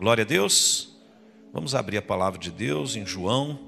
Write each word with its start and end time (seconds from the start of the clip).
Glória 0.00 0.24
a 0.24 0.26
Deus. 0.26 0.96
Vamos 1.52 1.74
abrir 1.74 1.98
a 1.98 2.02
palavra 2.02 2.38
de 2.38 2.50
Deus 2.50 2.96
em 2.96 3.04
João, 3.04 3.58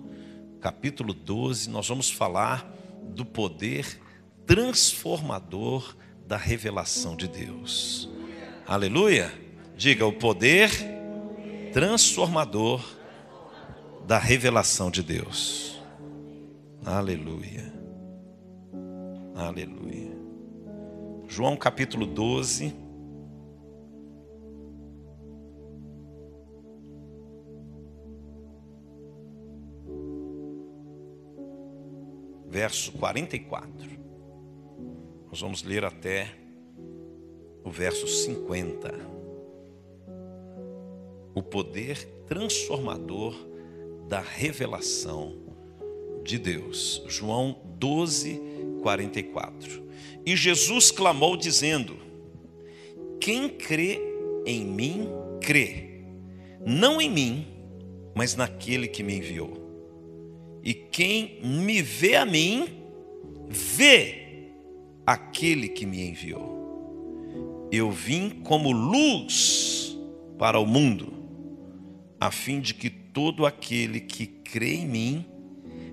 capítulo 0.62 1.12
12. 1.12 1.68
Nós 1.68 1.86
vamos 1.86 2.10
falar 2.10 2.74
do 3.02 3.22
poder 3.22 4.00
transformador 4.46 5.94
da 6.26 6.38
revelação 6.38 7.16
de 7.16 7.28
Deus. 7.28 8.08
Aleluia. 8.66 9.30
Diga 9.76 10.06
o 10.06 10.12
poder 10.14 10.70
transformador 11.70 12.82
da 14.06 14.16
revelação 14.16 14.90
de 14.90 15.02
Deus. 15.02 15.78
Aleluia. 16.82 17.70
Aleluia. 19.34 20.16
João 21.28 21.58
capítulo 21.58 22.06
12. 22.06 22.81
Verso 32.52 32.92
44. 32.92 33.72
Nós 35.30 35.40
vamos 35.40 35.62
ler 35.62 35.86
até 35.86 36.30
o 37.64 37.70
verso 37.70 38.06
50. 38.06 38.92
O 41.34 41.42
poder 41.42 42.04
transformador 42.26 43.34
da 44.06 44.20
revelação 44.20 45.34
de 46.22 46.36
Deus. 46.36 47.02
João 47.08 47.58
12, 47.78 48.38
44. 48.82 49.82
E 50.26 50.36
Jesus 50.36 50.90
clamou, 50.90 51.38
dizendo: 51.38 51.96
Quem 53.18 53.48
crê 53.48 53.98
em 54.44 54.62
mim, 54.62 55.08
crê, 55.40 56.04
não 56.66 57.00
em 57.00 57.10
mim, 57.10 57.46
mas 58.14 58.36
naquele 58.36 58.88
que 58.88 59.02
me 59.02 59.16
enviou. 59.16 59.61
E 60.62 60.72
quem 60.72 61.40
me 61.42 61.82
vê 61.82 62.16
a 62.16 62.24
mim, 62.24 62.68
vê 63.48 64.50
aquele 65.04 65.68
que 65.68 65.84
me 65.84 66.08
enviou. 66.08 67.68
Eu 67.72 67.90
vim 67.90 68.30
como 68.30 68.70
luz 68.70 69.98
para 70.38 70.60
o 70.60 70.66
mundo, 70.66 71.12
a 72.20 72.30
fim 72.30 72.60
de 72.60 72.74
que 72.74 72.90
todo 72.90 73.44
aquele 73.44 74.00
que 74.00 74.26
crê 74.26 74.74
em 74.74 74.86
mim 74.86 75.26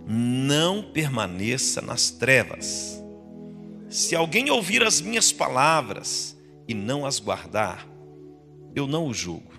não 0.06 0.84
permaneça 0.84 1.81
nas 1.81 2.12
trevas. 2.12 3.03
Se 3.90 4.16
alguém 4.16 4.52
ouvir 4.52 4.84
as 4.84 5.02
minhas 5.02 5.31
palavras 5.31 6.38
e 6.67 6.73
não 6.73 7.06
as 7.06 7.20
guardar, 7.20 7.88
eu 8.75 8.88
não 8.88 9.08
o 9.08 9.14
julgo, 9.14 9.53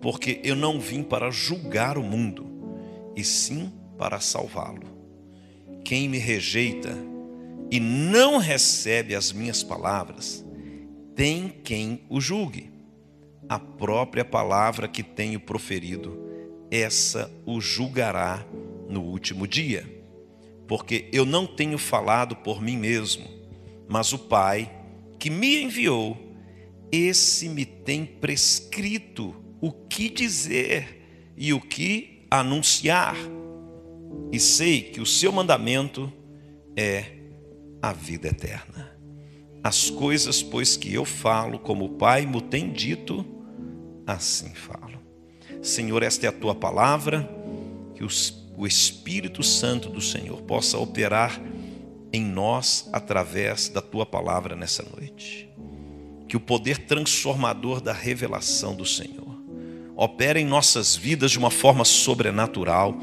porque 0.00 0.40
eu 0.42 0.56
não 0.56 0.80
vim 0.80 1.02
para 1.02 1.30
julgar 1.30 1.98
o 1.98 2.02
mundo, 2.02 2.46
e 3.14 3.22
sim 3.22 3.70
para 3.70 3.83
salvá-lo. 4.20 4.94
Quem 5.84 6.08
me 6.08 6.18
rejeita 6.18 6.96
e 7.70 7.80
não 7.80 8.38
recebe 8.38 9.14
as 9.14 9.32
minhas 9.32 9.62
palavras, 9.62 10.44
tem 11.14 11.48
quem 11.62 12.02
o 12.08 12.20
julgue. 12.20 12.70
A 13.48 13.58
própria 13.58 14.24
palavra 14.24 14.88
que 14.88 15.02
tenho 15.02 15.38
proferido, 15.38 16.18
essa 16.70 17.30
o 17.44 17.60
julgará 17.60 18.44
no 18.88 19.02
último 19.02 19.46
dia. 19.46 19.84
Porque 20.66 21.08
eu 21.12 21.26
não 21.26 21.46
tenho 21.46 21.78
falado 21.78 22.36
por 22.36 22.62
mim 22.62 22.76
mesmo, 22.76 23.28
mas 23.88 24.12
o 24.12 24.18
Pai 24.18 24.70
que 25.18 25.30
me 25.30 25.62
enviou, 25.62 26.18
esse 26.92 27.48
me 27.48 27.64
tem 27.64 28.04
prescrito 28.04 29.34
o 29.60 29.72
que 29.72 30.08
dizer 30.08 31.32
e 31.36 31.52
o 31.52 31.60
que 31.60 32.26
anunciar. 32.30 33.16
E 34.32 34.40
sei 34.40 34.82
que 34.82 35.00
o 35.00 35.06
seu 35.06 35.30
mandamento 35.30 36.12
é 36.76 37.12
a 37.80 37.92
vida 37.92 38.28
eterna. 38.28 38.92
As 39.62 39.88
coisas, 39.88 40.42
pois, 40.42 40.76
que 40.76 40.92
eu 40.92 41.04
falo, 41.04 41.58
como 41.58 41.84
o 41.84 41.90
Pai 41.90 42.26
me 42.26 42.40
tem 42.40 42.72
dito, 42.72 43.24
assim 44.06 44.54
falo. 44.54 44.98
Senhor, 45.62 46.02
esta 46.02 46.26
é 46.26 46.28
a 46.28 46.32
tua 46.32 46.54
palavra, 46.54 47.28
que 47.94 48.04
o 48.04 48.66
Espírito 48.66 49.42
Santo 49.42 49.88
do 49.88 50.00
Senhor 50.00 50.42
possa 50.42 50.76
operar 50.78 51.40
em 52.12 52.22
nós 52.22 52.88
através 52.92 53.68
da 53.68 53.80
tua 53.80 54.04
palavra 54.04 54.54
nessa 54.54 54.84
noite. 54.96 55.48
Que 56.28 56.36
o 56.36 56.40
poder 56.40 56.78
transformador 56.78 57.80
da 57.80 57.92
revelação 57.92 58.74
do 58.74 58.84
Senhor 58.84 59.24
opere 59.96 60.40
em 60.40 60.44
nossas 60.44 60.94
vidas 60.94 61.30
de 61.30 61.38
uma 61.38 61.50
forma 61.50 61.84
sobrenatural, 61.84 62.96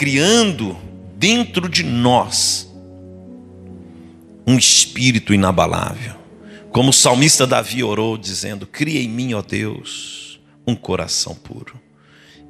criando 0.00 0.78
dentro 1.18 1.68
de 1.68 1.82
nós 1.82 2.66
um 4.46 4.56
espírito 4.56 5.34
inabalável. 5.34 6.14
Como 6.70 6.88
o 6.88 6.92
salmista 6.92 7.46
Davi 7.46 7.84
orou, 7.84 8.16
dizendo: 8.16 8.66
Cria 8.66 8.98
em 9.02 9.10
mim, 9.10 9.34
ó 9.34 9.42
Deus, 9.42 10.40
um 10.66 10.74
coração 10.74 11.34
puro 11.34 11.78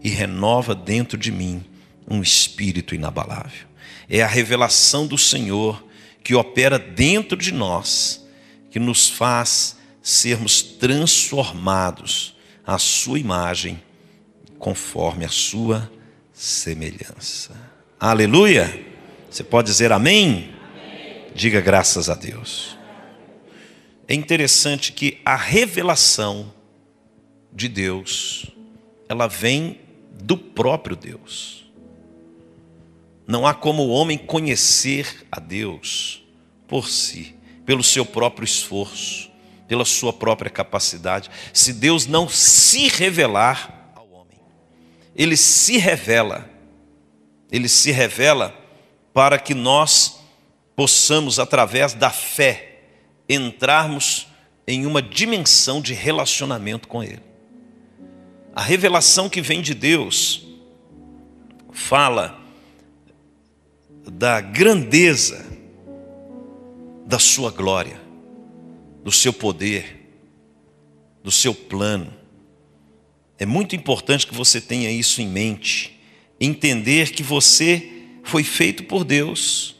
e 0.01 0.09
renova 0.09 0.77
dentro 0.77 1.19
de 1.19 1.33
mim 1.33 1.65
um 2.09 2.23
espírito 2.23 2.95
inabalável. 2.95 3.67
É 4.09 4.23
a 4.23 4.29
revelação 4.29 5.05
do 5.05 5.19
Senhor 5.19 5.85
que 6.23 6.37
opera 6.37 6.79
dentro 6.79 7.37
de 7.37 7.53
nós, 7.53 8.25
que 8.71 8.79
nos 8.79 9.09
faz 9.09 9.77
sermos 10.01 10.63
transformados 10.63 12.37
à 12.65 12.79
sua 12.79 13.19
imagem, 13.19 13.83
conforme 14.57 15.25
a 15.25 15.29
sua 15.29 15.91
semelhança. 16.41 17.55
Aleluia! 18.01 18.83
Você 19.31 19.45
pode 19.45 19.67
dizer 19.67 19.93
amém? 19.93 20.55
amém? 20.73 21.27
Diga 21.35 21.61
graças 21.61 22.09
a 22.09 22.15
Deus. 22.15 22.79
É 24.09 24.15
interessante 24.15 24.91
que 24.91 25.21
a 25.23 25.37
revelação 25.37 26.51
de 27.53 27.69
Deus, 27.69 28.47
ela 29.07 29.27
vem 29.27 29.83
do 30.15 30.35
próprio 30.35 30.97
Deus. 30.97 31.71
Não 33.27 33.47
há 33.47 33.53
como 33.53 33.83
o 33.83 33.91
homem 33.91 34.17
conhecer 34.17 35.27
a 35.31 35.39
Deus 35.39 36.25
por 36.67 36.89
si, 36.89 37.37
pelo 37.67 37.85
seu 37.85 38.07
próprio 38.07 38.47
esforço, 38.47 39.31
pela 39.69 39.85
sua 39.85 40.11
própria 40.13 40.51
capacidade, 40.51 41.31
se 41.53 41.75
Deus 41.75 42.07
não 42.07 42.31
se 42.31 42.89
revelar. 42.89 43.80
Ele 45.21 45.37
se 45.37 45.77
revela, 45.77 46.49
ele 47.53 47.69
se 47.69 47.91
revela 47.91 48.55
para 49.13 49.39
que 49.39 49.53
nós 49.53 50.19
possamos, 50.75 51.39
através 51.39 51.93
da 51.93 52.09
fé, 52.09 52.81
entrarmos 53.29 54.29
em 54.67 54.87
uma 54.87 55.03
dimensão 55.03 55.83
de 55.83 55.93
relacionamento 55.93 56.89
com 56.89 57.05
Ele. 57.05 57.21
A 58.55 58.63
revelação 58.63 59.29
que 59.29 59.43
vem 59.43 59.61
de 59.61 59.75
Deus 59.75 60.47
fala 61.71 62.41
da 64.11 64.41
grandeza 64.41 65.45
da 67.05 67.19
sua 67.19 67.51
glória, 67.51 68.01
do 69.05 69.13
seu 69.13 69.35
poder, 69.35 70.01
do 71.23 71.31
seu 71.31 71.55
plano. 71.55 72.20
É 73.41 73.47
muito 73.47 73.75
importante 73.75 74.27
que 74.27 74.35
você 74.35 74.61
tenha 74.61 74.91
isso 74.91 75.23
em 75.23 75.27
mente, 75.27 75.99
entender 76.39 77.11
que 77.11 77.23
você 77.23 77.89
foi 78.23 78.45
feito 78.45 78.85
por 78.85 79.03
Deus, 79.03 79.77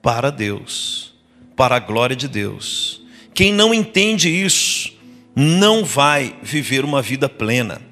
para 0.00 0.30
Deus, 0.30 1.12
para 1.56 1.74
a 1.74 1.80
glória 1.80 2.14
de 2.14 2.28
Deus. 2.28 3.02
Quem 3.34 3.52
não 3.52 3.74
entende 3.74 4.28
isso, 4.28 4.92
não 5.34 5.84
vai 5.84 6.38
viver 6.40 6.84
uma 6.84 7.02
vida 7.02 7.28
plena. 7.28 7.82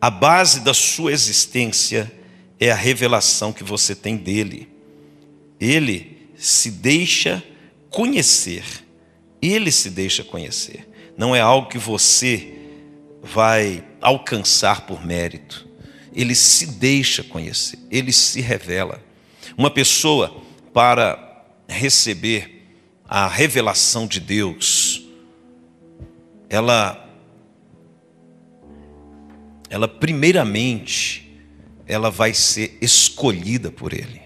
A 0.00 0.08
base 0.08 0.60
da 0.60 0.72
sua 0.72 1.12
existência 1.12 2.10
é 2.58 2.70
a 2.70 2.74
revelação 2.74 3.52
que 3.52 3.62
você 3.62 3.94
tem 3.94 4.16
dele. 4.16 4.68
Ele 5.60 6.16
se 6.34 6.70
deixa 6.70 7.44
conhecer. 7.90 8.64
Ele 9.42 9.70
se 9.70 9.90
deixa 9.90 10.24
conhecer. 10.24 10.88
Não 11.14 11.36
é 11.36 11.40
algo 11.40 11.68
que 11.68 11.76
você 11.76 12.54
vai 13.22 13.84
alcançar 14.00 14.86
por 14.86 15.04
mérito. 15.04 15.68
Ele 16.12 16.34
se 16.34 16.66
deixa 16.66 17.22
conhecer, 17.22 17.78
ele 17.90 18.12
se 18.12 18.40
revela. 18.40 19.02
Uma 19.56 19.70
pessoa, 19.70 20.42
para 20.72 21.44
receber 21.68 22.66
a 23.08 23.26
revelação 23.26 24.06
de 24.06 24.20
Deus, 24.20 25.02
ela, 26.48 27.08
ela 29.68 29.86
primeiramente, 29.86 31.40
ela 31.86 32.10
vai 32.10 32.34
ser 32.34 32.78
escolhida 32.80 33.70
por 33.70 33.92
Ele. 33.92 34.20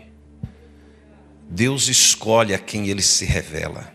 Deus 1.48 1.88
escolhe 1.88 2.54
a 2.54 2.58
quem 2.58 2.88
ele 2.88 3.02
se 3.02 3.24
revela. 3.24 3.92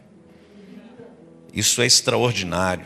Isso 1.54 1.82
é 1.82 1.86
extraordinário. 1.86 2.86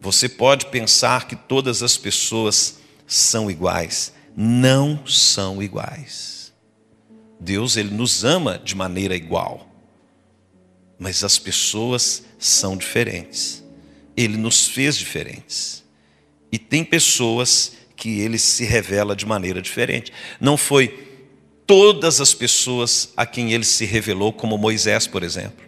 Você 0.00 0.28
pode 0.28 0.66
pensar 0.66 1.26
que 1.26 1.34
todas 1.34 1.82
as 1.82 1.96
pessoas 1.96 2.78
são 3.06 3.50
iguais. 3.50 4.12
Não 4.36 5.04
são 5.06 5.62
iguais. 5.62 6.52
Deus 7.40 7.76
ele 7.76 7.90
nos 7.90 8.24
ama 8.24 8.58
de 8.58 8.74
maneira 8.74 9.16
igual. 9.16 9.68
Mas 10.98 11.24
as 11.24 11.38
pessoas 11.38 12.24
são 12.38 12.76
diferentes. 12.76 13.64
Ele 14.16 14.36
nos 14.36 14.66
fez 14.68 14.96
diferentes. 14.96 15.84
E 16.50 16.58
tem 16.58 16.84
pessoas 16.84 17.72
que 17.96 18.20
ele 18.20 18.38
se 18.38 18.64
revela 18.64 19.14
de 19.14 19.26
maneira 19.26 19.60
diferente. 19.60 20.12
Não 20.40 20.56
foi 20.56 21.06
todas 21.66 22.20
as 22.20 22.32
pessoas 22.32 23.12
a 23.16 23.26
quem 23.26 23.52
ele 23.52 23.64
se 23.64 23.84
revelou, 23.84 24.32
como 24.32 24.56
Moisés, 24.56 25.06
por 25.06 25.22
exemplo. 25.22 25.67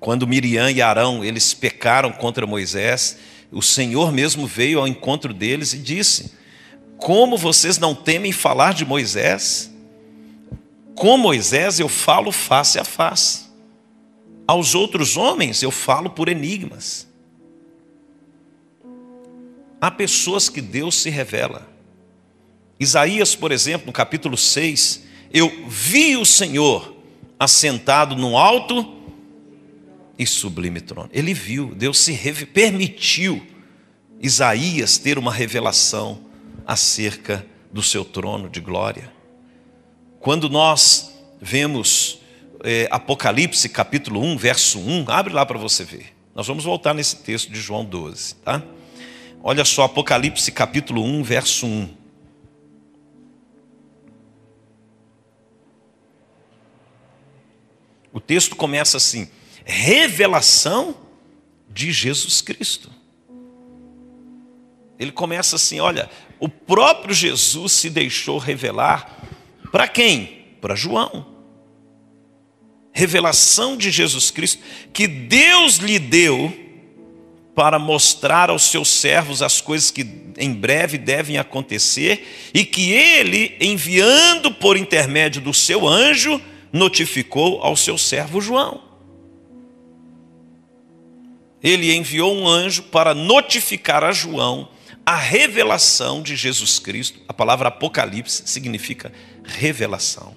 Quando 0.00 0.26
Miriam 0.26 0.70
e 0.70 0.80
Arão 0.80 1.24
eles 1.24 1.52
pecaram 1.52 2.12
contra 2.12 2.46
Moisés, 2.46 3.18
o 3.50 3.62
Senhor 3.62 4.12
mesmo 4.12 4.46
veio 4.46 4.78
ao 4.78 4.86
encontro 4.86 5.32
deles 5.32 5.72
e 5.72 5.78
disse: 5.78 6.32
Como 6.96 7.36
vocês 7.36 7.78
não 7.78 7.94
temem 7.94 8.30
falar 8.30 8.74
de 8.74 8.84
Moisés? 8.84 9.72
Com 10.94 11.16
Moisés 11.16 11.80
eu 11.80 11.88
falo 11.88 12.30
face 12.30 12.78
a 12.78 12.84
face. 12.84 13.46
Aos 14.46 14.74
outros 14.74 15.16
homens 15.16 15.62
eu 15.62 15.70
falo 15.70 16.10
por 16.10 16.28
enigmas. 16.28 17.06
Há 19.80 19.90
pessoas 19.90 20.48
que 20.48 20.60
Deus 20.60 20.96
se 20.96 21.10
revela. 21.10 21.68
Isaías, 22.80 23.34
por 23.34 23.52
exemplo, 23.52 23.86
no 23.86 23.92
capítulo 23.92 24.36
6, 24.36 25.04
eu 25.32 25.66
vi 25.68 26.16
o 26.16 26.24
Senhor 26.24 26.94
assentado 27.38 28.16
no 28.16 28.36
alto 28.36 28.97
e 30.18 30.26
sublime 30.26 30.80
trono. 30.80 31.08
Ele 31.12 31.32
viu, 31.32 31.74
Deus 31.74 31.98
se 31.98 32.18
permitiu 32.46 33.46
Isaías 34.20 34.98
ter 34.98 35.16
uma 35.16 35.32
revelação 35.32 36.20
acerca 36.66 37.46
do 37.72 37.82
seu 37.82 38.04
trono 38.04 38.50
de 38.50 38.60
glória. 38.60 39.12
Quando 40.18 40.48
nós 40.48 41.12
vemos 41.40 42.20
é, 42.64 42.88
Apocalipse 42.90 43.68
capítulo 43.68 44.20
1, 44.20 44.36
verso 44.36 44.80
1, 44.80 45.04
abre 45.08 45.32
lá 45.32 45.46
para 45.46 45.58
você 45.58 45.84
ver. 45.84 46.14
Nós 46.34 46.46
vamos 46.46 46.64
voltar 46.64 46.92
nesse 46.92 47.16
texto 47.16 47.52
de 47.52 47.60
João 47.60 47.84
12, 47.84 48.34
tá? 48.36 48.62
Olha 49.42 49.64
só, 49.64 49.84
Apocalipse 49.84 50.50
capítulo 50.50 51.04
1, 51.04 51.22
verso 51.22 51.66
1. 51.66 51.96
O 58.12 58.20
texto 58.20 58.56
começa 58.56 58.96
assim: 58.96 59.28
revelação 59.68 60.96
de 61.68 61.92
Jesus 61.92 62.40
Cristo. 62.40 62.90
Ele 64.98 65.12
começa 65.12 65.56
assim: 65.56 65.78
olha, 65.78 66.08
o 66.40 66.48
próprio 66.48 67.14
Jesus 67.14 67.72
se 67.72 67.90
deixou 67.90 68.38
revelar 68.38 69.28
para 69.70 69.86
quem? 69.86 70.46
Para 70.60 70.74
João. 70.74 71.36
Revelação 72.90 73.76
de 73.76 73.90
Jesus 73.90 74.30
Cristo 74.30 74.60
que 74.92 75.06
Deus 75.06 75.76
lhe 75.76 75.98
deu 75.98 76.52
para 77.54 77.78
mostrar 77.78 78.50
aos 78.50 78.62
seus 78.62 78.88
servos 78.88 79.42
as 79.42 79.60
coisas 79.60 79.90
que 79.90 80.06
em 80.36 80.52
breve 80.52 80.96
devem 80.96 81.38
acontecer 81.38 82.50
e 82.54 82.64
que 82.64 82.90
ele, 82.92 83.56
enviando 83.60 84.52
por 84.52 84.76
intermédio 84.76 85.40
do 85.40 85.52
seu 85.52 85.86
anjo, 85.86 86.40
notificou 86.72 87.60
ao 87.62 87.76
seu 87.76 87.98
servo 87.98 88.40
João 88.40 88.87
ele 91.62 91.94
enviou 91.94 92.34
um 92.34 92.46
anjo 92.46 92.84
para 92.84 93.14
notificar 93.14 94.04
a 94.04 94.12
João 94.12 94.68
a 95.04 95.16
revelação 95.16 96.22
de 96.22 96.36
Jesus 96.36 96.78
Cristo. 96.78 97.18
A 97.26 97.32
palavra 97.32 97.68
Apocalipse 97.68 98.42
significa 98.44 99.10
revelação 99.42 100.36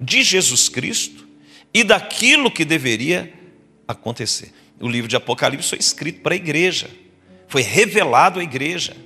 de 0.00 0.22
Jesus 0.22 0.68
Cristo 0.68 1.26
e 1.72 1.82
daquilo 1.82 2.50
que 2.50 2.64
deveria 2.64 3.32
acontecer. 3.88 4.52
O 4.80 4.88
livro 4.88 5.08
de 5.08 5.16
Apocalipse 5.16 5.68
foi 5.68 5.78
escrito 5.78 6.20
para 6.20 6.34
a 6.34 6.36
igreja, 6.36 6.88
foi 7.48 7.62
revelado 7.62 8.38
à 8.38 8.42
igreja. 8.44 8.96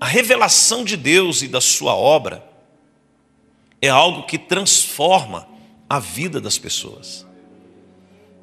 A 0.00 0.06
revelação 0.06 0.84
de 0.84 0.96
Deus 0.96 1.42
e 1.42 1.48
da 1.48 1.60
sua 1.60 1.94
obra 1.94 2.42
é 3.82 3.88
algo 3.88 4.24
que 4.24 4.38
transforma 4.38 5.46
a 5.90 5.98
vida 5.98 6.40
das 6.40 6.56
pessoas. 6.56 7.27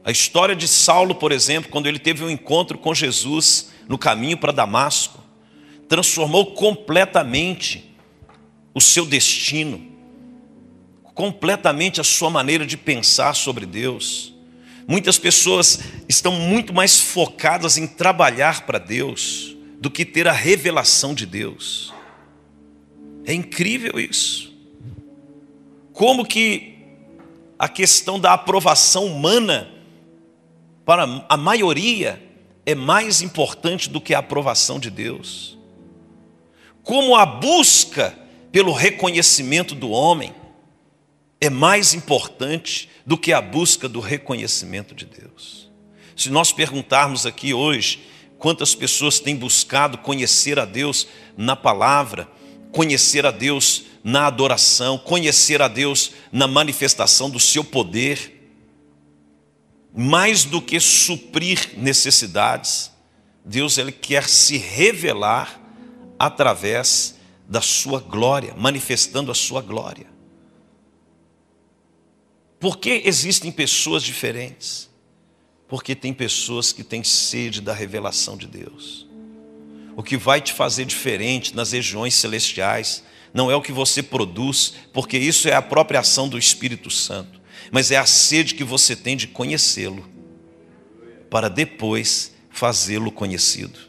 A 0.05 0.11
história 0.11 0.55
de 0.55 0.67
Saulo, 0.67 1.15
por 1.15 1.31
exemplo, 1.31 1.71
quando 1.71 1.87
ele 1.87 1.97
teve 1.97 2.23
um 2.23 2.29
encontro 2.29 2.77
com 2.77 2.93
Jesus 2.93 3.71
no 3.87 3.97
caminho 3.97 4.37
para 4.37 4.51
Damasco, 4.51 5.19
transformou 5.89 6.53
completamente 6.53 7.91
o 8.71 8.79
seu 8.79 9.03
destino, 9.03 9.83
completamente 11.15 11.99
a 11.99 12.03
sua 12.03 12.29
maneira 12.29 12.67
de 12.67 12.77
pensar 12.77 13.33
sobre 13.33 13.65
Deus. 13.65 14.31
Muitas 14.87 15.17
pessoas 15.17 15.79
estão 16.07 16.33
muito 16.33 16.71
mais 16.71 16.99
focadas 16.99 17.75
em 17.75 17.87
trabalhar 17.87 18.67
para 18.67 18.77
Deus 18.77 19.57
do 19.79 19.89
que 19.89 20.05
ter 20.05 20.27
a 20.27 20.31
revelação 20.31 21.15
de 21.15 21.25
Deus. 21.25 21.91
É 23.25 23.33
incrível 23.33 23.99
isso. 23.99 24.53
Como 25.91 26.23
que 26.23 26.75
a 27.57 27.67
questão 27.67 28.19
da 28.19 28.33
aprovação 28.33 29.07
humana 29.07 29.74
para 30.85 31.25
a 31.27 31.35
maioria, 31.35 32.21
é 32.65 32.75
mais 32.75 33.21
importante 33.21 33.89
do 33.89 33.99
que 33.99 34.13
a 34.13 34.19
aprovação 34.19 34.79
de 34.79 34.89
Deus. 34.89 35.57
Como 36.83 37.15
a 37.15 37.25
busca 37.25 38.15
pelo 38.51 38.71
reconhecimento 38.71 39.73
do 39.73 39.89
homem 39.89 40.33
é 41.41 41.49
mais 41.49 41.93
importante 41.93 42.89
do 43.05 43.17
que 43.17 43.33
a 43.33 43.41
busca 43.41 43.89
do 43.89 43.99
reconhecimento 43.99 44.95
de 44.95 45.05
Deus. 45.05 45.69
Se 46.15 46.29
nós 46.29 46.51
perguntarmos 46.51 47.25
aqui 47.25 47.53
hoje 47.53 48.03
quantas 48.37 48.73
pessoas 48.73 49.19
têm 49.19 49.35
buscado 49.35 49.97
conhecer 49.97 50.57
a 50.59 50.65
Deus 50.65 51.07
na 51.35 51.55
palavra, 51.55 52.29
conhecer 52.71 53.25
a 53.25 53.31
Deus 53.31 53.83
na 54.03 54.27
adoração, 54.27 54.97
conhecer 54.97 55.61
a 55.61 55.67
Deus 55.67 56.11
na 56.31 56.47
manifestação 56.47 57.29
do 57.29 57.39
seu 57.39 57.63
poder, 57.63 58.34
mais 59.95 60.43
do 60.43 60.61
que 60.61 60.77
suprir 60.77 61.69
necessidades, 61.77 62.91
Deus 63.45 63.77
ele 63.77 63.93
quer 63.93 64.27
se 64.27 64.57
revelar 64.57 65.61
através 66.19 67.15
da 67.47 67.61
sua 67.61 68.01
glória, 68.01 68.53
manifestando 68.57 69.31
a 69.31 69.35
sua 69.35 69.61
glória. 69.61 70.07
Por 72.59 72.77
que 72.77 73.03
existem 73.05 73.51
pessoas 73.51 74.03
diferentes? 74.03 74.89
Porque 75.67 75.95
tem 75.95 76.13
pessoas 76.13 76.73
que 76.73 76.83
têm 76.83 77.03
sede 77.03 77.61
da 77.61 77.73
revelação 77.73 78.35
de 78.35 78.47
Deus. 78.47 79.07
O 79.95 80.03
que 80.03 80.17
vai 80.17 80.41
te 80.41 80.51
fazer 80.51 80.85
diferente 80.85 81.55
nas 81.55 81.71
regiões 81.71 82.15
celestiais 82.15 83.03
não 83.33 83.49
é 83.49 83.55
o 83.55 83.61
que 83.61 83.71
você 83.71 84.03
produz, 84.03 84.73
porque 84.91 85.17
isso 85.17 85.47
é 85.47 85.53
a 85.53 85.61
própria 85.61 86.01
ação 86.01 86.27
do 86.27 86.37
Espírito 86.37 86.89
Santo 86.89 87.34
mas 87.71 87.91
é 87.91 87.97
a 87.97 88.05
sede 88.05 88.55
que 88.55 88.63
você 88.63 88.95
tem 88.95 89.17
de 89.17 89.27
conhecê-lo, 89.27 90.07
para 91.29 91.49
depois 91.49 92.33
fazê-lo 92.49 93.11
conhecido. 93.11 93.79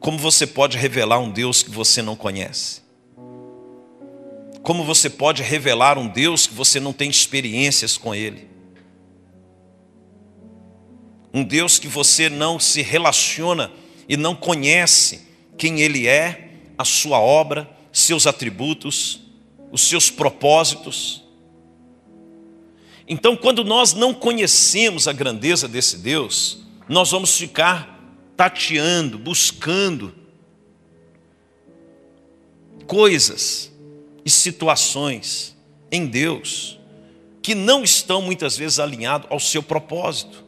Como 0.00 0.18
você 0.18 0.46
pode 0.46 0.76
revelar 0.76 1.18
um 1.18 1.30
Deus 1.30 1.62
que 1.62 1.70
você 1.70 2.02
não 2.02 2.14
conhece? 2.14 2.82
Como 4.62 4.84
você 4.84 5.10
pode 5.10 5.42
revelar 5.42 5.98
um 5.98 6.08
Deus 6.08 6.46
que 6.46 6.54
você 6.54 6.80
não 6.80 6.92
tem 6.92 7.10
experiências 7.10 7.98
com 7.98 8.14
Ele? 8.14 8.48
Um 11.32 11.42
Deus 11.42 11.78
que 11.78 11.88
você 11.88 12.30
não 12.30 12.58
se 12.58 12.80
relaciona 12.80 13.70
e 14.08 14.16
não 14.16 14.34
conhece 14.34 15.22
quem 15.58 15.80
Ele 15.80 16.06
é, 16.06 16.50
a 16.78 16.84
sua 16.84 17.18
obra, 17.18 17.68
seus 17.92 18.26
atributos, 18.26 19.20
os 19.72 19.82
seus 19.82 20.10
propósitos. 20.10 21.23
Então, 23.06 23.36
quando 23.36 23.62
nós 23.64 23.92
não 23.92 24.14
conhecemos 24.14 25.06
a 25.06 25.12
grandeza 25.12 25.68
desse 25.68 25.98
Deus, 25.98 26.64
nós 26.88 27.10
vamos 27.10 27.36
ficar 27.36 27.94
tateando, 28.36 29.18
buscando 29.18 30.14
coisas 32.86 33.70
e 34.24 34.30
situações 34.30 35.56
em 35.90 36.06
Deus 36.06 36.78
que 37.42 37.54
não 37.54 37.84
estão 37.84 38.22
muitas 38.22 38.56
vezes 38.56 38.78
alinhados 38.78 39.30
ao 39.30 39.38
seu 39.38 39.62
propósito. 39.62 40.42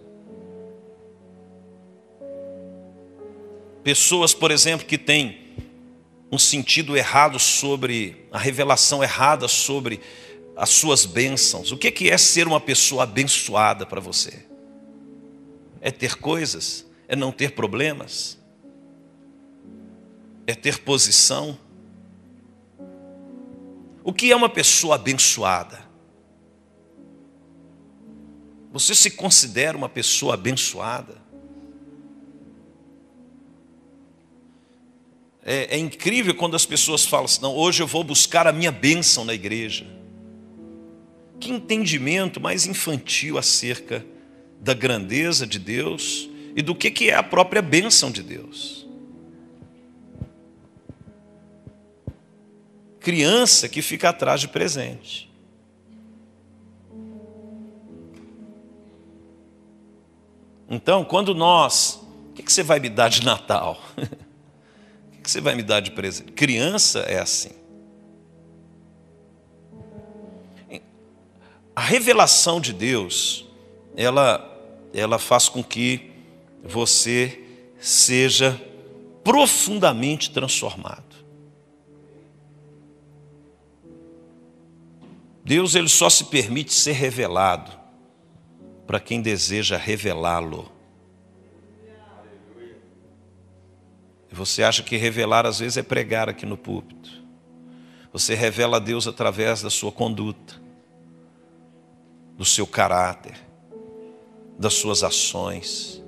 Pessoas, 3.85 4.33
por 4.33 4.51
exemplo, 4.51 4.87
que 4.87 4.97
têm 4.97 5.47
um 6.33 6.39
sentido 6.39 6.97
errado 6.97 7.39
sobre 7.39 8.27
a 8.33 8.39
revelação 8.39 9.03
errada 9.03 9.47
sobre 9.47 10.01
as 10.57 10.71
suas 10.71 11.05
bênçãos. 11.05 11.71
O 11.71 11.77
que 11.77 12.09
é 12.09 12.17
ser 12.17 12.47
uma 12.47 12.61
pessoa 12.61 13.03
abençoada 13.03 13.85
para 13.85 14.01
você? 14.01 14.47
É 15.81 15.91
ter 15.91 16.17
coisas? 16.17 16.87
É 17.07 17.15
não 17.15 17.31
ter 17.31 17.53
problemas? 17.53 18.39
é 20.47 20.55
ter 20.55 20.79
posição. 20.79 21.59
O 24.05 24.13
que 24.13 24.31
é 24.31 24.37
uma 24.37 24.49
pessoa 24.49 24.95
abençoada? 24.95 25.85
Você 28.73 28.95
se 28.95 29.11
considera 29.11 29.77
uma 29.77 29.89
pessoa 29.89 30.35
abençoada? 30.35 31.17
É, 35.43 35.77
é, 35.77 35.79
incrível 35.79 36.35
quando 36.35 36.55
as 36.55 36.67
pessoas 36.67 37.05
falam 37.05 37.25
assim: 37.25 37.43
não, 37.43 37.55
hoje 37.55 37.83
eu 37.83 37.87
vou 37.87 38.05
buscar 38.05 38.47
a 38.47 38.53
minha 38.53 38.71
bênção 38.71 39.25
na 39.25 39.35
igreja. 39.35 39.87
Que 41.39 41.51
entendimento 41.51 42.41
mais 42.41 42.67
infantil 42.67 43.39
acerca 43.39 44.05
da 44.61 44.75
grandeza 44.75 45.47
de 45.47 45.59
Deus 45.59 46.29
e 46.55 46.63
do 46.63 46.75
que, 46.75 46.91
que 46.91 47.11
é 47.11 47.15
a 47.15 47.23
própria 47.23 47.61
bênção 47.61 48.11
de 48.11 48.23
Deus. 48.23 48.87
criança 53.07 53.69
que 53.69 53.83
fica 53.83 54.09
atrás 54.09 54.41
de 54.41 54.49
presente. 54.49 55.31
Então, 60.69 61.05
quando 61.05 61.33
nós. 61.33 62.01
O 62.31 62.33
que 62.33 62.53
você 62.53 62.65
vai 62.65 62.81
me 62.81 62.89
dar 62.89 63.09
de 63.09 63.25
Natal? 63.25 63.81
O 65.17 65.23
que 65.27 65.31
você 65.33 65.41
vai 65.41 65.57
me 65.57 65.63
dar 65.65 65.81
de 65.81 65.91
presente? 65.91 66.31
Criança 66.33 67.01
é 67.01 67.19
assim. 67.19 67.51
A 71.77 71.83
revelação 71.83 72.59
de 72.59 72.73
Deus, 72.73 73.47
ela, 73.95 74.43
ela 74.95 75.19
faz 75.19 75.47
com 75.47 75.63
que 75.63 76.11
você 76.65 77.45
seja 77.79 78.59
profundamente 79.23 80.31
transformado. 80.31 81.05
Deus 85.45 85.75
ele 85.75 85.89
só 85.89 86.09
se 86.09 86.25
permite 86.25 86.73
ser 86.73 86.93
revelado 86.93 87.71
para 88.87 88.99
quem 88.99 89.21
deseja 89.21 89.77
revelá-lo. 89.77 90.73
Você 94.33 94.63
acha 94.63 94.83
que 94.83 94.97
revelar 94.97 95.45
às 95.45 95.59
vezes 95.59 95.77
é 95.77 95.83
pregar 95.83 96.29
aqui 96.29 96.47
no 96.47 96.57
púlpito. 96.57 97.23
Você 98.13 98.35
revela 98.35 98.79
a 98.79 98.81
Deus 98.81 99.07
através 99.07 99.61
da 99.61 99.69
sua 99.69 99.93
conduta, 99.93 100.66
do 102.37 102.45
seu 102.45 102.67
caráter, 102.67 103.35
das 104.59 104.75
suas 104.75 105.03
ações. 105.03 106.03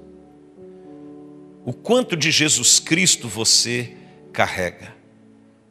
O 1.64 1.72
quanto 1.72 2.16
de 2.16 2.30
Jesus 2.30 2.78
Cristo 2.78 3.28
você 3.28 3.96
carrega 4.32 4.94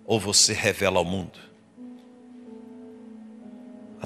ou 0.06 0.20
você 0.20 0.54
revela 0.54 1.00
ao 1.00 1.06
mundo? 1.06 1.48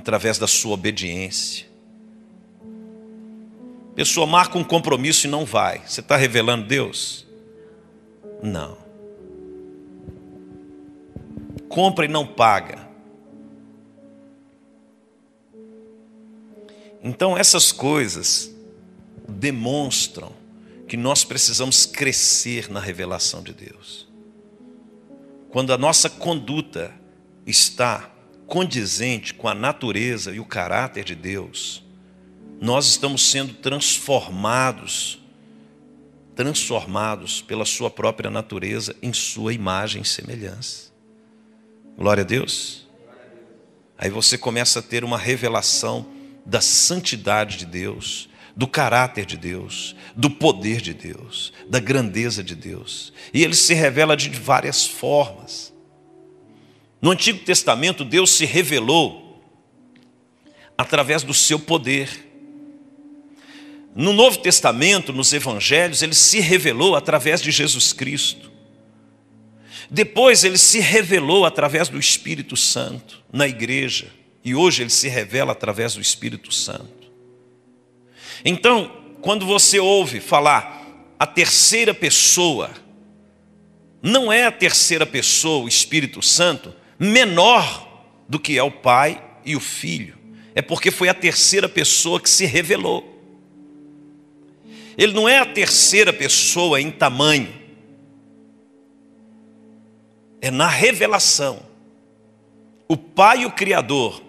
através 0.02 0.38
da 0.38 0.48
sua 0.48 0.74
obediência. 0.74 1.68
Pessoa 3.96 4.26
marca 4.26 4.58
um 4.58 4.64
compromisso 4.64 5.28
e 5.28 5.30
não 5.30 5.46
vai. 5.46 5.82
Você 5.86 6.00
está 6.00 6.16
revelando 6.16 6.66
Deus? 6.66 7.28
Não. 8.42 8.78
Compra 11.70 12.06
e 12.06 12.08
não 12.08 12.26
paga. 12.26 12.90
Então, 17.04 17.38
essas 17.38 17.72
coisas 17.72 18.54
demonstram 19.28 20.34
que 20.88 20.96
nós 20.98 21.24
precisamos 21.24 21.86
crescer 21.86 22.70
na 22.70 22.80
revelação 22.80 23.42
de 23.42 23.54
Deus. 23.54 24.08
Quando 25.50 25.74
a 25.74 25.78
nossa 25.78 26.10
conduta 26.10 26.94
está 27.46 28.12
condizente 28.46 29.34
com 29.34 29.48
a 29.48 29.56
natureza 29.56 30.34
e 30.34 30.40
o 30.40 30.46
caráter 30.46 31.04
de 31.04 31.16
Deus, 31.16 31.84
nós 32.60 32.86
estamos 32.86 33.26
sendo 33.26 33.54
transformados, 33.56 35.20
transformados 36.36 37.42
pela 37.42 37.66
Sua 37.66 37.90
própria 37.90 38.30
natureza 38.30 38.96
em 39.02 39.12
Sua 39.12 39.54
imagem 39.54 40.04
e 40.04 40.06
semelhança. 40.06 40.92
Glória 41.98 42.24
a 42.24 42.26
Deus. 42.26 42.88
Aí 43.98 44.10
você 44.10 44.38
começa 44.38 44.80
a 44.80 44.84
ter 44.84 45.04
uma 45.04 45.18
revelação 45.18 46.06
da 46.46 46.62
santidade 46.62 47.58
de 47.58 47.66
Deus, 47.66 48.30
do 48.56 48.68
caráter 48.68 49.26
de 49.26 49.38
Deus, 49.38 49.96
do 50.16 50.30
poder 50.30 50.82
de 50.82 50.94
Deus, 50.94 51.54
da 51.70 51.80
grandeza 51.80 52.44
de 52.44 52.56
Deus. 52.56 53.14
E 53.34 53.44
ele 53.44 53.56
se 53.56 53.74
revela 53.74 54.16
de 54.18 54.30
várias 54.30 54.86
formas. 54.86 55.74
No 57.02 57.12
Antigo 57.12 57.40
Testamento, 57.40 58.06
Deus 58.06 58.32
se 58.32 58.46
revelou 58.46 59.42
através 60.78 61.24
do 61.24 61.34
seu 61.34 61.60
poder. 61.60 62.28
No 63.96 64.14
Novo 64.14 64.38
Testamento, 64.38 65.12
nos 65.12 65.34
Evangelhos, 65.34 66.02
ele 66.02 66.14
se 66.14 66.40
revelou 66.40 66.96
através 66.96 67.42
de 67.42 67.52
Jesus 67.52 67.92
Cristo. 67.94 68.52
Depois, 69.90 70.44
ele 70.44 70.58
se 70.58 70.80
revelou 70.80 71.46
através 71.46 71.90
do 71.90 72.00
Espírito 72.00 72.56
Santo 72.56 73.22
na 73.32 73.48
igreja. 73.48 74.08
E 74.44 74.56
hoje, 74.56 74.84
ele 74.84 74.90
se 74.90 75.08
revela 75.08 75.52
através 75.52 75.94
do 75.94 76.02
Espírito 76.02 76.54
Santo. 76.54 77.12
Então, 78.44 78.92
quando 79.22 79.46
você 79.46 79.80
ouve 79.80 80.20
falar 80.20 80.82
a 81.20 81.28
terceira 81.28 81.94
pessoa, 81.94 82.72
não 84.02 84.32
é 84.34 84.46
a 84.46 84.52
terceira 84.52 85.06
pessoa, 85.06 85.66
o 85.66 85.68
Espírito 85.68 86.22
Santo, 86.22 86.74
menor 86.98 88.08
do 88.28 88.40
que 88.40 88.58
é 88.58 88.64
o 88.64 88.72
Pai 88.72 89.24
e 89.46 89.56
o 89.56 89.60
Filho. 89.60 90.18
É 90.56 90.62
porque 90.62 90.90
foi 90.90 91.08
a 91.08 91.14
terceira 91.14 91.70
pessoa 91.70 92.20
que 92.20 92.30
se 92.30 92.46
revelou. 92.46 93.08
Ele 94.98 95.14
não 95.14 95.30
é 95.30 95.40
a 95.40 95.46
terceira 95.46 96.12
pessoa 96.12 96.82
em 96.82 96.92
tamanho, 96.92 97.54
é 100.42 100.50
na 100.50 100.68
revelação. 100.68 101.62
O 102.88 102.98
Pai, 102.98 103.46
o 103.46 103.52
Criador, 103.52 104.22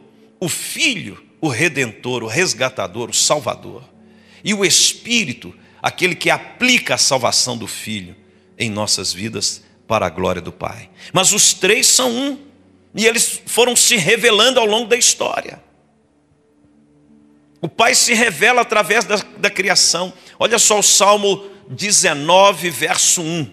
o 0.42 0.48
Filho, 0.48 1.22
o 1.40 1.46
Redentor, 1.46 2.24
o 2.24 2.26
Resgatador, 2.26 3.08
o 3.08 3.14
Salvador, 3.14 3.84
e 4.42 4.52
o 4.52 4.64
Espírito, 4.64 5.54
aquele 5.80 6.16
que 6.16 6.30
aplica 6.30 6.96
a 6.96 6.98
salvação 6.98 7.56
do 7.56 7.68
Filho 7.68 8.16
em 8.58 8.68
nossas 8.68 9.12
vidas 9.12 9.62
para 9.86 10.04
a 10.04 10.10
glória 10.10 10.42
do 10.42 10.50
Pai. 10.50 10.90
Mas 11.12 11.32
os 11.32 11.54
três 11.54 11.86
são 11.86 12.10
um. 12.10 12.38
E 12.92 13.06
eles 13.06 13.40
foram 13.46 13.76
se 13.76 13.94
revelando 13.94 14.58
ao 14.58 14.66
longo 14.66 14.88
da 14.88 14.96
história. 14.96 15.62
O 17.60 17.68
Pai 17.68 17.94
se 17.94 18.12
revela 18.12 18.62
através 18.62 19.04
da, 19.04 19.18
da 19.38 19.48
criação. 19.48 20.12
Olha 20.40 20.58
só 20.58 20.80
o 20.80 20.82
Salmo 20.82 21.48
19, 21.68 22.68
verso 22.68 23.22
1. 23.22 23.48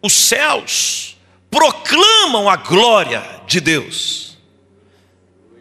Os 0.00 0.14
céus 0.14 1.18
proclamam 1.50 2.48
a 2.48 2.56
glória 2.56 3.22
de 3.46 3.60
Deus. 3.60 4.33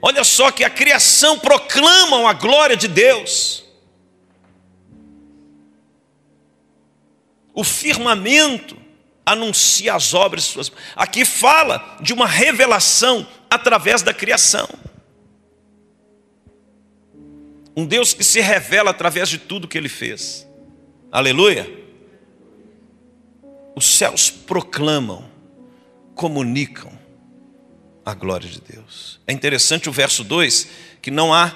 Olha 0.06 0.26
só 0.26 0.52
que 0.52 0.66
a 0.66 0.70
criação 0.70 1.40
proclamam 1.40 2.28
a 2.28 2.34
glória 2.34 2.76
de 2.76 2.90
Deus. 2.90 3.64
O 7.54 7.64
firmamento 7.64 8.76
anuncia 9.26 9.94
as 9.94 10.14
obras 10.14 10.44
suas 10.44 10.70
Aqui 10.94 11.24
fala 11.24 11.96
de 12.02 12.12
uma 12.12 12.28
revelação 12.28 13.26
através 13.50 14.02
da 14.02 14.14
criação. 14.14 14.68
Um 17.74 17.86
Deus 17.86 18.14
que 18.14 18.26
se 18.26 18.42
revela 18.42 18.92
através 18.92 19.30
de 19.30 19.38
tudo 19.38 19.70
que 19.70 19.78
ele 19.78 19.88
fez. 19.88 20.46
Aleluia. 21.14 21.66
Os 23.74 23.86
céus 23.86 24.30
proclamam, 24.30 25.24
comunicam 26.14 27.03
a 28.06 28.14
glória 28.14 28.50
de 28.50 28.60
Deus. 28.62 29.20
É 29.26 29.34
interessante 29.34 29.90
o 29.90 29.92
verso 29.92 30.24
2, 30.24 30.68
que 31.02 31.12
não 31.12 31.34
há 31.34 31.56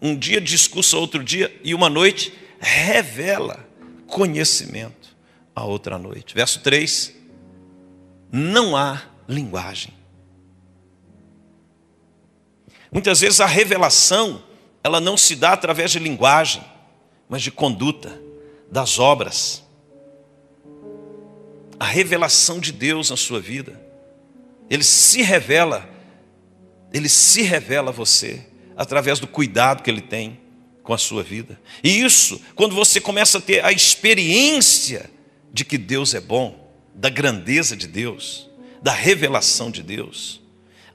um 0.00 0.16
dia 0.16 0.40
discurso 0.40 0.98
outro 0.98 1.22
dia 1.22 1.54
e 1.62 1.74
uma 1.74 1.90
noite 1.90 2.32
revela 2.58 3.66
conhecimento 4.06 5.16
a 5.54 5.64
outra 5.64 5.98
noite. 5.98 6.34
Verso 6.34 6.60
3: 6.60 7.14
Não 8.32 8.76
há 8.76 9.02
linguagem. 9.28 9.94
Muitas 12.90 13.20
vezes 13.20 13.40
a 13.40 13.46
revelação, 13.46 14.42
ela 14.82 15.00
não 15.00 15.16
se 15.16 15.36
dá 15.36 15.52
através 15.52 15.92
de 15.92 15.98
linguagem, 15.98 16.64
mas 17.28 17.42
de 17.42 17.50
conduta, 17.50 18.20
das 18.70 18.98
obras. 18.98 19.62
A 21.78 21.84
revelação 21.84 22.58
de 22.58 22.72
Deus 22.72 23.10
na 23.10 23.16
sua 23.16 23.40
vida, 23.40 23.80
ele 24.70 24.84
se 24.84 25.20
revela, 25.22 25.86
ele 26.92 27.08
se 27.08 27.42
revela 27.42 27.90
a 27.90 27.92
você 27.92 28.46
através 28.76 29.18
do 29.18 29.26
cuidado 29.26 29.82
que 29.82 29.90
ele 29.90 30.00
tem 30.00 30.40
com 30.82 30.94
a 30.94 30.98
sua 30.98 31.22
vida. 31.22 31.60
E 31.84 32.00
isso, 32.00 32.40
quando 32.54 32.74
você 32.74 33.00
começa 33.00 33.38
a 33.38 33.40
ter 33.40 33.64
a 33.64 33.72
experiência 33.72 35.10
de 35.52 35.64
que 35.64 35.76
Deus 35.76 36.14
é 36.14 36.20
bom, 36.20 36.72
da 36.94 37.08
grandeza 37.08 37.76
de 37.76 37.86
Deus, 37.86 38.48
da 38.82 38.92
revelação 38.92 39.70
de 39.70 39.82
Deus. 39.82 40.40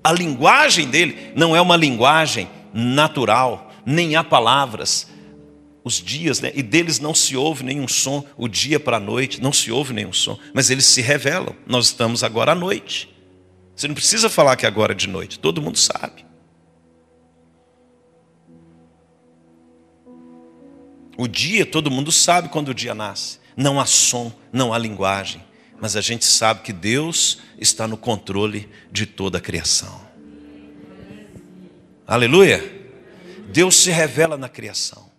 A 0.03 0.12
linguagem 0.12 0.88
dele 0.88 1.32
não 1.36 1.55
é 1.55 1.62
uma 1.62 1.75
linguagem 1.75 2.48
natural, 2.74 3.72
nem 3.86 4.15
há 4.15 4.24
palavras. 4.24 5.08
Os 5.84 5.96
dias, 6.01 6.39
né? 6.41 6.51
e 6.55 6.63
deles 6.63 7.00
não 7.00 7.13
se 7.13 7.36
ouve 7.36 7.63
nenhum 7.63 7.88
som, 7.88 8.25
o 8.38 8.48
dia 8.48 8.79
para 8.79 8.98
a 8.98 9.00
noite, 9.00 9.41
não 9.41 9.53
se 9.53 9.72
ouve 9.72 9.94
nenhum 9.94 10.13
som, 10.13 10.38
mas 10.53 10.70
eles 10.70 10.86
se 10.86 11.01
revelam. 11.01 11.55
Nós 11.65 11.88
estamos 11.88 12.24
agora 12.24 12.53
à 12.53 12.55
noite. 12.55 13.14
Você 13.75 13.88
não 13.88 13.96
precisa 13.96 14.29
falar 14.29 14.55
que 14.55 14.65
agora 14.65 14.94
é 14.94 14.96
de 14.96 15.08
noite, 15.08 15.38
todo 15.38 15.62
mundo 15.62 15.77
sabe. 15.77 16.25
O 21.17 21.27
dia, 21.27 21.65
todo 21.65 21.91
mundo 21.91 22.12
sabe 22.12 22.50
quando 22.50 22.70
o 22.70 22.74
dia 22.74 22.94
nasce. 22.94 23.39
Não 23.55 23.79
há 23.79 23.86
som, 23.86 24.34
não 24.51 24.74
há 24.74 24.77
linguagem, 24.77 25.44
mas 25.79 25.96
a 25.96 26.01
gente 26.01 26.25
sabe 26.25 26.62
que 26.62 26.74
Deus 26.74 27.39
está 27.58 27.88
no 27.88 27.98
controle 27.98 28.70
de 28.91 29.05
toda 29.05 29.38
a 29.38 29.41
criação. 29.41 30.05
Aleluia! 32.08 32.63
Deus 33.51 33.75
se 33.75 33.91
revela 33.91 34.38
na 34.38 34.50
criação. 34.50 35.10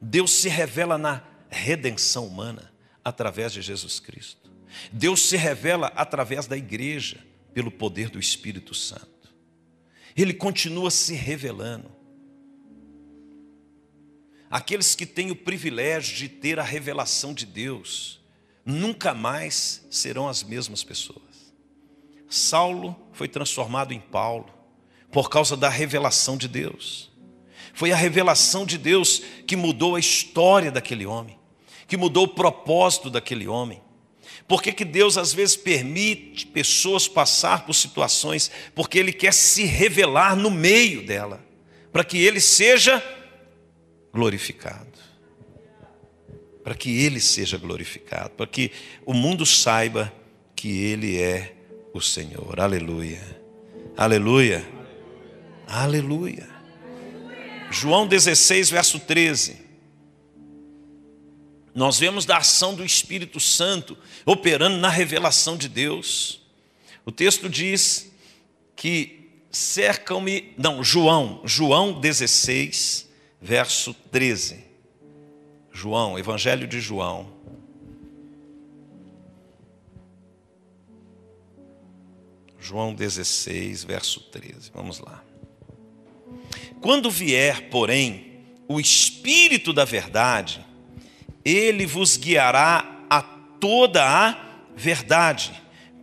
Deus 0.00 0.30
se 0.32 0.48
revela 0.48 0.98
na 0.98 1.22
redenção 1.48 2.26
humana 2.26 2.72
através 3.02 3.52
de 3.52 3.62
Jesus 3.62 3.98
Cristo. 4.00 4.50
Deus 4.92 5.28
se 5.28 5.36
revela 5.36 5.92
através 5.94 6.46
da 6.46 6.56
igreja 6.56 7.18
pelo 7.54 7.70
poder 7.70 8.10
do 8.10 8.18
Espírito 8.18 8.74
Santo. 8.74 9.32
Ele 10.16 10.34
continua 10.34 10.90
se 10.90 11.14
revelando. 11.14 11.90
Aqueles 14.50 14.94
que 14.94 15.06
têm 15.06 15.30
o 15.30 15.36
privilégio 15.36 16.16
de 16.16 16.28
ter 16.28 16.58
a 16.58 16.62
revelação 16.62 17.32
de 17.32 17.46
Deus, 17.46 18.20
nunca 18.64 19.14
mais 19.14 19.86
serão 19.90 20.28
as 20.28 20.42
mesmas 20.42 20.84
pessoas. 20.84 21.22
Saulo 22.28 22.96
foi 23.12 23.28
transformado 23.28 23.92
em 23.92 24.00
Paulo 24.00 24.52
por 25.10 25.30
causa 25.30 25.56
da 25.56 25.68
revelação 25.68 26.36
de 26.36 26.48
Deus. 26.48 27.10
Foi 27.72 27.92
a 27.92 27.96
revelação 27.96 28.66
de 28.66 28.78
Deus 28.78 29.20
que 29.46 29.56
mudou 29.56 29.94
a 29.94 30.00
história 30.00 30.70
daquele 30.70 31.06
homem, 31.06 31.38
que 31.86 31.96
mudou 31.96 32.24
o 32.24 32.34
propósito 32.34 33.10
daquele 33.10 33.46
homem. 33.46 33.83
Por 34.46 34.62
que, 34.62 34.72
que 34.72 34.84
Deus 34.84 35.16
às 35.16 35.32
vezes 35.32 35.56
permite 35.56 36.46
pessoas 36.46 37.08
passar 37.08 37.64
por 37.64 37.74
situações? 37.74 38.50
Porque 38.74 38.98
Ele 38.98 39.12
quer 39.12 39.32
se 39.32 39.64
revelar 39.64 40.36
no 40.36 40.50
meio 40.50 41.04
dela, 41.04 41.44
para 41.90 42.04
que 42.04 42.18
Ele 42.18 42.40
seja 42.40 43.02
glorificado. 44.12 44.92
Para 46.62 46.74
que 46.74 47.04
Ele 47.04 47.20
seja 47.20 47.56
glorificado, 47.56 48.30
para 48.30 48.46
que 48.46 48.70
o 49.04 49.14
mundo 49.14 49.46
saiba 49.46 50.12
que 50.54 50.68
Ele 50.68 51.20
é 51.20 51.54
o 51.92 52.00
Senhor. 52.00 52.60
Aleluia. 52.60 53.22
Aleluia. 53.96 54.66
Aleluia. 55.66 56.48
João 57.70 58.06
16, 58.06 58.70
verso 58.70 59.00
13 59.00 59.63
nós 61.74 61.98
vemos 61.98 62.24
da 62.24 62.38
ação 62.38 62.74
do 62.74 62.84
Espírito 62.84 63.40
Santo 63.40 63.98
operando 64.24 64.76
na 64.76 64.88
revelação 64.88 65.56
de 65.56 65.68
Deus. 65.68 66.40
O 67.04 67.10
texto 67.10 67.48
diz 67.48 68.12
que 68.76 69.28
cercam-me, 69.50 70.54
não, 70.56 70.84
João, 70.84 71.42
João 71.44 72.00
16, 72.00 73.08
verso 73.40 73.92
13. 74.12 74.64
João, 75.72 76.16
Evangelho 76.16 76.68
de 76.68 76.80
João. 76.80 77.32
João 82.60 82.94
16, 82.94 83.84
verso 83.84 84.20
13. 84.20 84.70
Vamos 84.72 85.00
lá. 85.00 85.22
Quando 86.80 87.10
vier, 87.10 87.68
porém, 87.68 88.40
o 88.68 88.80
Espírito 88.80 89.72
da 89.72 89.84
Verdade, 89.84 90.64
ele 91.44 91.86
vos 91.86 92.16
guiará 92.16 93.04
a 93.10 93.20
toda 93.20 94.02
a 94.04 94.36
verdade, 94.76 95.52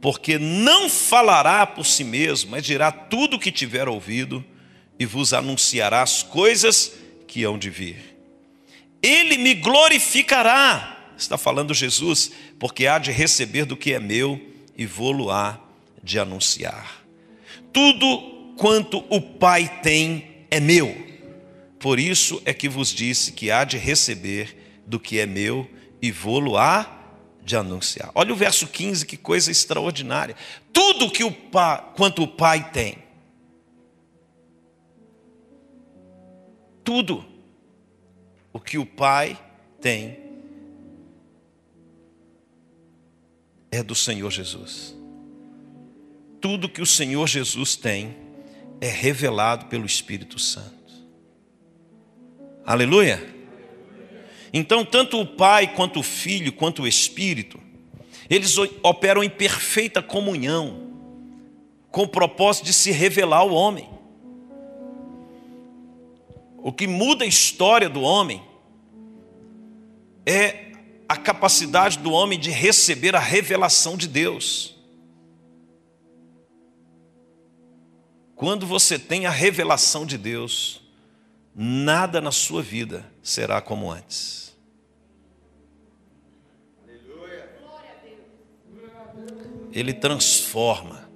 porque 0.01 0.37
não 0.37 0.89
falará 0.89 1.65
por 1.65 1.85
si 1.85 2.03
mesmo, 2.03 2.51
mas 2.51 2.65
dirá 2.65 2.91
tudo 2.91 3.35
o 3.35 3.39
que 3.39 3.51
tiver 3.51 3.87
ouvido 3.87 4.43
e 4.99 5.05
vos 5.05 5.33
anunciará 5.33 6.01
as 6.01 6.21
coisas 6.21 6.93
que 7.27 7.43
hão 7.43 7.57
de 7.57 7.69
vir. 7.69 8.17
Ele 9.01 9.37
me 9.37 9.55
glorificará, 9.55 11.13
está 11.17 11.37
falando 11.37 11.73
Jesus, 11.73 12.31
porque 12.59 12.85
há 12.85 12.99
de 12.99 13.11
receber 13.11 13.65
do 13.65 13.75
que 13.75 13.93
é 13.93 13.99
meu 13.99 14.39
e 14.77 14.85
vou-lo-á 14.85 15.59
de 16.03 16.19
anunciar. 16.19 17.03
Tudo 17.73 18.53
quanto 18.57 19.03
o 19.09 19.19
Pai 19.19 19.79
tem 19.81 20.45
é 20.51 20.59
meu. 20.59 20.95
Por 21.79 21.99
isso 21.99 22.41
é 22.45 22.53
que 22.53 22.69
vos 22.69 22.89
disse 22.89 23.31
que 23.31 23.49
há 23.49 23.63
de 23.63 23.77
receber 23.77 24.60
do 24.91 24.99
que 24.99 25.19
é 25.19 25.25
meu 25.25 25.71
e 26.01 26.11
vou-lo-á 26.11 26.99
de 27.41 27.55
anunciar. 27.55 28.11
Olha 28.13 28.33
o 28.33 28.35
verso 28.35 28.67
15, 28.67 29.05
que 29.05 29.15
coisa 29.15 29.49
extraordinária. 29.49 30.35
Tudo 30.73 31.09
que 31.09 31.23
o 31.23 31.31
pai, 31.31 31.93
quanto 31.95 32.23
o 32.23 32.27
Pai 32.27 32.69
tem. 32.71 32.97
Tudo 36.83 37.25
o 38.51 38.59
que 38.59 38.77
o 38.77 38.85
Pai 38.85 39.41
tem 39.79 40.19
é 43.71 43.81
do 43.81 43.95
Senhor 43.95 44.29
Jesus. 44.29 44.93
Tudo 46.41 46.67
que 46.67 46.81
o 46.81 46.85
Senhor 46.85 47.27
Jesus 47.29 47.77
tem 47.77 48.17
é 48.81 48.89
revelado 48.89 49.67
pelo 49.67 49.85
Espírito 49.85 50.37
Santo. 50.37 50.91
Aleluia. 52.65 53.40
Então, 54.53 54.83
tanto 54.83 55.19
o 55.19 55.25
Pai, 55.25 55.73
quanto 55.73 55.99
o 55.99 56.03
Filho, 56.03 56.51
quanto 56.51 56.83
o 56.83 56.87
Espírito, 56.87 57.59
eles 58.29 58.57
operam 58.83 59.23
em 59.23 59.29
perfeita 59.29 60.01
comunhão, 60.01 60.89
com 61.89 62.03
o 62.03 62.07
propósito 62.07 62.65
de 62.65 62.73
se 62.73 62.91
revelar 62.91 63.39
ao 63.39 63.51
homem. 63.51 63.89
O 66.57 66.71
que 66.71 66.87
muda 66.87 67.23
a 67.23 67.27
história 67.27 67.89
do 67.89 68.01
homem 68.01 68.41
é 70.25 70.71
a 71.09 71.17
capacidade 71.17 71.97
do 71.97 72.11
homem 72.11 72.39
de 72.39 72.51
receber 72.51 73.15
a 73.15 73.19
revelação 73.19 73.97
de 73.97 74.07
Deus. 74.07 74.77
Quando 78.33 78.65
você 78.65 78.97
tem 78.97 79.25
a 79.25 79.29
revelação 79.29 80.05
de 80.05 80.17
Deus, 80.17 80.81
nada 81.53 82.21
na 82.21 82.31
sua 82.31 82.61
vida 82.61 83.05
será 83.21 83.59
como 83.61 83.91
antes. 83.91 84.40
Ele 89.71 89.93
transforma 89.93 91.09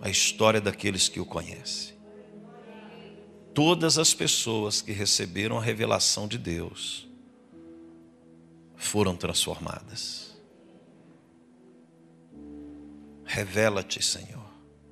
a 0.00 0.08
história 0.08 0.60
daqueles 0.60 1.08
que 1.08 1.20
o 1.20 1.26
conhecem. 1.26 1.94
Todas 3.54 3.98
as 3.98 4.14
pessoas 4.14 4.80
que 4.80 4.92
receberam 4.92 5.58
a 5.58 5.62
revelação 5.62 6.26
de 6.26 6.38
Deus 6.38 7.06
foram 8.74 9.14
transformadas. 9.14 10.36
Revela-te, 13.24 14.02
Senhor, 14.02 14.44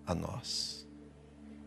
a 0.07 0.15
nós. 0.15 0.87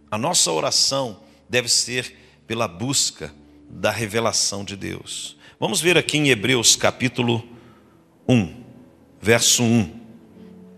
A 0.10 0.17
nossa 0.17 0.51
oração 0.51 1.21
deve 1.49 1.67
ser 1.67 2.15
pela 2.45 2.67
busca 2.67 3.34
da 3.69 3.91
revelação 3.91 4.63
de 4.63 4.75
Deus. 4.75 5.36
Vamos 5.60 5.82
ver 5.82 5.97
aqui 5.97 6.17
em 6.17 6.29
Hebreus 6.29 6.75
capítulo 6.75 7.43
1, 8.27 8.63
verso 9.19 9.63
1. 9.63 10.03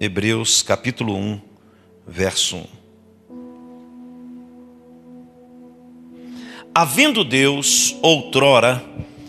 Hebreus 0.06 0.62
capítulo 0.62 1.16
1, 1.16 1.42
verso 2.08 2.58
1. 2.58 2.66
Havendo 6.76 7.24
Deus 7.24 7.96
outrora 8.04 8.86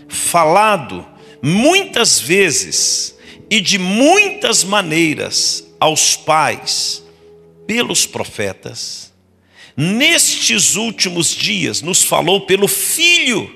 falado 0.06 1.06
muitas 1.40 2.20
vezes 2.20 3.16
e 3.48 3.58
de 3.58 3.78
muitas 3.78 4.64
maneiras 4.64 5.66
aos 5.80 6.14
pais 6.14 7.02
pelos 7.66 8.04
profetas, 8.04 9.14
nestes 9.74 10.76
últimos 10.76 11.28
dias 11.28 11.80
nos 11.80 12.02
falou 12.02 12.42
pelo 12.42 12.68
Filho, 12.68 13.50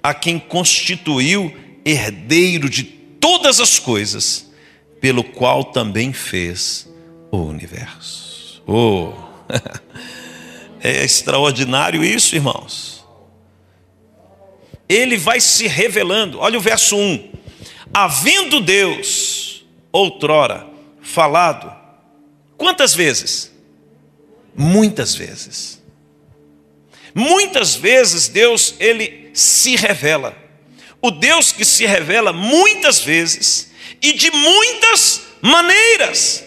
a 0.00 0.14
quem 0.14 0.38
constituiu 0.38 1.52
herdeiro 1.84 2.70
de 2.70 2.84
todas 2.84 3.58
as 3.58 3.80
coisas 3.80 4.47
pelo 5.00 5.22
qual 5.24 5.64
também 5.64 6.12
fez 6.12 6.88
o 7.30 7.38
universo. 7.38 8.62
Oh, 8.66 9.12
é 10.80 11.04
extraordinário 11.04 12.04
isso, 12.04 12.34
irmãos. 12.34 13.06
Ele 14.88 15.16
vai 15.16 15.40
se 15.40 15.66
revelando. 15.66 16.38
Olha 16.38 16.58
o 16.58 16.62
verso 16.62 16.96
1. 16.96 17.32
Havendo 17.92 18.60
Deus 18.60 19.66
outrora 19.92 20.66
falado. 21.00 21.74
Quantas 22.56 22.94
vezes? 22.94 23.52
Muitas 24.56 25.14
vezes. 25.14 25.82
Muitas 27.14 27.74
vezes 27.74 28.28
Deus 28.28 28.74
ele 28.78 29.30
se 29.34 29.76
revela. 29.76 30.36
O 31.00 31.10
Deus 31.10 31.52
que 31.52 31.64
se 31.64 31.86
revela 31.86 32.32
muitas 32.32 33.00
vezes 33.00 33.67
e 34.00 34.12
de 34.12 34.30
muitas 34.30 35.22
maneiras. 35.40 36.44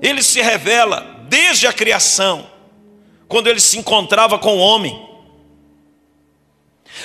Ele 0.00 0.22
se 0.22 0.40
revela 0.40 1.26
desde 1.28 1.66
a 1.66 1.72
criação, 1.72 2.48
quando 3.26 3.48
ele 3.48 3.60
se 3.60 3.78
encontrava 3.78 4.38
com 4.38 4.56
o 4.56 4.60
homem. 4.60 5.06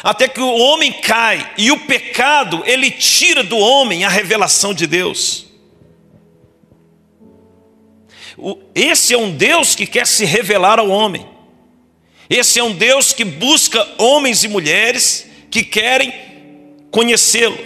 Até 0.02 0.28
que 0.28 0.40
o 0.40 0.58
homem 0.58 0.92
cai 0.92 1.54
e 1.58 1.72
o 1.72 1.86
pecado, 1.86 2.64
ele 2.66 2.90
tira 2.90 3.44
do 3.44 3.58
homem 3.58 4.04
a 4.04 4.10
revelação 4.10 4.74
de 4.74 4.88
Deus. 4.88 5.46
Esse 8.74 9.14
é 9.14 9.18
um 9.18 9.32
Deus 9.32 9.76
que 9.76 9.86
quer 9.86 10.08
se 10.08 10.26
revelar 10.26 10.80
ao 10.80 10.90
homem. 10.90 11.28
Esse 12.30 12.60
é 12.60 12.64
um 12.64 12.74
Deus 12.74 13.14
que 13.14 13.24
busca 13.24 13.88
homens 13.98 14.44
e 14.44 14.48
mulheres 14.48 15.28
que 15.52 15.64
querem 15.64 16.33
conhecê-lo. 16.94 17.58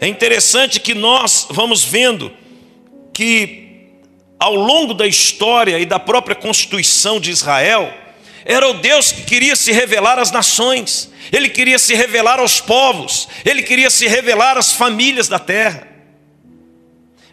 É 0.00 0.08
interessante 0.08 0.80
que 0.80 0.94
nós 0.94 1.46
vamos 1.50 1.84
vendo 1.84 2.32
que 3.12 3.90
ao 4.40 4.54
longo 4.54 4.94
da 4.94 5.06
história 5.06 5.78
e 5.78 5.84
da 5.84 5.98
própria 5.98 6.34
constituição 6.34 7.20
de 7.20 7.30
Israel, 7.30 7.92
era 8.42 8.66
o 8.66 8.74
Deus 8.74 9.12
que 9.12 9.22
queria 9.22 9.54
se 9.54 9.70
revelar 9.70 10.18
às 10.18 10.30
nações, 10.30 11.12
ele 11.30 11.50
queria 11.50 11.78
se 11.78 11.94
revelar 11.94 12.40
aos 12.40 12.58
povos, 12.58 13.28
ele 13.44 13.62
queria 13.62 13.90
se 13.90 14.06
revelar 14.06 14.56
às 14.56 14.72
famílias 14.72 15.28
da 15.28 15.38
terra. 15.38 15.86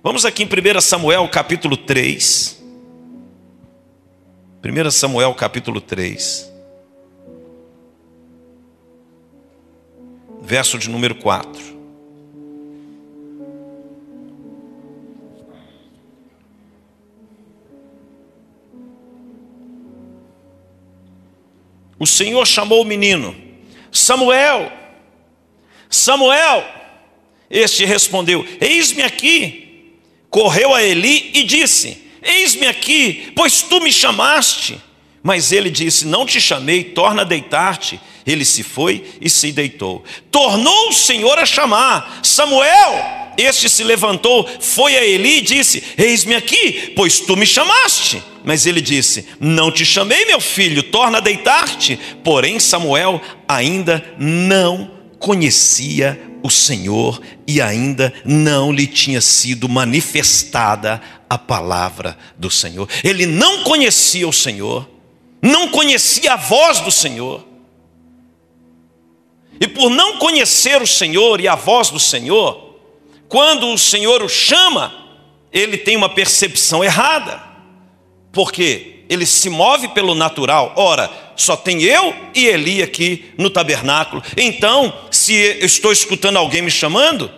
Vamos 0.04 0.26
aqui 0.26 0.44
em 0.44 0.48
1 0.48 0.82
Samuel 0.82 1.30
capítulo 1.30 1.78
3. 1.78 2.62
1 4.66 4.92
Samuel 4.92 5.34
capítulo 5.34 5.80
3. 5.80 6.55
Verso 10.46 10.78
de 10.78 10.88
número 10.88 11.16
4. 11.16 11.76
O 21.98 22.06
Senhor 22.06 22.46
chamou 22.46 22.84
o 22.84 22.86
menino, 22.86 23.36
Samuel, 23.92 24.72
Samuel. 25.90 26.64
Este 27.50 27.84
respondeu: 27.84 28.46
Eis-me 28.62 29.02
aqui. 29.02 29.98
Correu 30.30 30.76
a 30.76 30.84
Eli 30.84 31.32
e 31.34 31.44
disse: 31.44 31.98
Eis-me 32.22 32.68
aqui, 32.68 33.32
pois 33.36 33.64
tu 33.64 33.82
me 33.82 33.92
chamaste. 33.92 34.80
Mas 35.26 35.52
ele 35.52 35.72
disse: 35.72 36.06
Não 36.06 36.24
te 36.24 36.40
chamei, 36.40 36.84
torna 36.84 37.24
a 37.24 37.26
deitar-te. 37.26 38.00
Ele 38.28 38.46
se 38.46 38.62
foi 38.62 39.04
e 39.20 39.28
se 39.28 39.52
deitou. 39.52 40.04
Tornou 40.30 40.90
o 40.90 40.94
Senhor 40.94 41.40
a 41.40 41.48
chamar: 41.48 42.20
Samuel. 42.22 43.26
Este 43.36 43.68
se 43.68 43.84
levantou, 43.84 44.48
foi 44.62 44.96
a 44.96 45.04
Eli 45.04 45.40
e 45.40 45.42
disse: 45.42 45.84
Eis-me 45.98 46.36
aqui, 46.36 46.94
pois 46.96 47.20
tu 47.20 47.36
me 47.36 47.46
chamaste. 47.46 48.22
Mas 48.44 48.68
ele 48.68 48.80
disse: 48.80 49.26
Não 49.40 49.72
te 49.72 49.84
chamei, 49.84 50.26
meu 50.26 50.40
filho, 50.40 50.84
torna 50.84 51.18
a 51.18 51.22
deitar-te. 51.22 52.00
Porém, 52.24 52.60
Samuel 52.60 53.20
ainda 53.48 54.06
não 54.20 54.92
conhecia 55.18 56.22
o 56.44 56.52
Senhor 56.52 57.20
e 57.48 57.60
ainda 57.60 58.14
não 58.24 58.72
lhe 58.72 58.86
tinha 58.86 59.20
sido 59.20 59.68
manifestada 59.68 61.02
a 61.28 61.36
palavra 61.36 62.16
do 62.38 62.52
Senhor. 62.52 62.88
Ele 63.04 63.26
não 63.26 63.64
conhecia 63.64 64.28
o 64.28 64.32
Senhor, 64.32 64.88
não 65.42 65.70
conhecia 65.70 66.34
a 66.34 66.38
voz 66.38 66.80
do 66.80 66.92
Senhor. 66.92 67.46
E 69.60 69.68
por 69.68 69.90
não 69.90 70.18
conhecer 70.18 70.82
o 70.82 70.88
Senhor 70.88 71.40
e 71.40 71.48
a 71.48 71.56
voz 71.56 71.90
do 71.90 72.00
Senhor, 72.00 72.76
quando 73.28 73.68
o 73.70 73.78
Senhor 73.78 74.22
o 74.22 74.30
chama, 74.30 74.94
ele 75.52 75.78
tem 75.78 75.96
uma 75.96 76.10
percepção 76.10 76.84
errada, 76.84 77.42
porque 78.32 79.04
ele 79.08 79.26
se 79.26 79.50
move 79.50 79.88
pelo 79.90 80.16
natural. 80.16 80.74
Ora, 80.76 81.10
só 81.36 81.56
tem 81.56 81.82
eu 81.84 82.14
e 82.34 82.46
Eli 82.46 82.82
aqui 82.82 83.26
no 83.38 83.50
tabernáculo. 83.50 84.22
Então, 84.36 84.94
se 85.12 85.34
eu 85.34 85.66
estou 85.66 85.92
escutando 85.92 86.38
alguém 86.38 86.62
me 86.62 86.72
chamando, 86.72 87.32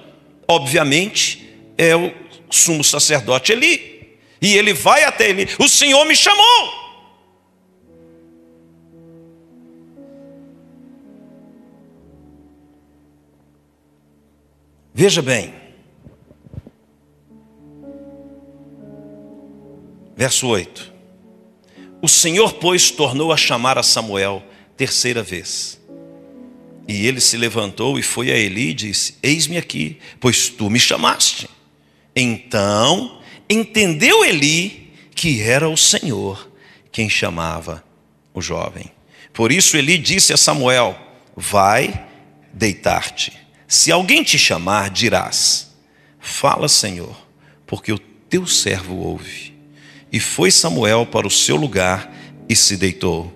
obviamente 0.48 1.48
é 1.78 1.96
o 1.96 2.12
sumo 2.50 2.84
sacerdote 2.84 3.52
Eli. 3.52 4.18
E 4.42 4.56
ele 4.56 4.74
vai 4.74 5.04
até 5.04 5.30
Eli: 5.30 5.48
O 5.60 5.68
Senhor 5.68 6.04
me 6.06 6.16
chamou. 6.16 6.87
Veja 15.00 15.22
bem, 15.22 15.54
Verso 20.16 20.48
8: 20.48 20.92
O 22.02 22.08
Senhor, 22.10 22.54
pois, 22.54 22.90
tornou 22.90 23.32
a 23.32 23.38
chamar 23.38 23.78
a 23.78 23.84
Samuel 23.84 24.44
terceira 24.76 25.22
vez. 25.22 25.80
E 26.88 27.06
ele 27.06 27.22
se 27.22 27.38
levantou 27.38 28.00
e 28.00 28.02
foi 28.02 28.32
a 28.32 28.36
Eli 28.36 28.70
e 28.70 28.74
disse: 28.74 29.14
Eis-me 29.22 29.56
aqui, 29.56 30.00
pois 30.20 30.50
tu 30.50 30.68
me 30.68 30.80
chamaste. 30.80 31.48
Então 32.16 33.22
entendeu 33.48 34.26
Eli 34.26 34.92
que 35.14 35.44
era 35.44 35.70
o 35.70 35.78
Senhor 35.78 36.52
quem 36.92 37.08
chamava 37.08 37.84
o 38.34 38.42
jovem. 38.42 38.92
Por 39.32 39.52
isso 39.52 39.78
Eli 39.78 40.00
disse 40.00 40.34
a 40.34 40.38
Samuel: 40.38 40.98
Vai 41.36 42.08
deitar-te. 42.52 43.47
Se 43.68 43.92
alguém 43.92 44.24
te 44.24 44.38
chamar, 44.40 44.90
dirás: 44.90 45.76
Fala, 46.20 46.70
Senhor, 46.70 47.16
porque 47.66 47.92
o 47.92 48.00
teu 48.00 48.48
servo 48.48 48.96
ouve. 48.96 49.54
E 50.12 50.20
foi 50.20 50.50
Samuel 50.52 51.06
para 51.06 51.28
o 51.28 51.32
seu 51.32 51.58
lugar 51.58 52.14
e 52.48 52.56
se 52.56 52.78
deitou. 52.78 53.34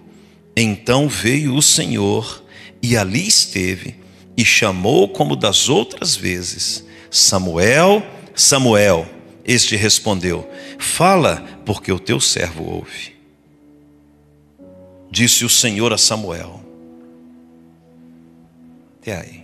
Então 0.55 1.09
veio 1.09 1.55
o 1.55 1.61
Senhor 1.61 2.43
e 2.81 2.95
ali 2.95 3.27
esteve 3.27 3.95
e 4.37 4.45
chamou 4.45 5.09
como 5.09 5.35
das 5.35 5.67
outras 5.67 6.15
vezes: 6.15 6.85
Samuel, 7.09 8.03
Samuel. 8.33 9.07
Este 9.43 9.75
respondeu: 9.75 10.49
Fala, 10.77 11.43
porque 11.65 11.91
o 11.91 11.99
teu 11.99 12.19
servo 12.19 12.63
ouve. 12.63 13.15
Disse 15.09 15.43
o 15.43 15.49
Senhor 15.49 15.91
a 15.91 15.97
Samuel: 15.97 16.63
Até 19.01 19.17
aí. 19.19 19.40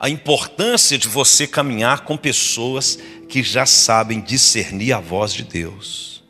A 0.00 0.08
importância 0.08 0.96
de 0.96 1.08
você 1.08 1.46
caminhar 1.46 2.04
com 2.04 2.16
pessoas 2.16 2.98
que 3.28 3.42
já 3.42 3.66
sabem 3.66 4.20
discernir 4.20 4.92
a 4.92 5.00
voz 5.00 5.32
de 5.32 5.42
Deus. 5.42 6.22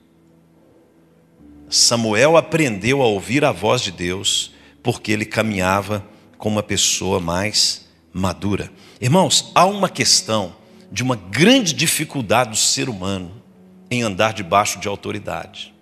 Samuel 1.69 2.37
aprendeu 2.37 3.03
a 3.03 3.07
ouvir 3.07 3.45
a 3.45 3.53
voz 3.53 3.83
de 3.83 3.93
Deus 3.93 4.53
porque 4.83 5.13
ele 5.13 5.27
caminhava 5.27 6.07
com 6.39 6.49
uma 6.49 6.63
pessoa 6.63 7.21
mais 7.21 7.87
madura. 8.13 8.73
Irmãos, 9.01 9.53
há 9.55 9.67
uma 9.67 9.89
questão 9.91 10.57
de 10.91 11.03
uma 11.03 11.17
grande 11.17 11.75
dificuldade 11.75 12.51
do 12.51 12.57
ser 12.57 12.89
humano 12.89 13.43
em 13.91 14.03
andar 14.03 14.33
debaixo 14.33 14.81
de 14.81 14.89
autoridade. 14.89 15.75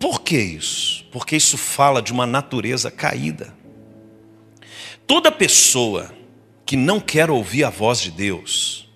Por 0.00 0.22
que 0.22 0.36
isso? 0.36 1.04
Porque 1.12 1.36
isso 1.36 1.56
fala 1.56 2.02
de 2.02 2.12
uma 2.12 2.26
natureza 2.26 2.90
caída. 2.90 3.59
Toda 5.10 5.32
pessoa 5.32 6.14
que 6.64 6.76
não 6.76 7.00
quer 7.00 7.32
ouvir 7.32 7.64
a 7.64 7.68
voz 7.68 7.98
de 7.98 8.12
Deus, 8.12 8.88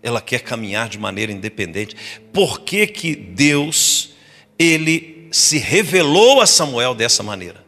ela 0.00 0.20
quer 0.20 0.38
caminhar 0.38 0.88
de 0.88 0.96
maneira 0.96 1.32
independente. 1.32 1.96
Por 2.32 2.60
que, 2.60 2.86
que 2.86 3.16
Deus, 3.16 4.10
ele 4.56 5.28
se 5.32 5.58
revelou 5.58 6.40
a 6.40 6.46
Samuel 6.46 6.94
dessa 6.94 7.24
maneira? 7.24 7.66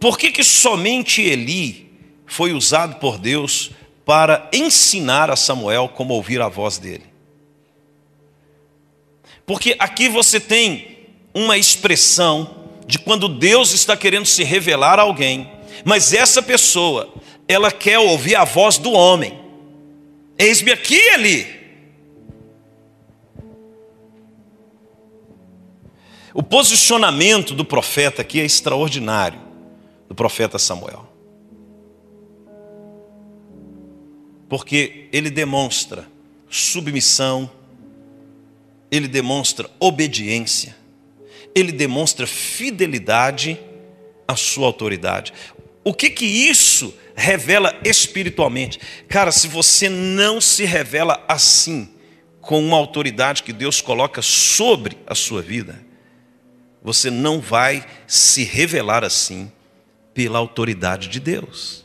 Por 0.00 0.18
que, 0.18 0.32
que 0.32 0.42
somente 0.42 1.22
Eli 1.22 1.92
foi 2.26 2.52
usado 2.52 2.96
por 2.96 3.16
Deus 3.16 3.70
para 4.04 4.50
ensinar 4.52 5.30
a 5.30 5.36
Samuel 5.36 5.88
como 5.90 6.14
ouvir 6.14 6.40
a 6.40 6.48
voz 6.48 6.78
dele? 6.78 7.06
Porque 9.46 9.76
aqui 9.78 10.08
você 10.08 10.40
tem 10.40 11.06
uma 11.32 11.56
expressão 11.56 12.59
de 12.90 12.98
quando 12.98 13.28
Deus 13.28 13.72
está 13.72 13.96
querendo 13.96 14.26
se 14.26 14.44
revelar 14.44 14.98
a 14.98 15.02
alguém 15.02 15.60
mas 15.84 16.12
essa 16.12 16.42
pessoa, 16.42 17.12
ela 17.46 17.70
quer 17.70 17.98
ouvir 17.98 18.36
a 18.36 18.44
voz 18.44 18.78
do 18.78 18.92
homem. 18.92 19.38
Eis-me 20.38 20.72
aqui, 20.72 21.00
ali. 21.10 21.60
O 26.32 26.42
posicionamento 26.42 27.54
do 27.54 27.64
profeta 27.64 28.22
aqui 28.22 28.40
é 28.40 28.44
extraordinário, 28.44 29.40
do 30.08 30.14
profeta 30.14 30.58
Samuel. 30.58 31.08
Porque 34.48 35.08
ele 35.12 35.30
demonstra 35.30 36.08
submissão, 36.48 37.50
ele 38.90 39.06
demonstra 39.06 39.68
obediência, 39.78 40.76
ele 41.54 41.72
demonstra 41.72 42.26
fidelidade 42.26 43.58
à 44.26 44.36
sua 44.36 44.66
autoridade. 44.66 45.32
O 45.82 45.94
que 45.94 46.10
que 46.10 46.24
isso 46.24 46.94
revela 47.14 47.78
espiritualmente? 47.84 48.80
Cara, 49.08 49.32
se 49.32 49.48
você 49.48 49.88
não 49.88 50.40
se 50.40 50.64
revela 50.64 51.24
assim, 51.26 51.88
com 52.40 52.58
uma 52.58 52.76
autoridade 52.76 53.42
que 53.42 53.52
Deus 53.52 53.80
coloca 53.80 54.22
sobre 54.22 54.96
a 55.06 55.14
sua 55.14 55.42
vida, 55.42 55.80
você 56.82 57.10
não 57.10 57.40
vai 57.40 57.84
se 58.06 58.42
revelar 58.44 59.04
assim 59.04 59.52
pela 60.14 60.38
autoridade 60.38 61.08
de 61.08 61.20
Deus. 61.20 61.84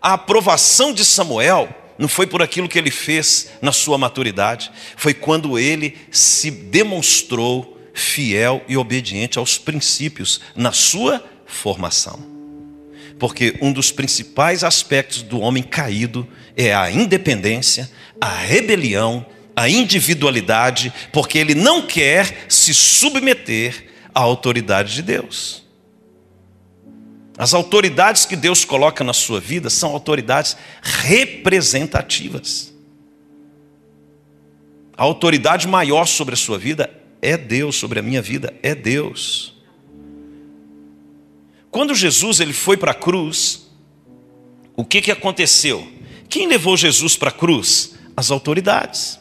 A 0.00 0.14
aprovação 0.14 0.92
de 0.92 1.04
Samuel 1.04 1.68
não 1.96 2.08
foi 2.08 2.26
por 2.26 2.42
aquilo 2.42 2.68
que 2.68 2.78
ele 2.78 2.90
fez 2.90 3.50
na 3.60 3.72
sua 3.72 3.98
maturidade, 3.98 4.70
foi 4.96 5.12
quando 5.14 5.58
ele 5.58 5.96
se 6.10 6.50
demonstrou 6.50 7.77
fiel 7.98 8.64
e 8.68 8.76
obediente 8.76 9.38
aos 9.38 9.58
princípios 9.58 10.40
na 10.54 10.72
sua 10.72 11.22
formação. 11.46 12.24
Porque 13.18 13.58
um 13.60 13.72
dos 13.72 13.90
principais 13.90 14.62
aspectos 14.62 15.22
do 15.22 15.40
homem 15.40 15.62
caído 15.62 16.26
é 16.56 16.74
a 16.74 16.90
independência, 16.90 17.90
a 18.20 18.28
rebelião, 18.28 19.26
a 19.56 19.68
individualidade, 19.68 20.92
porque 21.12 21.36
ele 21.36 21.54
não 21.54 21.86
quer 21.86 22.46
se 22.48 22.72
submeter 22.72 23.86
à 24.14 24.20
autoridade 24.20 24.94
de 24.94 25.02
Deus. 25.02 25.64
As 27.36 27.54
autoridades 27.54 28.24
que 28.24 28.36
Deus 28.36 28.64
coloca 28.64 29.04
na 29.04 29.12
sua 29.12 29.40
vida 29.40 29.70
são 29.70 29.90
autoridades 29.90 30.56
representativas. 30.82 32.72
A 34.96 35.04
autoridade 35.04 35.68
maior 35.68 36.06
sobre 36.06 36.34
a 36.34 36.36
sua 36.36 36.58
vida 36.58 36.97
é 37.20 37.36
Deus, 37.36 37.76
sobre 37.76 37.98
a 37.98 38.02
minha 38.02 38.22
vida 38.22 38.54
é 38.62 38.74
Deus. 38.74 39.54
Quando 41.70 41.94
Jesus 41.94 42.40
ele 42.40 42.52
foi 42.52 42.76
para 42.76 42.92
a 42.92 42.94
cruz, 42.94 43.68
o 44.76 44.84
que, 44.84 45.02
que 45.02 45.10
aconteceu? 45.10 45.86
Quem 46.28 46.46
levou 46.46 46.76
Jesus 46.76 47.16
para 47.16 47.30
a 47.30 47.32
cruz? 47.32 47.94
As 48.16 48.30
autoridades. 48.30 49.18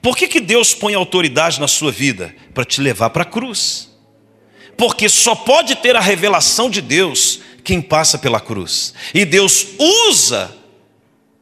Por 0.00 0.16
que, 0.16 0.26
que 0.26 0.40
Deus 0.40 0.74
põe 0.74 0.94
autoridade 0.94 1.60
na 1.60 1.68
sua 1.68 1.92
vida? 1.92 2.34
Para 2.52 2.64
te 2.64 2.80
levar 2.80 3.10
para 3.10 3.22
a 3.22 3.26
cruz. 3.26 3.90
Porque 4.76 5.08
só 5.08 5.34
pode 5.34 5.76
ter 5.76 5.96
a 5.96 6.00
revelação 6.00 6.68
de 6.68 6.80
Deus 6.80 7.40
quem 7.62 7.80
passa 7.80 8.18
pela 8.18 8.40
cruz. 8.40 8.94
E 9.14 9.24
Deus 9.24 9.68
usa 9.78 10.56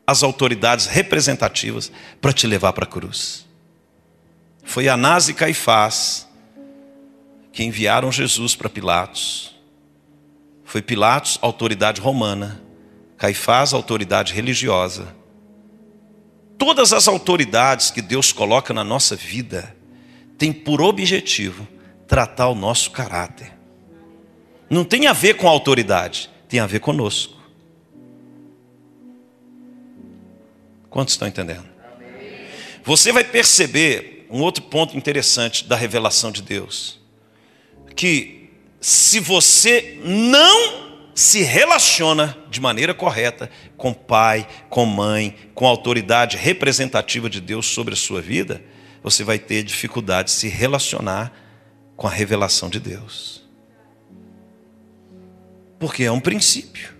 as 0.06 0.22
autoridades 0.22 0.86
representativas 0.86 1.90
para 2.20 2.32
te 2.32 2.46
levar 2.46 2.72
para 2.72 2.84
a 2.84 2.88
cruz. 2.88 3.46
Foi 4.70 4.88
Anás 4.88 5.28
e 5.28 5.34
Caifás 5.34 6.28
que 7.52 7.64
enviaram 7.64 8.12
Jesus 8.12 8.54
para 8.54 8.68
Pilatos. 8.68 9.52
Foi 10.62 10.80
Pilatos, 10.80 11.40
autoridade 11.42 12.00
romana, 12.00 12.62
Caifás, 13.16 13.72
autoridade 13.72 14.32
religiosa. 14.32 15.12
Todas 16.56 16.92
as 16.92 17.08
autoridades 17.08 17.90
que 17.90 18.00
Deus 18.00 18.30
coloca 18.30 18.72
na 18.72 18.84
nossa 18.84 19.16
vida 19.16 19.76
têm 20.38 20.52
por 20.52 20.80
objetivo 20.80 21.66
tratar 22.06 22.46
o 22.46 22.54
nosso 22.54 22.92
caráter. 22.92 23.52
Não 24.70 24.84
tem 24.84 25.08
a 25.08 25.12
ver 25.12 25.34
com 25.34 25.48
a 25.48 25.50
autoridade, 25.50 26.30
tem 26.48 26.60
a 26.60 26.66
ver 26.68 26.78
conosco. 26.78 27.36
Quantos 30.88 31.14
estão 31.14 31.26
entendendo? 31.26 31.68
Você 32.84 33.10
vai 33.10 33.24
perceber 33.24 34.19
um 34.30 34.40
outro 34.42 34.62
ponto 34.62 34.96
interessante 34.96 35.64
da 35.64 35.76
revelação 35.76 36.30
de 36.30 36.42
Deus. 36.42 37.00
Que 37.96 38.50
se 38.80 39.20
você 39.20 40.00
não 40.04 40.90
se 41.14 41.42
relaciona 41.42 42.36
de 42.48 42.60
maneira 42.60 42.94
correta 42.94 43.50
com 43.76 43.92
pai, 43.92 44.48
com 44.68 44.86
mãe, 44.86 45.36
com 45.54 45.66
a 45.66 45.68
autoridade 45.68 46.36
representativa 46.36 47.28
de 47.28 47.40
Deus 47.40 47.66
sobre 47.66 47.94
a 47.94 47.96
sua 47.96 48.22
vida, 48.22 48.62
você 49.02 49.24
vai 49.24 49.38
ter 49.38 49.62
dificuldade 49.62 50.28
de 50.28 50.34
se 50.34 50.48
relacionar 50.48 51.32
com 51.96 52.06
a 52.06 52.10
revelação 52.10 52.70
de 52.70 52.80
Deus. 52.80 53.42
Porque 55.78 56.04
é 56.04 56.12
um 56.12 56.20
princípio. 56.20 56.94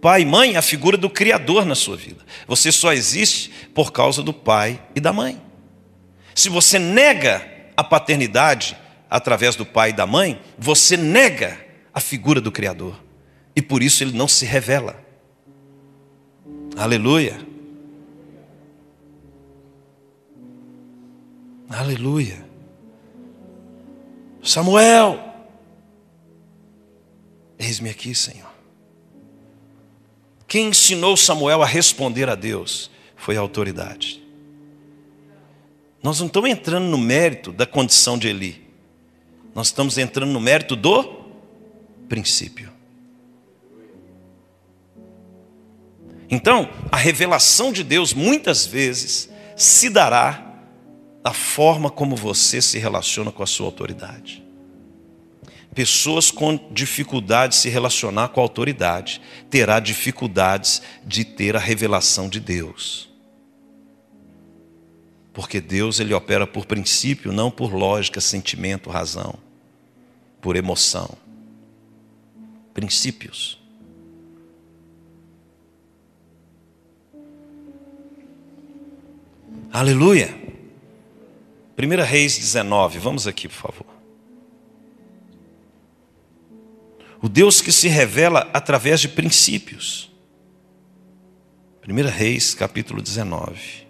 Pai 0.00 0.22
e 0.22 0.26
mãe 0.26 0.54
é 0.54 0.58
a 0.58 0.62
figura 0.62 0.96
do 0.96 1.08
Criador 1.08 1.64
na 1.64 1.74
sua 1.74 1.96
vida. 1.96 2.24
Você 2.48 2.72
só 2.72 2.92
existe 2.92 3.50
por 3.72 3.92
causa 3.92 4.22
do 4.22 4.32
pai 4.32 4.82
e 4.96 5.00
da 5.00 5.12
mãe. 5.12 5.40
Se 6.34 6.48
você 6.48 6.78
nega 6.78 7.46
a 7.76 7.84
paternidade 7.84 8.76
através 9.08 9.56
do 9.56 9.66
pai 9.66 9.90
e 9.90 9.92
da 9.92 10.06
mãe, 10.06 10.40
você 10.58 10.96
nega 10.96 11.58
a 11.92 12.00
figura 12.00 12.40
do 12.40 12.52
Criador. 12.52 12.98
E 13.54 13.60
por 13.60 13.82
isso 13.82 14.02
ele 14.02 14.16
não 14.16 14.26
se 14.26 14.46
revela. 14.46 14.96
Aleluia. 16.76 17.38
Aleluia. 21.68 22.44
Samuel, 24.42 25.22
eis-me 27.58 27.90
aqui, 27.90 28.14
Senhor. 28.14 28.50
Quem 30.46 30.68
ensinou 30.68 31.16
Samuel 31.16 31.62
a 31.62 31.66
responder 31.66 32.28
a 32.28 32.34
Deus 32.34 32.90
foi 33.16 33.36
a 33.36 33.40
autoridade. 33.40 34.21
Nós 36.02 36.18
não 36.18 36.26
estamos 36.26 36.50
entrando 36.50 36.86
no 36.86 36.98
mérito 36.98 37.52
da 37.52 37.64
condição 37.64 38.18
de 38.18 38.28
Eli. 38.28 38.66
Nós 39.54 39.68
estamos 39.68 39.98
entrando 39.98 40.32
no 40.32 40.40
mérito 40.40 40.74
do 40.74 41.22
princípio. 42.08 42.72
Então, 46.28 46.68
a 46.90 46.96
revelação 46.96 47.70
de 47.70 47.84
Deus 47.84 48.14
muitas 48.14 48.66
vezes 48.66 49.28
se 49.54 49.90
dará 49.90 50.50
da 51.22 51.32
forma 51.32 51.90
como 51.90 52.16
você 52.16 52.60
se 52.60 52.78
relaciona 52.78 53.30
com 53.30 53.42
a 53.42 53.46
sua 53.46 53.66
autoridade. 53.66 54.42
Pessoas 55.74 56.30
com 56.30 56.58
dificuldade 56.70 57.52
de 57.52 57.60
se 57.60 57.68
relacionar 57.68 58.28
com 58.28 58.40
a 58.40 58.42
autoridade 58.42 59.20
terá 59.48 59.78
dificuldades 59.78 60.82
de 61.04 61.24
ter 61.24 61.54
a 61.54 61.60
revelação 61.60 62.28
de 62.28 62.40
Deus. 62.40 63.11
Porque 65.32 65.60
Deus 65.60 65.98
ele 65.98 66.12
opera 66.12 66.46
por 66.46 66.66
princípio, 66.66 67.32
não 67.32 67.50
por 67.50 67.72
lógica, 67.72 68.20
sentimento, 68.20 68.90
razão, 68.90 69.34
por 70.40 70.56
emoção. 70.56 71.10
Princípios. 72.74 73.58
Aleluia. 79.72 80.38
1 81.78 82.04
Reis 82.04 82.36
19, 82.38 82.98
vamos 82.98 83.26
aqui, 83.26 83.48
por 83.48 83.56
favor. 83.56 83.86
O 87.22 87.28
Deus 87.28 87.62
que 87.62 87.72
se 87.72 87.88
revela 87.88 88.50
através 88.52 89.00
de 89.00 89.08
princípios. 89.08 90.10
1 91.88 92.08
Reis, 92.10 92.54
capítulo 92.54 93.00
19. 93.00 93.86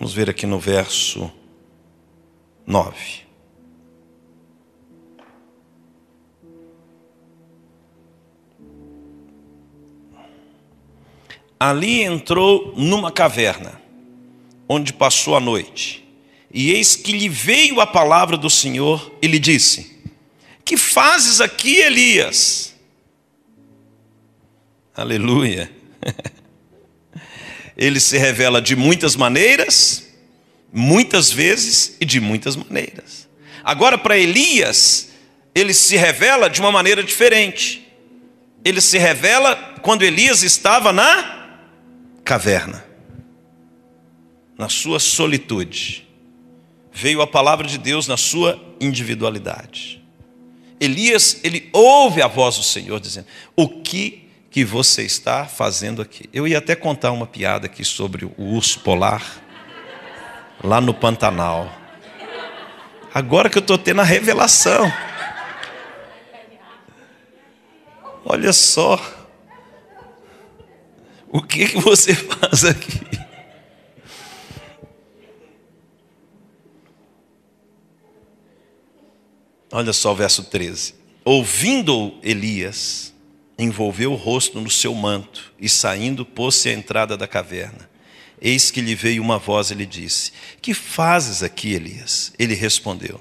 Vamos 0.00 0.14
ver 0.14 0.30
aqui 0.30 0.46
no 0.46 0.58
verso 0.58 1.30
9. 2.66 2.96
Ali 11.60 12.00
entrou 12.00 12.72
numa 12.78 13.12
caverna, 13.12 13.78
onde 14.66 14.94
passou 14.94 15.36
a 15.36 15.40
noite. 15.40 16.02
E 16.50 16.70
eis 16.70 16.96
que 16.96 17.12
lhe 17.12 17.28
veio 17.28 17.78
a 17.78 17.86
palavra 17.86 18.38
do 18.38 18.48
Senhor 18.48 19.14
e 19.20 19.26
lhe 19.26 19.38
disse: 19.38 20.02
Que 20.64 20.78
fazes 20.78 21.42
aqui, 21.42 21.78
Elias? 21.78 22.74
Aleluia. 24.96 25.70
ele 27.80 27.98
se 27.98 28.18
revela 28.18 28.60
de 28.60 28.76
muitas 28.76 29.16
maneiras, 29.16 30.06
muitas 30.70 31.32
vezes 31.32 31.96
e 31.98 32.04
de 32.04 32.20
muitas 32.20 32.54
maneiras. 32.54 33.26
Agora, 33.64 33.96
para 33.96 34.18
Elias, 34.18 35.12
ele 35.54 35.72
se 35.72 35.96
revela 35.96 36.50
de 36.50 36.60
uma 36.60 36.70
maneira 36.70 37.02
diferente. 37.02 37.90
Ele 38.62 38.82
se 38.82 38.98
revela 38.98 39.56
quando 39.80 40.02
Elias 40.02 40.42
estava 40.42 40.92
na 40.92 41.58
caverna, 42.22 42.84
na 44.58 44.68
sua 44.68 45.00
solitude. 45.00 46.06
Veio 46.92 47.22
a 47.22 47.26
palavra 47.26 47.66
de 47.66 47.78
Deus 47.78 48.06
na 48.06 48.18
sua 48.18 48.60
individualidade. 48.78 50.04
Elias, 50.78 51.40
ele 51.42 51.70
ouve 51.72 52.20
a 52.20 52.26
voz 52.26 52.58
do 52.58 52.62
Senhor 52.62 53.00
dizendo: 53.00 53.26
O 53.56 53.68
que 53.68 54.19
que 54.50 54.64
você 54.64 55.02
está 55.02 55.46
fazendo 55.46 56.02
aqui? 56.02 56.28
Eu 56.32 56.46
ia 56.46 56.58
até 56.58 56.74
contar 56.74 57.12
uma 57.12 57.26
piada 57.26 57.66
aqui 57.66 57.84
sobre 57.84 58.24
o 58.24 58.34
urso 58.36 58.80
polar 58.80 59.22
lá 60.62 60.80
no 60.80 60.92
Pantanal. 60.92 61.72
Agora 63.14 63.48
que 63.48 63.58
eu 63.58 63.60
estou 63.60 63.78
tendo 63.78 64.00
a 64.00 64.04
revelação. 64.04 64.92
Olha 68.24 68.52
só. 68.52 68.98
O 71.28 71.40
que, 71.42 71.68
que 71.68 71.80
você 71.80 72.12
faz 72.14 72.64
aqui? 72.64 73.00
Olha 79.72 79.92
só 79.92 80.12
o 80.12 80.16
verso 80.16 80.42
13. 80.44 80.94
Ouvindo 81.24 82.18
Elias, 82.22 83.09
envolveu 83.64 84.12
o 84.12 84.16
rosto 84.16 84.60
no 84.60 84.70
seu 84.70 84.94
manto 84.94 85.52
e 85.58 85.68
saindo 85.68 86.24
pôs-se 86.24 86.68
à 86.68 86.72
entrada 86.72 87.16
da 87.16 87.26
caverna. 87.26 87.88
Eis 88.40 88.70
que 88.70 88.80
lhe 88.80 88.94
veio 88.94 89.22
uma 89.22 89.38
voz 89.38 89.70
e 89.70 89.74
lhe 89.74 89.84
disse: 89.84 90.32
Que 90.62 90.72
fazes 90.72 91.42
aqui, 91.42 91.74
Elias? 91.74 92.32
Ele 92.38 92.54
respondeu: 92.54 93.20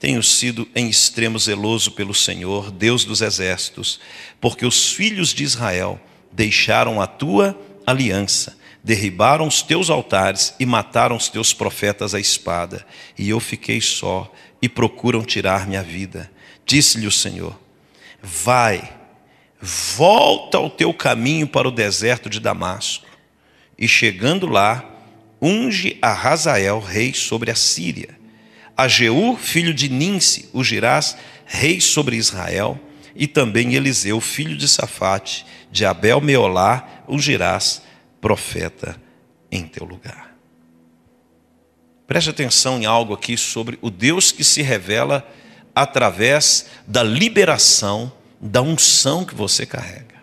Tenho 0.00 0.22
sido 0.22 0.68
em 0.74 0.88
extremo 0.88 1.38
zeloso 1.38 1.92
pelo 1.92 2.14
Senhor, 2.14 2.70
Deus 2.70 3.04
dos 3.04 3.22
exércitos, 3.22 4.00
porque 4.40 4.66
os 4.66 4.90
filhos 4.90 5.32
de 5.32 5.44
Israel 5.44 6.00
deixaram 6.32 7.00
a 7.00 7.06
tua 7.06 7.58
aliança, 7.86 8.58
derribaram 8.82 9.46
os 9.46 9.62
teus 9.62 9.88
altares 9.88 10.54
e 10.58 10.66
mataram 10.66 11.16
os 11.16 11.28
teus 11.28 11.52
profetas 11.52 12.14
à 12.14 12.18
espada, 12.18 12.84
e 13.16 13.28
eu 13.28 13.38
fiquei 13.38 13.80
só, 13.80 14.32
e 14.60 14.68
procuram 14.68 15.24
tirar 15.24 15.66
minha 15.66 15.82
vida. 15.82 16.30
Disse-lhe 16.64 17.06
o 17.06 17.12
Senhor: 17.12 17.56
Vai, 18.20 18.95
volta 19.66 20.58
ao 20.58 20.70
teu 20.70 20.94
caminho 20.94 21.48
para 21.48 21.66
o 21.66 21.72
deserto 21.72 22.30
de 22.30 22.38
Damasco. 22.38 23.04
E 23.76 23.88
chegando 23.88 24.46
lá, 24.46 24.84
unge 25.42 25.98
a 26.00 26.12
Razael, 26.12 26.78
rei 26.78 27.12
sobre 27.12 27.50
a 27.50 27.54
Síria, 27.56 28.16
a 28.76 28.86
Jeú, 28.86 29.36
filho 29.36 29.74
de 29.74 29.88
Ninse, 29.88 30.48
o 30.52 30.62
Girás, 30.62 31.16
rei 31.44 31.80
sobre 31.80 32.16
Israel, 32.16 32.78
e 33.14 33.26
também 33.26 33.74
Eliseu, 33.74 34.20
filho 34.20 34.56
de 34.56 34.68
Safate, 34.68 35.44
de 35.70 35.84
Abel 35.84 36.20
Meolá, 36.20 37.02
o 37.08 37.18
Girás, 37.18 37.82
profeta 38.20 39.00
em 39.50 39.66
teu 39.66 39.84
lugar. 39.84 40.36
Preste 42.06 42.30
atenção 42.30 42.78
em 42.80 42.86
algo 42.86 43.14
aqui 43.14 43.36
sobre 43.36 43.78
o 43.82 43.90
Deus 43.90 44.30
que 44.30 44.44
se 44.44 44.62
revela 44.62 45.26
através 45.74 46.66
da 46.86 47.02
liberação 47.02 48.12
da 48.46 48.62
unção 48.62 49.24
que 49.24 49.34
você 49.34 49.66
carrega. 49.66 50.16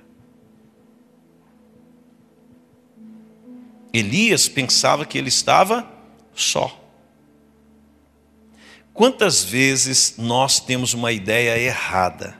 Elias 3.93 4.47
pensava 4.47 5.05
que 5.05 5.17
ele 5.17 5.29
estava 5.29 5.87
só. 6.33 6.79
Quantas 8.93 9.43
vezes 9.43 10.15
nós 10.17 10.59
temos 10.59 10.93
uma 10.93 11.11
ideia 11.11 11.57
errada, 11.59 12.39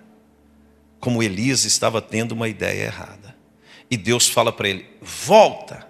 como 1.00 1.22
Elias 1.22 1.66
estava 1.66 2.02
tendo 2.02 2.32
uma 2.32 2.48
ideia 2.48 2.86
errada, 2.86 3.36
e 3.90 3.98
Deus 3.98 4.28
fala 4.28 4.52
para 4.52 4.70
ele: 4.70 4.88
volta, 5.02 5.88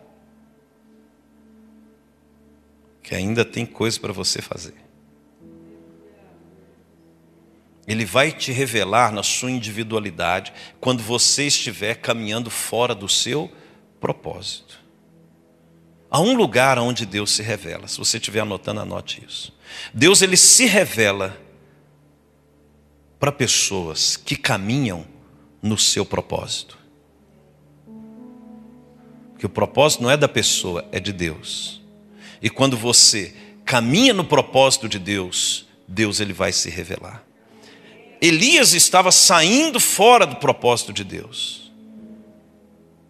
que 3.01 3.15
ainda 3.15 3.45
tem 3.45 3.65
coisa 3.65 3.99
para 3.99 4.11
você 4.11 4.41
fazer. 4.41 4.82
Ele 7.87 8.05
vai 8.05 8.31
te 8.31 8.51
revelar 8.51 9.11
na 9.11 9.23
sua 9.23 9.51
individualidade 9.51 10.53
quando 10.79 11.03
você 11.03 11.47
estiver 11.47 11.95
caminhando 11.95 12.49
fora 12.49 12.95
do 12.95 13.09
seu 13.09 13.51
propósito. 13.99 14.79
Há 16.09 16.19
um 16.19 16.35
lugar 16.35 16.77
onde 16.77 17.05
Deus 17.05 17.31
se 17.31 17.41
revela. 17.41 17.87
Se 17.87 17.97
você 17.97 18.17
estiver 18.17 18.41
anotando, 18.41 18.81
anote 18.81 19.23
isso. 19.27 19.51
Deus 19.93 20.21
ele 20.21 20.37
se 20.37 20.65
revela 20.65 21.35
para 23.19 23.31
pessoas 23.31 24.15
que 24.15 24.35
caminham 24.35 25.05
no 25.61 25.77
seu 25.77 26.05
propósito. 26.05 26.77
Porque 29.31 29.45
o 29.45 29.49
propósito 29.49 30.03
não 30.03 30.11
é 30.11 30.15
da 30.15 30.27
pessoa, 30.27 30.85
é 30.91 30.99
de 30.99 31.11
Deus. 31.11 31.81
E 32.41 32.49
quando 32.49 32.77
você 32.77 33.35
caminha 33.65 34.13
no 34.13 34.23
propósito 34.23 34.87
de 34.87 34.99
Deus, 34.99 35.65
Deus 35.87 36.19
ele 36.19 36.31
vai 36.31 36.51
se 36.51 36.69
revelar. 36.69 37.25
Elias 38.25 38.73
estava 38.73 39.11
saindo 39.11 39.79
fora 39.79 40.25
do 40.25 40.37
propósito 40.37 40.93
de 40.93 41.03
Deus. 41.03 41.71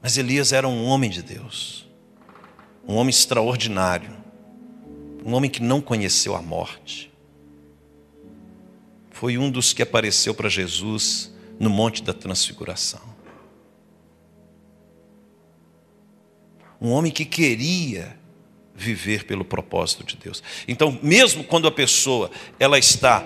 Mas 0.02 0.17
Elias 0.17 0.52
era 0.52 0.67
um 0.67 0.86
homem 0.86 1.10
de 1.10 1.21
Deus 1.21 1.84
um 2.88 2.95
homem 2.95 3.10
extraordinário, 3.10 4.12
um 5.26 5.34
homem 5.34 5.49
que 5.49 5.62
não 5.62 5.82
conheceu 5.82 6.36
a 6.36 6.41
morte. 6.41 7.12
Foi 9.12 9.38
um 9.38 9.49
dos 9.49 9.71
que 9.71 9.82
apareceu 9.82 10.34
para 10.34 10.49
Jesus 10.49 11.34
no 11.60 11.69
Monte 11.69 12.04
da 12.04 12.13
Transfiguração. 12.13 13.02
Um 16.82 16.91
homem 16.91 17.12
que 17.12 17.23
queria 17.23 18.19
viver 18.76 19.26
pelo 19.26 19.45
propósito 19.45 20.04
de 20.04 20.17
Deus. 20.17 20.43
Então, 20.67 20.99
mesmo 21.02 21.43
quando 21.43 21.67
a 21.67 21.71
pessoa 21.71 22.30
ela 22.60 22.78
está 22.78 23.26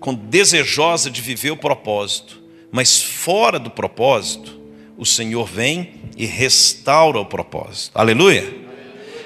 com 0.00 0.14
desejosa 0.14 1.10
de 1.10 1.20
viver 1.20 1.50
o 1.50 1.56
propósito, 1.56 2.42
mas 2.72 3.02
fora 3.02 3.58
do 3.58 3.70
propósito, 3.70 4.58
o 4.96 5.04
Senhor 5.06 5.46
vem 5.46 5.94
e 6.16 6.26
restaura 6.26 7.20
o 7.20 7.26
propósito. 7.26 7.92
Aleluia. 7.94 8.60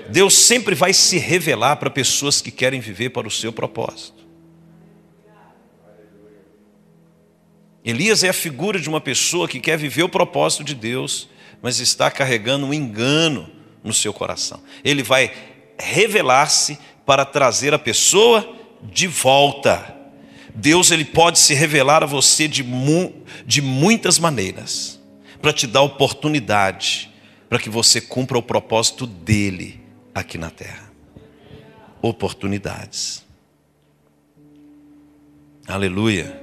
Deus 0.09 0.35
sempre 0.35 0.75
vai 0.75 0.93
se 0.93 1.19
revelar 1.19 1.77
para 1.77 1.89
pessoas 1.89 2.41
que 2.41 2.51
querem 2.51 2.81
viver 2.81 3.11
para 3.11 3.27
o 3.27 3.31
seu 3.31 3.53
propósito. 3.53 4.25
Elias 7.85 8.25
é 8.25 8.31
a 8.31 8.35
figura 8.35 8.79
de 8.81 8.89
uma 8.89 9.01
pessoa 9.01 9.47
que 9.47 9.61
quer 9.61 9.77
viver 9.77 10.03
o 10.03 10.09
propósito 10.09 10.65
de 10.65 10.75
Deus, 10.75 11.29
mas 11.61 11.81
está 11.81 12.11
carregando 12.11 12.67
um 12.67 12.75
engano 12.75 13.51
no 13.83 13.93
seu 13.93 14.13
coração. 14.13 14.63
Ele 14.83 15.03
vai 15.03 15.33
revelar-se 15.79 16.79
para 17.05 17.25
trazer 17.25 17.75
a 17.75 17.79
pessoa 17.79 18.57
de 18.83 19.07
volta. 19.07 19.95
Deus 20.55 20.93
ele 20.93 21.05
pode 21.05 21.41
se 21.41 21.53
revelar 21.53 22.05
a 22.05 22.07
você 22.07 22.47
de, 22.47 22.63
mu 22.63 23.13
de 23.45 23.61
muitas 23.61 24.19
maneiras, 24.19 25.01
para 25.43 25.53
te 25.53 25.67
dar 25.67 25.83
oportunidade, 25.83 27.11
para 27.49 27.59
que 27.59 27.69
você 27.69 28.01
cumpra 28.01 28.39
o 28.39 28.43
propósito 28.43 29.07
dele 29.07 29.81
aqui 30.15 30.39
na 30.39 30.51
terra. 30.51 30.93
Oportunidades. 32.01 33.25
Aleluia. 35.67 36.41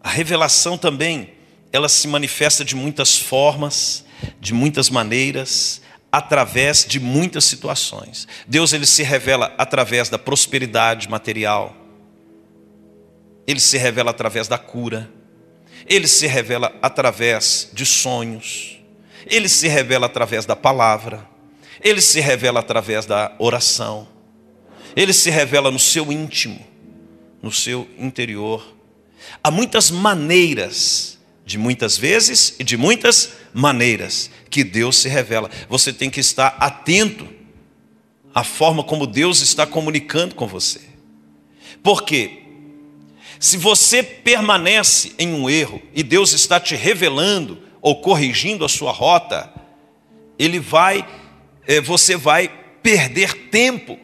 A 0.00 0.08
revelação 0.08 0.78
também, 0.78 1.34
ela 1.70 1.88
se 1.88 2.08
manifesta 2.08 2.64
de 2.64 2.74
muitas 2.74 3.18
formas, 3.18 4.04
de 4.40 4.54
muitas 4.54 4.88
maneiras, 4.88 5.82
através 6.10 6.84
de 6.84 6.98
muitas 6.98 7.44
situações. 7.44 8.26
Deus 8.46 8.72
ele 8.72 8.86
se 8.86 9.02
revela 9.02 9.54
através 9.58 10.08
da 10.08 10.18
prosperidade 10.18 11.08
material. 11.08 11.76
Ele 13.46 13.60
se 13.60 13.78
revela 13.78 14.10
através 14.10 14.48
da 14.48 14.58
cura. 14.58 15.10
Ele 15.86 16.08
se 16.08 16.26
revela 16.26 16.74
através 16.82 17.70
de 17.72 17.86
sonhos. 17.86 18.78
Ele 19.30 19.48
se 19.48 19.68
revela 19.68 20.06
através 20.06 20.46
da 20.46 20.56
palavra, 20.56 21.28
ele 21.82 22.00
se 22.00 22.20
revela 22.20 22.60
através 22.60 23.04
da 23.06 23.34
oração, 23.38 24.08
ele 24.96 25.12
se 25.12 25.30
revela 25.30 25.70
no 25.70 25.78
seu 25.78 26.10
íntimo, 26.10 26.64
no 27.42 27.52
seu 27.52 27.88
interior. 27.98 28.74
Há 29.42 29.50
muitas 29.50 29.90
maneiras, 29.90 31.17
de 31.48 31.56
muitas 31.56 31.96
vezes 31.96 32.54
e 32.58 32.62
de 32.62 32.76
muitas 32.76 33.32
maneiras, 33.54 34.30
que 34.50 34.62
Deus 34.62 34.98
se 34.98 35.08
revela. 35.08 35.50
Você 35.66 35.94
tem 35.94 36.10
que 36.10 36.20
estar 36.20 36.48
atento 36.60 37.26
à 38.34 38.44
forma 38.44 38.84
como 38.84 39.06
Deus 39.06 39.40
está 39.40 39.66
comunicando 39.66 40.34
com 40.34 40.46
você. 40.46 40.82
Porque 41.82 42.42
se 43.40 43.56
você 43.56 44.02
permanece 44.02 45.14
em 45.18 45.32
um 45.32 45.48
erro 45.48 45.80
e 45.94 46.02
Deus 46.02 46.34
está 46.34 46.60
te 46.60 46.76
revelando 46.76 47.62
ou 47.80 48.02
corrigindo 48.02 48.62
a 48.62 48.68
sua 48.68 48.92
rota, 48.92 49.50
ele 50.38 50.60
vai, 50.60 51.08
é, 51.66 51.80
você 51.80 52.14
vai 52.14 52.48
perder 52.82 53.48
tempo 53.48 53.98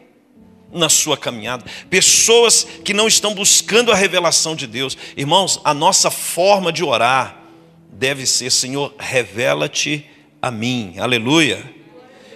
na 0.75 0.89
sua 0.89 1.17
caminhada, 1.17 1.63
pessoas 1.89 2.67
que 2.83 2.93
não 2.93 3.07
estão 3.07 3.33
buscando 3.33 3.91
a 3.91 3.95
revelação 3.95 4.55
de 4.55 4.67
Deus. 4.67 4.97
Irmãos, 5.15 5.59
a 5.63 5.73
nossa 5.73 6.11
forma 6.11 6.71
de 6.71 6.83
orar 6.83 7.41
deve 7.91 8.25
ser: 8.25 8.51
Senhor, 8.51 8.93
revela-te 8.99 10.05
a 10.41 10.51
mim, 10.51 10.95
aleluia. 10.99 11.73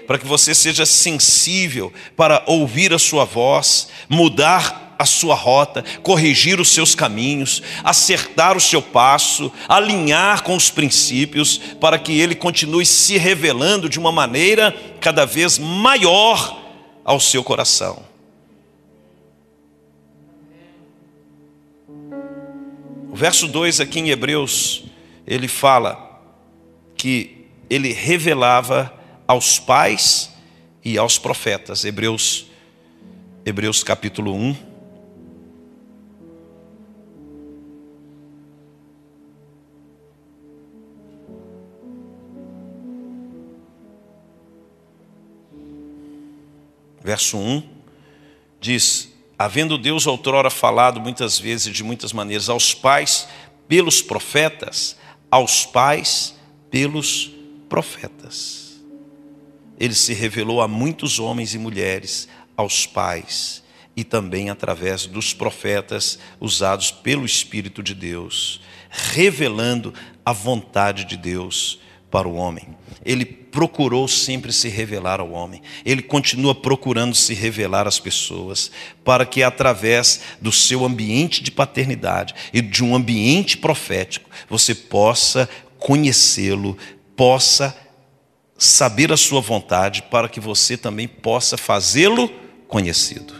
Para 0.07 0.17
que 0.17 0.25
você 0.25 0.55
seja 0.55 0.87
sensível 0.87 1.93
para 2.15 2.41
ouvir 2.47 2.91
a 2.93 2.97
sua 2.97 3.25
voz, 3.25 3.89
mudar 4.09 4.95
a 4.97 5.05
sua 5.05 5.35
rota, 5.35 5.83
corrigir 6.03 6.59
os 6.59 6.69
seus 6.69 6.93
caminhos, 6.93 7.61
acertar 7.83 8.57
o 8.57 8.59
seu 8.59 8.81
passo, 8.81 9.51
alinhar 9.67 10.43
com 10.43 10.55
os 10.55 10.69
princípios, 10.69 11.57
para 11.79 11.97
que 11.97 12.19
ele 12.19 12.35
continue 12.35 12.85
se 12.85 13.17
revelando 13.17 13.87
de 13.87 13.97
uma 13.99 14.11
maneira 14.11 14.75
cada 14.99 15.25
vez 15.25 15.57
maior 15.57 16.59
ao 17.05 17.19
seu 17.19 17.43
coração. 17.43 18.08
O 23.11 23.15
verso 23.15 23.47
2 23.47 23.79
aqui 23.79 23.99
em 23.99 24.09
Hebreus, 24.09 24.83
ele 25.25 25.47
fala 25.47 26.21
que 26.95 27.47
ele 27.69 27.91
revelava 27.91 28.93
aos 29.27 29.59
pais 29.59 30.31
e 30.83 30.97
aos 30.97 31.17
profetas. 31.17 31.83
Hebreus 31.83 32.49
Hebreus 33.45 33.83
capítulo 33.83 34.35
1, 34.35 34.55
verso 47.01 47.37
1, 47.39 47.63
diz: 48.59 49.11
Havendo 49.41 49.77
Deus 49.77 50.05
outrora 50.05 50.49
falado 50.49 50.99
muitas 50.99 51.39
vezes 51.39 51.73
de 51.73 51.81
muitas 51.81 52.11
maneiras 52.11 52.49
aos 52.49 52.73
pais 52.73 53.25
pelos 53.69 54.01
profetas, 54.01 54.97
aos 55.31 55.65
pais 55.65 56.35
pelos 56.69 57.31
profetas. 57.69 58.81
Ele 59.79 59.95
se 59.95 60.13
revelou 60.13 60.61
a 60.61 60.67
muitos 60.67 61.19
homens 61.19 61.53
e 61.53 61.57
mulheres, 61.57 62.27
aos 62.57 62.85
pais 62.85 63.63
e 63.95 64.03
também 64.03 64.49
através 64.49 65.05
dos 65.05 65.33
profetas 65.33 66.19
usados 66.41 66.91
pelo 66.91 67.25
Espírito 67.25 67.81
de 67.81 67.93
Deus, 67.93 68.59
revelando 68.89 69.93
a 70.25 70.33
vontade 70.33 71.05
de 71.05 71.15
Deus 71.15 71.79
para 72.11 72.27
o 72.27 72.35
homem. 72.35 72.67
Ele 73.05 73.25
procurou 73.25 74.07
sempre 74.07 74.51
se 74.51 74.67
revelar 74.69 75.19
ao 75.19 75.31
homem. 75.31 75.61
Ele 75.85 76.01
continua 76.01 76.53
procurando 76.53 77.15
se 77.15 77.33
revelar 77.33 77.87
às 77.87 77.99
pessoas, 77.99 78.71
para 79.03 79.25
que 79.25 79.41
através 79.41 80.21
do 80.41 80.51
seu 80.51 80.85
ambiente 80.85 81.41
de 81.43 81.51
paternidade 81.51 82.35
e 82.53 82.61
de 82.61 82.83
um 82.83 82.95
ambiente 82.95 83.57
profético, 83.57 84.29
você 84.49 84.75
possa 84.75 85.49
conhecê-lo, 85.77 86.77
possa 87.15 87.75
saber 88.57 89.11
a 89.11 89.17
sua 89.17 89.39
vontade, 89.39 90.03
para 90.03 90.27
que 90.27 90.39
você 90.39 90.75
também 90.75 91.07
possa 91.07 91.57
fazê-lo 91.57 92.29
conhecido. 92.67 93.33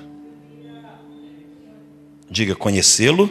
Diga 2.31 2.55
conhecê-lo 2.55 3.29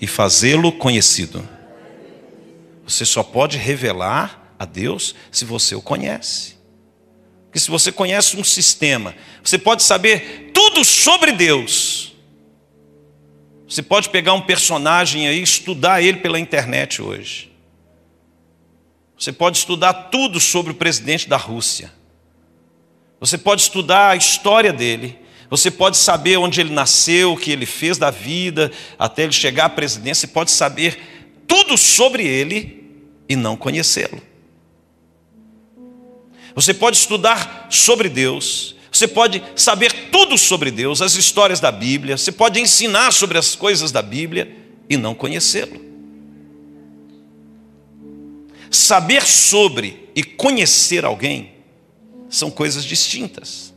e 0.00 0.06
fazê-lo 0.06 0.72
conhecido. 0.72 1.57
Você 2.88 3.04
só 3.04 3.22
pode 3.22 3.58
revelar 3.58 4.54
a 4.58 4.64
Deus 4.64 5.14
se 5.30 5.44
você 5.44 5.74
o 5.74 5.82
conhece. 5.82 6.56
Porque 7.44 7.60
se 7.60 7.70
você 7.70 7.92
conhece 7.92 8.34
um 8.38 8.42
sistema, 8.42 9.14
você 9.44 9.58
pode 9.58 9.82
saber 9.82 10.52
tudo 10.54 10.82
sobre 10.82 11.32
Deus. 11.32 12.14
Você 13.68 13.82
pode 13.82 14.08
pegar 14.08 14.32
um 14.32 14.40
personagem 14.40 15.28
aí, 15.28 15.42
estudar 15.42 16.00
ele 16.02 16.20
pela 16.20 16.40
internet 16.40 17.02
hoje. 17.02 17.52
Você 19.18 19.32
pode 19.32 19.58
estudar 19.58 19.92
tudo 19.92 20.40
sobre 20.40 20.72
o 20.72 20.74
presidente 20.74 21.28
da 21.28 21.36
Rússia. 21.36 21.92
Você 23.20 23.36
pode 23.36 23.60
estudar 23.60 24.10
a 24.10 24.16
história 24.16 24.72
dele. 24.72 25.18
Você 25.50 25.70
pode 25.70 25.98
saber 25.98 26.38
onde 26.38 26.58
ele 26.58 26.72
nasceu, 26.72 27.34
o 27.34 27.36
que 27.36 27.50
ele 27.50 27.66
fez 27.66 27.98
da 27.98 28.10
vida, 28.10 28.72
até 28.98 29.24
ele 29.24 29.32
chegar 29.32 29.66
à 29.66 29.68
presidência. 29.68 30.26
Você 30.26 30.32
pode 30.32 30.50
saber 30.50 30.98
tudo 31.46 31.76
sobre 31.76 32.26
ele 32.26 32.77
e 33.28 33.36
não 33.36 33.56
conhecê-lo. 33.56 34.20
Você 36.54 36.72
pode 36.74 36.96
estudar 36.96 37.68
sobre 37.70 38.08
Deus, 38.08 38.74
você 38.90 39.06
pode 39.06 39.42
saber 39.54 40.10
tudo 40.10 40.36
sobre 40.38 40.70
Deus, 40.70 41.02
as 41.02 41.14
histórias 41.14 41.60
da 41.60 41.70
Bíblia, 41.70 42.16
você 42.16 42.32
pode 42.32 42.60
ensinar 42.60 43.12
sobre 43.12 43.38
as 43.38 43.54
coisas 43.54 43.92
da 43.92 44.02
Bíblia 44.02 44.56
e 44.88 44.96
não 44.96 45.14
conhecê-lo. 45.14 45.86
Saber 48.70 49.22
sobre 49.22 50.08
e 50.14 50.22
conhecer 50.22 51.04
alguém 51.04 51.52
são 52.28 52.50
coisas 52.50 52.84
distintas. 52.84 53.72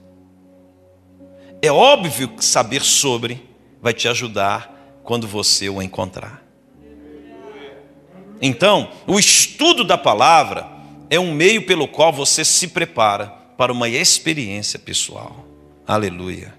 É 1.61 1.71
óbvio 1.71 2.29
que 2.29 2.43
saber 2.43 2.81
sobre 2.81 3.47
vai 3.81 3.93
te 3.93 4.07
ajudar 4.07 5.01
quando 5.03 5.27
você 5.27 5.69
o 5.69 5.81
encontrar. 5.81 6.40
Então, 8.41 8.91
o 9.05 9.19
estudo 9.19 9.83
da 9.83 9.97
palavra 9.97 10.67
é 11.09 11.19
um 11.19 11.33
meio 11.33 11.65
pelo 11.65 11.87
qual 11.87 12.11
você 12.11 12.43
se 12.43 12.69
prepara 12.69 13.27
para 13.55 13.71
uma 13.71 13.87
experiência 13.87 14.79
pessoal. 14.79 15.45
Aleluia. 15.85 16.53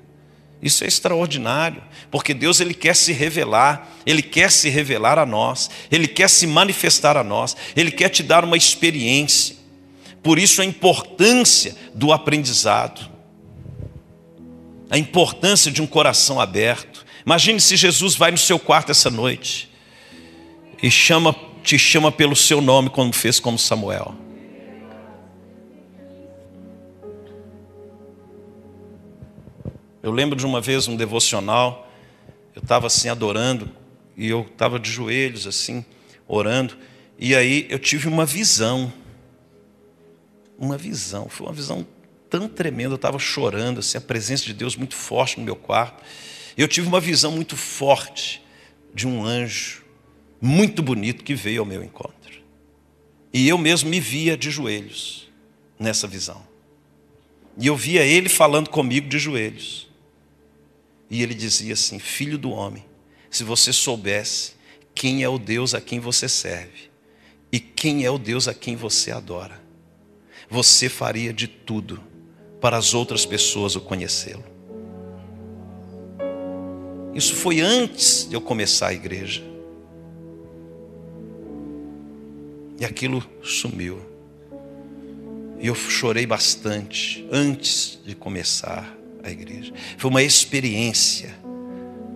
Isso 0.63 0.85
é 0.85 0.87
extraordinário, 0.87 1.83
porque 2.09 2.33
Deus 2.33 2.61
ele 2.61 2.73
quer 2.73 2.95
se 2.95 3.13
revelar, 3.13 3.89
ele 4.07 4.23
quer 4.23 4.49
se 4.53 4.69
revelar 4.69 5.19
a 5.19 5.27
nós, 5.27 5.69
ele 5.91 6.07
quer 6.07 6.31
se 6.31 6.47
manifestar 6.47 7.17
a 7.17 7.25
nós, 7.25 7.57
ele 7.75 7.91
quer 7.91 8.09
te 8.11 8.23
dar 8.23 8.45
uma 8.45 8.57
experiência. 8.57 9.57
Por 10.23 10.39
isso 10.39 10.63
a 10.63 10.65
importância 10.65 11.75
do 11.93 12.13
aprendizado. 12.13 13.11
A 14.89 14.97
importância 14.97 15.73
de 15.73 15.83
um 15.83 15.87
coração 15.87 16.41
aberto. 16.41 17.05
Imagine 17.27 17.61
se 17.61 17.77
Jesus 17.77 18.15
vai 18.15 18.31
no 18.31 18.39
seu 18.39 18.59
quarto 18.59 18.93
essa 18.93 19.11
noite 19.11 19.69
e 20.81 20.89
chama 20.89 21.35
te 21.63 21.79
chama 21.79 22.11
pelo 22.11 22.35
seu 22.35 22.61
nome, 22.61 22.91
como 22.91 23.13
fez 23.13 23.39
com 23.39 23.57
Samuel. 23.57 24.15
Eu 30.03 30.11
lembro 30.11 30.37
de 30.37 30.45
uma 30.45 30.61
vez 30.61 30.89
um 30.89 30.97
devocional, 30.97 31.89
eu 32.55 32.61
estava 32.61 32.89
assim 32.89 33.09
adorando, 33.09 33.71
e 34.17 34.29
eu 34.29 34.43
estava 34.43 34.79
de 34.79 34.91
joelhos 34.91 35.47
assim, 35.47 35.85
orando, 36.27 36.77
e 37.17 37.37
aí 37.37 37.67
eu 37.71 37.79
tive 37.79 38.09
uma 38.09 38.27
visão. 38.27 38.93
Uma 40.59 40.77
visão, 40.77 41.29
foi 41.29 41.47
uma 41.47 41.53
visão 41.53 41.87
tão 42.29 42.49
tremenda, 42.49 42.95
eu 42.95 42.97
estava 42.97 43.19
chorando, 43.19 43.79
assim, 43.79 43.97
a 43.97 44.01
presença 44.01 44.45
de 44.45 44.55
Deus 44.55 44.75
muito 44.75 44.97
forte 44.97 45.39
no 45.39 45.45
meu 45.45 45.55
quarto. 45.55 46.03
Eu 46.57 46.67
tive 46.67 46.89
uma 46.89 47.01
visão 47.01 47.31
muito 47.31 47.57
forte 47.57 48.43
de 48.93 49.07
um 49.07 49.25
anjo 49.25 49.82
muito 50.45 50.83
bonito 50.83 51.23
que 51.23 51.37
veio 51.37 51.61
ao 51.61 51.67
meu 51.67 51.85
encontro. 51.85 52.43
E 53.33 53.49
eu 53.49 53.57
mesmo 53.57 53.89
me 53.89 54.01
via 54.01 54.37
de 54.37 54.51
joelhos 54.51 55.31
nessa 55.79 56.09
visão. 56.09 56.43
E 57.57 57.69
eu 57.69 57.77
via 57.77 58.05
ele 58.05 58.29
falando 58.29 58.69
comigo 58.69 59.09
de 59.09 59.21
joelhos. 59.21 59.89
E 61.09 61.23
ele 61.23 61.33
dizia 61.33 61.75
assim: 61.75 62.01
Filho 62.01 62.37
do 62.37 62.51
homem, 62.51 62.85
se 63.31 63.45
você 63.45 63.73
soubesse 63.73 64.55
quem 64.95 65.23
é 65.23 65.29
o 65.29 65.39
Deus 65.39 65.75
a 65.75 65.81
quem 65.81 66.01
você 66.01 66.29
serve 66.29 66.91
e 67.53 67.61
quem 67.61 68.05
é 68.05 68.11
o 68.11 68.19
Deus 68.19 68.49
a 68.49 68.55
quem 68.55 68.75
você 68.75 69.13
adora, 69.13 69.63
você 70.51 70.89
faria 70.89 71.33
de 71.33 71.47
tudo 71.47 72.03
para 72.61 72.77
as 72.77 72.95
outras 72.95 73.25
pessoas 73.25 73.77
o 73.77 73.81
conhecê-lo. 73.81 74.45
Isso 77.15 77.35
foi 77.35 77.61
antes 77.61 78.27
de 78.29 78.35
eu 78.35 78.41
começar 78.41 78.89
a 78.89 78.95
igreja. 78.95 79.52
E 82.83 82.85
aquilo 82.85 83.25
sumiu. 83.45 84.03
E 85.61 85.69
eu 85.69 85.75
chorei 85.77 86.27
bastante 86.27 87.25
antes 87.31 88.01
de 88.05 88.13
começar 88.13 88.99
a 89.23 89.31
igreja. 89.31 89.73
Foi 89.97 90.11
uma 90.11 90.21
experiência, 90.21 91.33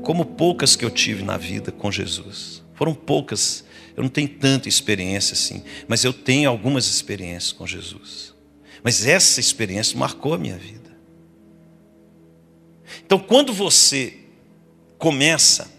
como 0.03 0.27
poucas 0.27 0.75
que 0.75 0.85
eu 0.85 0.91
tive 0.91 1.23
na 1.23 1.37
vida 1.37 1.71
com 1.71 1.93
Jesus. 1.93 2.65
Foram 2.75 2.97
poucas, 2.97 3.65
eu 3.97 4.03
não 4.03 4.11
tenho 4.11 4.29
tanta 4.29 4.69
experiência 4.69 5.35
assim, 5.35 5.63
mas 5.87 6.03
eu 6.03 6.13
tenho 6.13 6.51
algumas 6.51 6.89
experiências 6.89 7.53
com 7.53 7.65
Jesus. 7.65 8.35
Mas 8.83 9.07
essa 9.07 9.39
experiência 9.39 9.97
marcou 9.97 10.35
a 10.35 10.39
minha 10.39 10.57
vida. 10.57 10.91
Então, 13.05 13.21
quando 13.21 13.53
você 13.53 14.19
começa 14.99 15.71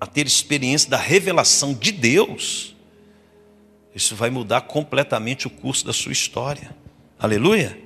a 0.00 0.06
ter 0.06 0.24
experiência 0.24 0.88
da 0.88 0.96
revelação 0.96 1.74
de 1.74 1.90
Deus, 1.90 2.77
isso 3.94 4.14
vai 4.14 4.30
mudar 4.30 4.62
completamente 4.62 5.46
o 5.46 5.50
curso 5.50 5.84
da 5.84 5.92
sua 5.92 6.12
história. 6.12 6.74
Aleluia? 7.18 7.78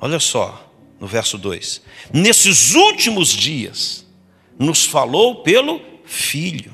Olha 0.00 0.18
só. 0.18 0.70
no 1.00 1.06
verso 1.06 1.36
2. 1.36 1.82
Nesses 2.12 2.74
últimos 2.74 3.28
dias, 3.28 4.06
nos 4.58 4.84
falou 4.84 5.42
pelo 5.42 5.80
Filho, 6.04 6.72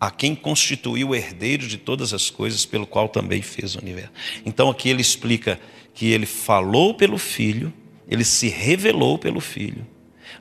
a 0.00 0.10
quem 0.10 0.34
constituiu 0.34 1.10
o 1.10 1.14
herdeiro 1.14 1.66
de 1.66 1.78
todas 1.78 2.12
as 2.12 2.28
coisas, 2.28 2.66
pelo 2.66 2.86
qual 2.86 3.08
também 3.08 3.40
fez 3.40 3.76
o 3.76 3.78
universo. 3.78 4.10
Então 4.44 4.68
aqui 4.68 4.88
ele 4.88 5.00
explica 5.00 5.60
que 5.94 6.06
ele 6.06 6.26
falou 6.26 6.94
pelo 6.94 7.18
Filho, 7.18 7.72
ele 8.08 8.24
se 8.24 8.48
revelou 8.48 9.16
pelo 9.16 9.40
Filho. 9.40 9.86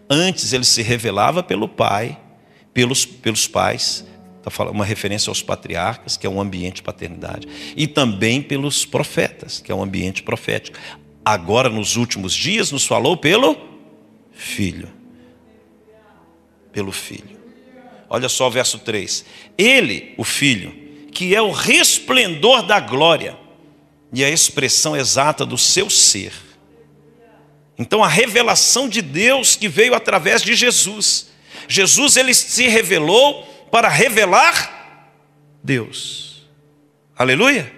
Antes 0.09 0.51
ele 0.51 0.65
se 0.65 0.81
revelava 0.81 1.43
pelo 1.43 1.69
Pai, 1.69 2.19
pelos, 2.73 3.05
pelos 3.05 3.47
pais, 3.47 4.05
falando 4.49 4.73
uma 4.73 4.85
referência 4.85 5.29
aos 5.29 5.41
patriarcas, 5.41 6.17
que 6.17 6.25
é 6.25 6.29
um 6.29 6.41
ambiente 6.41 6.77
de 6.77 6.83
paternidade, 6.83 7.47
e 7.75 7.87
também 7.87 8.41
pelos 8.41 8.85
profetas, 8.85 9.59
que 9.59 9.71
é 9.71 9.75
um 9.75 9.83
ambiente 9.83 10.23
profético. 10.23 10.77
Agora, 11.23 11.69
nos 11.69 11.95
últimos 11.95 12.33
dias, 12.33 12.71
nos 12.71 12.85
falou 12.85 13.15
pelo 13.15 13.55
Filho. 14.31 14.89
Pelo 16.71 16.91
Filho. 16.91 17.39
Olha 18.09 18.27
só 18.27 18.47
o 18.47 18.51
verso 18.51 18.79
3. 18.79 19.23
Ele, 19.57 20.13
o 20.17 20.23
Filho, 20.23 20.73
que 21.11 21.35
é 21.35 21.41
o 21.41 21.51
resplendor 21.51 22.63
da 22.63 22.79
glória 22.79 23.37
e 24.11 24.23
a 24.23 24.29
expressão 24.29 24.95
exata 24.95 25.45
do 25.45 25.57
seu 25.57 25.89
ser. 25.89 26.33
Então, 27.77 28.03
a 28.03 28.07
revelação 28.07 28.89
de 28.89 29.01
Deus 29.01 29.55
que 29.55 29.67
veio 29.67 29.93
através 29.93 30.41
de 30.41 30.55
Jesus. 30.55 31.30
Jesus 31.71 32.17
ele 32.17 32.33
se 32.33 32.67
revelou 32.67 33.43
para 33.71 33.87
revelar 33.87 35.09
Deus. 35.63 36.45
Aleluia. 37.15 37.71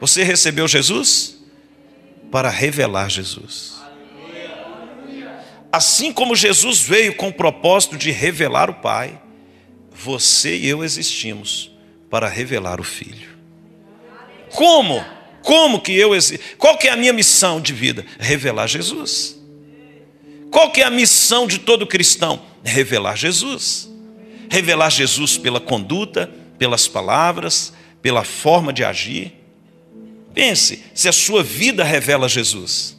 Você 0.00 0.24
recebeu 0.24 0.66
Jesus 0.66 1.38
para 2.32 2.50
revelar 2.50 3.08
Jesus. 3.08 3.74
Assim 5.70 6.12
como 6.12 6.34
Jesus 6.34 6.80
veio 6.80 7.14
com 7.14 7.28
o 7.28 7.32
propósito 7.32 7.96
de 7.96 8.10
revelar 8.10 8.68
o 8.68 8.74
Pai, 8.74 9.20
você 9.92 10.56
e 10.56 10.66
eu 10.66 10.82
existimos 10.82 11.70
para 12.10 12.28
revelar 12.28 12.80
o 12.80 12.84
Filho. 12.84 13.38
Como? 14.50 15.04
Como 15.42 15.80
que 15.80 15.92
eu 15.92 16.16
existo? 16.16 16.56
Qual 16.56 16.76
que 16.76 16.88
é 16.88 16.90
a 16.90 16.96
minha 16.96 17.12
missão 17.12 17.60
de 17.60 17.72
vida? 17.72 18.04
Revelar 18.18 18.66
Jesus. 18.66 19.38
Qual 20.50 20.72
que 20.72 20.80
é 20.80 20.84
a 20.84 20.90
missão 20.90 21.46
de 21.46 21.58
todo 21.58 21.86
cristão? 21.86 22.48
Revelar 22.64 23.16
Jesus. 23.16 23.88
Revelar 24.50 24.90
Jesus 24.90 25.36
pela 25.36 25.60
conduta, 25.60 26.30
pelas 26.58 26.88
palavras, 26.88 27.72
pela 28.02 28.24
forma 28.24 28.72
de 28.72 28.84
agir. 28.84 29.32
Pense, 30.34 30.84
se 30.94 31.08
a 31.08 31.12
sua 31.12 31.42
vida 31.42 31.84
revela 31.84 32.28
Jesus. 32.28 32.96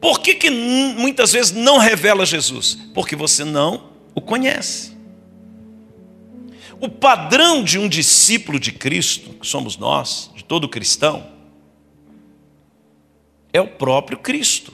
Por 0.00 0.20
que, 0.20 0.34
que 0.34 0.50
muitas 0.50 1.32
vezes 1.32 1.52
não 1.52 1.78
revela 1.78 2.26
Jesus? 2.26 2.76
Porque 2.92 3.14
você 3.14 3.44
não 3.44 3.90
o 4.14 4.20
conhece. 4.20 4.92
O 6.80 6.88
padrão 6.88 7.62
de 7.62 7.78
um 7.78 7.88
discípulo 7.88 8.58
de 8.58 8.72
Cristo, 8.72 9.30
que 9.34 9.46
somos 9.46 9.76
nós, 9.76 10.30
de 10.34 10.42
todo 10.42 10.68
cristão, 10.68 11.30
é 13.52 13.60
o 13.60 13.68
próprio 13.68 14.18
Cristo. 14.18 14.72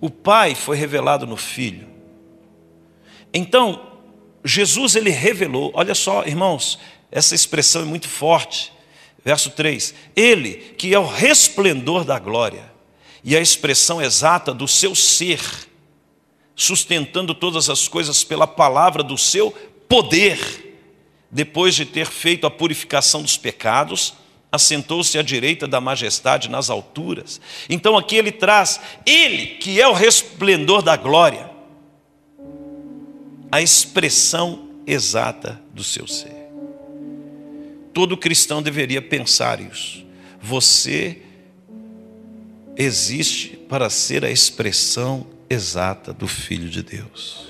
O 0.00 0.10
Pai 0.10 0.54
foi 0.54 0.76
revelado 0.76 1.26
no 1.26 1.36
Filho. 1.36 1.88
Então, 3.32 3.92
Jesus 4.44 4.94
ele 4.94 5.10
revelou, 5.10 5.72
olha 5.74 5.94
só, 5.94 6.24
irmãos, 6.24 6.78
essa 7.10 7.34
expressão 7.34 7.82
é 7.82 7.84
muito 7.84 8.08
forte. 8.08 8.72
Verso 9.24 9.50
3: 9.50 9.94
Ele, 10.14 10.54
que 10.78 10.94
é 10.94 10.98
o 10.98 11.06
resplendor 11.06 12.04
da 12.04 12.18
glória 12.18 12.72
e 13.24 13.36
a 13.36 13.40
expressão 13.40 14.00
exata 14.00 14.54
do 14.54 14.68
seu 14.68 14.94
ser, 14.94 15.40
sustentando 16.54 17.34
todas 17.34 17.68
as 17.68 17.88
coisas 17.88 18.22
pela 18.22 18.46
palavra 18.46 19.02
do 19.02 19.18
seu 19.18 19.50
poder. 19.88 20.62
Depois 21.28 21.74
de 21.74 21.84
ter 21.84 22.06
feito 22.06 22.46
a 22.46 22.50
purificação 22.50 23.20
dos 23.20 23.36
pecados, 23.36 24.14
assentou-se 24.50 25.18
à 25.18 25.22
direita 25.22 25.66
da 25.66 25.80
majestade 25.80 26.48
nas 26.48 26.70
alturas. 26.70 27.40
Então 27.68 27.96
aqui 27.96 28.16
ele 28.16 28.32
traz, 28.32 28.80
ele 29.04 29.46
que 29.46 29.80
é 29.80 29.86
o 29.86 29.92
resplendor 29.92 30.82
da 30.82 30.96
glória, 30.96 31.50
a 33.50 33.60
expressão 33.60 34.68
exata 34.86 35.60
do 35.72 35.82
seu 35.82 36.06
ser. 36.06 36.46
Todo 37.92 38.16
cristão 38.16 38.62
deveria 38.62 39.00
pensar 39.00 39.60
isso. 39.60 40.04
Você 40.40 41.22
existe 42.76 43.56
para 43.68 43.88
ser 43.88 44.24
a 44.24 44.30
expressão 44.30 45.26
exata 45.48 46.12
do 46.12 46.28
Filho 46.28 46.68
de 46.68 46.82
Deus. 46.82 47.46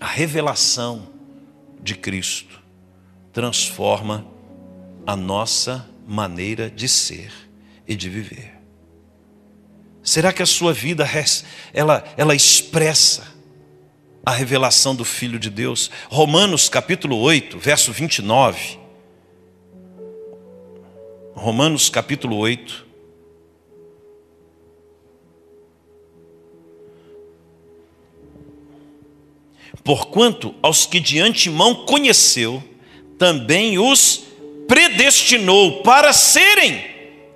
A 0.00 0.06
revelação 0.06 1.09
de 1.82 1.94
Cristo 1.94 2.60
transforma 3.32 4.26
a 5.06 5.16
nossa 5.16 5.88
maneira 6.06 6.70
de 6.70 6.88
ser 6.88 7.32
e 7.86 7.94
de 7.94 8.08
viver. 8.08 8.58
Será 10.02 10.32
que 10.32 10.42
a 10.42 10.46
sua 10.46 10.72
vida 10.72 11.08
ela, 11.72 12.04
ela 12.16 12.34
expressa 12.34 13.26
a 14.24 14.32
revelação 14.32 14.94
do 14.94 15.04
Filho 15.04 15.38
de 15.38 15.50
Deus? 15.50 15.90
Romanos 16.08 16.68
capítulo 16.68 17.18
8, 17.18 17.58
verso 17.58 17.92
29. 17.92 18.78
Romanos 21.34 21.88
capítulo 21.88 22.36
8, 22.36 22.86
Porquanto 29.84 30.54
aos 30.62 30.86
que 30.86 31.00
de 31.00 31.20
antemão 31.20 31.86
conheceu, 31.86 32.62
também 33.18 33.78
os 33.78 34.24
predestinou 34.66 35.82
para 35.82 36.12
serem 36.12 36.84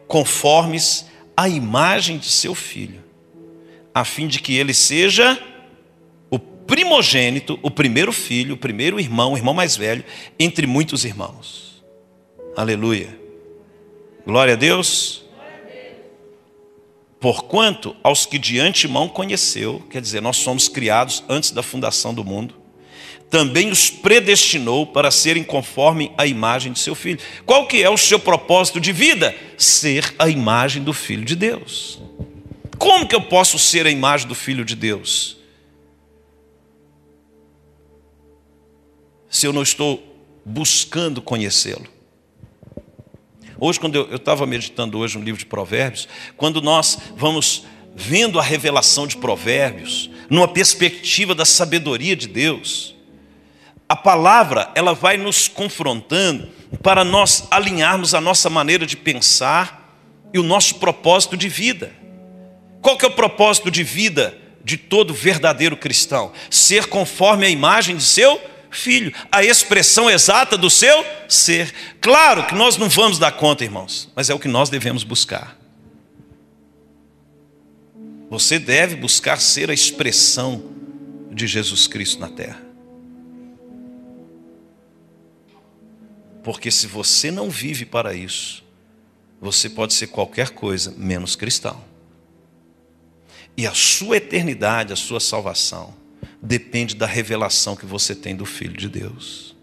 conformes 0.07 1.07
à 1.37 1.49
imagem 1.49 2.18
de 2.18 2.26
seu 2.26 2.55
filho, 2.55 3.03
a 3.93 4.05
fim 4.05 4.28
de 4.28 4.41
que 4.41 4.57
ele 4.57 4.72
seja 4.72 5.39
o 6.30 6.39
primogênito, 6.39 7.59
o 7.62 7.70
primeiro 7.70 8.12
filho, 8.12 8.55
o 8.55 8.59
primeiro 8.59 9.01
irmão, 9.01 9.32
o 9.32 9.37
irmão 9.37 9.55
mais 9.55 9.76
velho, 9.76 10.05
entre 10.39 10.66
muitos 10.66 11.05
irmãos. 11.05 11.82
Aleluia. 12.57 13.18
Glória 14.24 14.55
a 14.55 14.57
Deus. 14.57 15.24
Porquanto 17.25 17.97
aos 18.03 18.27
que 18.27 18.39
de 18.39 18.61
antemão 18.61 19.09
conheceu, 19.09 19.83
quer 19.89 20.03
dizer, 20.03 20.20
nós 20.20 20.37
somos 20.37 20.68
criados 20.68 21.25
antes 21.27 21.53
da 21.53 21.62
fundação 21.62 22.12
do 22.12 22.22
mundo, 22.22 22.55
também 23.31 23.70
os 23.70 23.89
predestinou 23.89 24.87
para 24.87 25.11
serem 25.11 25.43
conforme 25.43 26.12
a 26.18 26.27
imagem 26.27 26.70
de 26.70 26.81
seu 26.81 26.95
filho. 26.95 27.18
Qual 27.47 27.66
que 27.66 27.83
é 27.83 27.89
o 27.89 27.97
seu 27.97 28.18
propósito 28.18 28.79
de 28.79 28.93
vida? 28.93 29.35
Ser 29.57 30.14
a 30.18 30.29
imagem 30.29 30.85
do 30.85 30.93
filho 30.93 31.25
de 31.25 31.35
Deus. 31.35 31.99
Como 32.77 33.09
que 33.09 33.14
eu 33.14 33.22
posso 33.22 33.59
ser 33.59 33.87
a 33.87 33.91
imagem 33.91 34.29
do 34.29 34.35
filho 34.35 34.62
de 34.62 34.77
Deus? 34.77 35.39
Se 39.31 39.47
eu 39.47 39.53
não 39.55 39.62
estou 39.62 39.99
buscando 40.45 41.22
conhecê-lo. 41.22 41.93
Hoje, 43.67 43.81
quando 43.81 43.95
eu 43.95 44.17
estava 44.17 44.45
meditando 44.45 44.99
hoje 44.99 45.17
no 45.17 45.25
livro 45.25 45.39
de 45.39 45.47
Provérbios, 45.47 46.07
quando 46.37 46.61
nós 46.61 46.99
vamos 47.17 47.65
vendo 47.97 48.39
a 48.39 48.43
revelação 48.43 49.07
de 49.07 49.17
Provérbios, 49.17 50.11
numa 50.29 50.47
perspectiva 50.47 51.35
da 51.35 51.47
sabedoria 51.47 52.15
de 52.15 52.29
Deus, 52.29 52.95
a 53.89 53.97
palavra 53.97 54.71
ela 54.75 54.93
vai 54.93 55.17
nos 55.17 55.49
confrontando 55.49 56.51
para 56.83 57.05
nós 57.05 57.49
alinharmos 57.51 58.12
a 58.12 58.21
nossa 58.21 58.51
maneira 58.51 58.85
de 58.85 58.99
pensar 58.99 59.99
e 60.35 60.39
o 60.39 60.43
nosso 60.43 60.75
propósito 60.75 61.35
de 61.35 61.49
vida. 61.49 61.91
Qual 62.83 62.99
que 62.99 63.07
é 63.07 63.09
o 63.09 63.12
propósito 63.12 63.71
de 63.71 63.83
vida 63.83 64.37
de 64.62 64.77
todo 64.77 65.15
verdadeiro 65.15 65.75
cristão? 65.75 66.33
Ser 66.51 66.87
conforme 66.89 67.47
a 67.47 67.51
imagem 67.51 67.97
de 67.97 68.03
seu 68.03 68.39
filho, 68.77 69.12
a 69.31 69.43
expressão 69.43 70.11
exata 70.11 70.57
do 70.57 70.68
seu 70.68 71.05
ser. 71.29 71.72
Claro 72.01 72.47
que 72.47 72.55
nós 72.55 72.77
não 72.77 72.89
vamos 72.89 73.18
dar 73.18 73.33
conta, 73.33 73.64
irmãos, 73.64 74.11
mas 74.14 74.31
é 74.31 74.35
o 74.35 74.39
que 74.39 74.49
nós 74.49 74.68
devemos 74.68 75.05
buscar. 75.05 75.59
Você 78.31 78.59
deve 78.59 78.97
buscar 78.97 79.41
ser 79.41 79.70
a 79.70 79.75
expressão 79.75 80.62
de 81.31 81.47
Jesus 81.47 81.87
Cristo 81.87 82.20
na 82.20 82.29
terra. 82.29 82.62
Porque 86.43 86.70
se 86.70 86.87
você 86.87 87.31
não 87.31 87.49
vive 87.49 87.87
para 87.87 88.12
isso, 88.12 88.62
você 89.41 89.68
pode 89.68 89.95
ser 89.95 90.09
qualquer 90.09 90.51
coisa 90.51 90.95
menos 90.97 91.37
cristão. 91.37 91.83
E 93.57 93.66
a 93.66 93.72
sua 93.72 94.16
eternidade, 94.16 94.93
a 94.93 94.97
sua 94.97 95.20
salvação, 95.20 95.95
depende 96.43 96.95
da 96.95 97.07
revelação 97.07 97.77
que 97.77 97.87
você 97.87 98.14
tem 98.14 98.37
do 98.37 98.45
Filho 98.45 98.77
de 98.77 98.89
Deus. 98.89 99.55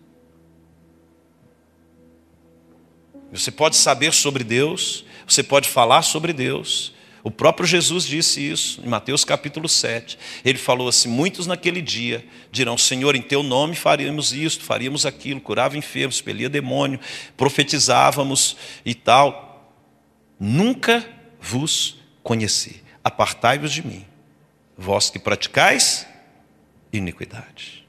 Você 3.32 3.49
pode 3.49 3.78
saber 3.78 4.14
sobre 4.14 4.43
Deus, 4.43 5.05
você 5.26 5.41
pode 5.41 5.70
falar 5.70 6.01
sobre 6.01 6.34
Deus. 6.34 6.93
O 7.24 7.32
próprio 7.32 7.68
Jesus 7.68 8.05
disse 8.05 8.41
isso 8.41 8.82
em 8.84 8.89
Mateus 8.89 9.24
capítulo 9.24 9.70
7. 9.70 10.18
Ele 10.43 10.57
falou 10.57 10.89
assim: 10.89 11.07
Muitos 11.07 11.47
naquele 11.47 11.82
dia 11.82 12.26
dirão: 12.51 12.78
Senhor, 12.78 13.16
em 13.16 13.22
teu 13.22 13.41
nome 13.41 13.76
faríamos 13.76 14.34
isto, 14.34 14.64
faríamos 14.64 15.05
aquilo, 15.05 15.39
curava 15.39 15.78
enfermos, 15.78 16.16
expelia 16.16 16.49
demônio, 16.49 16.99
profetizávamos 17.38 18.57
e 18.86 18.93
tal. 18.93 19.78
Nunca 20.39 21.07
vos 21.39 21.99
conheci. 22.24 22.84
Apartai-vos 23.03 23.72
de 23.72 23.86
mim, 23.86 24.05
vós 24.78 25.09
que 25.09 25.20
praticais 25.20 26.05
iniquidade. 26.91 27.87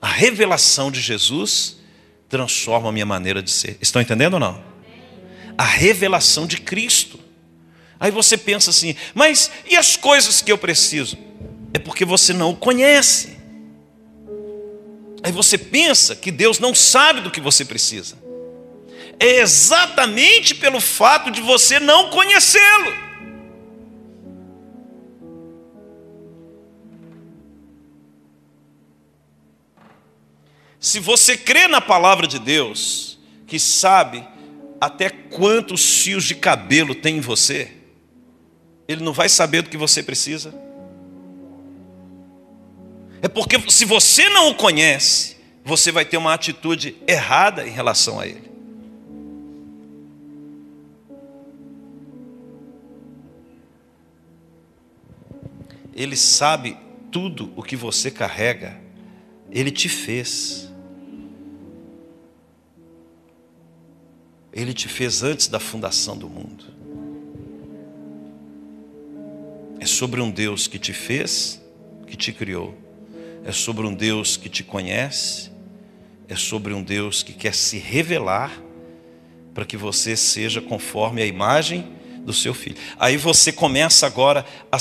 A 0.00 0.08
revelação 0.08 0.90
de 0.90 1.00
Jesus 1.00 1.78
transforma 2.28 2.88
a 2.88 2.92
minha 2.92 3.06
maneira 3.06 3.42
de 3.42 3.50
ser. 3.50 3.76
Estão 3.80 4.00
entendendo 4.00 4.34
ou 4.34 4.40
não? 4.40 4.62
A 5.56 5.64
revelação 5.64 6.46
de 6.46 6.60
Cristo. 6.60 7.18
Aí 7.98 8.10
você 8.10 8.36
pensa 8.36 8.70
assim, 8.70 8.94
mas 9.12 9.50
e 9.68 9.76
as 9.76 9.96
coisas 9.96 10.40
que 10.40 10.52
eu 10.52 10.58
preciso? 10.58 11.18
É 11.74 11.78
porque 11.78 12.04
você 12.04 12.32
não 12.32 12.50
o 12.50 12.56
conhece. 12.56 13.36
Aí 15.22 15.32
você 15.32 15.58
pensa 15.58 16.14
que 16.14 16.30
Deus 16.30 16.60
não 16.60 16.74
sabe 16.74 17.20
do 17.20 17.30
que 17.30 17.40
você 17.40 17.64
precisa. 17.64 18.16
É 19.18 19.40
exatamente 19.40 20.54
pelo 20.54 20.80
fato 20.80 21.30
de 21.30 21.40
você 21.40 21.80
não 21.80 22.08
conhecê-lo. 22.10 23.07
Se 30.88 31.00
você 31.00 31.36
crê 31.36 31.68
na 31.68 31.82
palavra 31.82 32.26
de 32.26 32.38
Deus, 32.38 33.18
que 33.46 33.58
sabe 33.58 34.26
até 34.80 35.10
quantos 35.10 35.98
fios 35.98 36.24
de 36.24 36.34
cabelo 36.34 36.94
tem 36.94 37.18
em 37.18 37.20
você, 37.20 37.72
ele 38.88 39.04
não 39.04 39.12
vai 39.12 39.28
saber 39.28 39.60
do 39.60 39.68
que 39.68 39.76
você 39.76 40.02
precisa. 40.02 40.54
É 43.20 43.28
porque 43.28 43.70
se 43.70 43.84
você 43.84 44.30
não 44.30 44.48
o 44.48 44.54
conhece, 44.54 45.36
você 45.62 45.92
vai 45.92 46.06
ter 46.06 46.16
uma 46.16 46.32
atitude 46.32 46.96
errada 47.06 47.68
em 47.68 47.70
relação 47.70 48.18
a 48.18 48.26
ele. 48.26 48.50
Ele 55.94 56.16
sabe 56.16 56.78
tudo 57.12 57.52
o 57.56 57.62
que 57.62 57.76
você 57.76 58.10
carrega, 58.10 58.80
ele 59.50 59.70
te 59.70 59.90
fez. 59.90 60.67
Ele 64.52 64.72
te 64.72 64.88
fez 64.88 65.22
antes 65.22 65.48
da 65.48 65.60
fundação 65.60 66.16
do 66.16 66.28
mundo. 66.28 66.64
É 69.80 69.86
sobre 69.86 70.20
um 70.20 70.30
Deus 70.30 70.66
que 70.66 70.78
te 70.78 70.92
fez, 70.92 71.60
que 72.06 72.16
te 72.16 72.32
criou. 72.32 72.76
É 73.44 73.52
sobre 73.52 73.86
um 73.86 73.94
Deus 73.94 74.36
que 74.36 74.48
te 74.48 74.64
conhece. 74.64 75.50
É 76.28 76.36
sobre 76.36 76.74
um 76.74 76.82
Deus 76.82 77.22
que 77.22 77.32
quer 77.32 77.54
se 77.54 77.78
revelar 77.78 78.62
para 79.54 79.64
que 79.64 79.76
você 79.76 80.16
seja 80.16 80.60
conforme 80.60 81.22
a 81.22 81.26
imagem 81.26 81.92
do 82.24 82.32
seu 82.32 82.52
filho. 82.52 82.76
Aí 82.98 83.16
você 83.16 83.50
começa 83.50 84.06
agora 84.06 84.44
a 84.70 84.78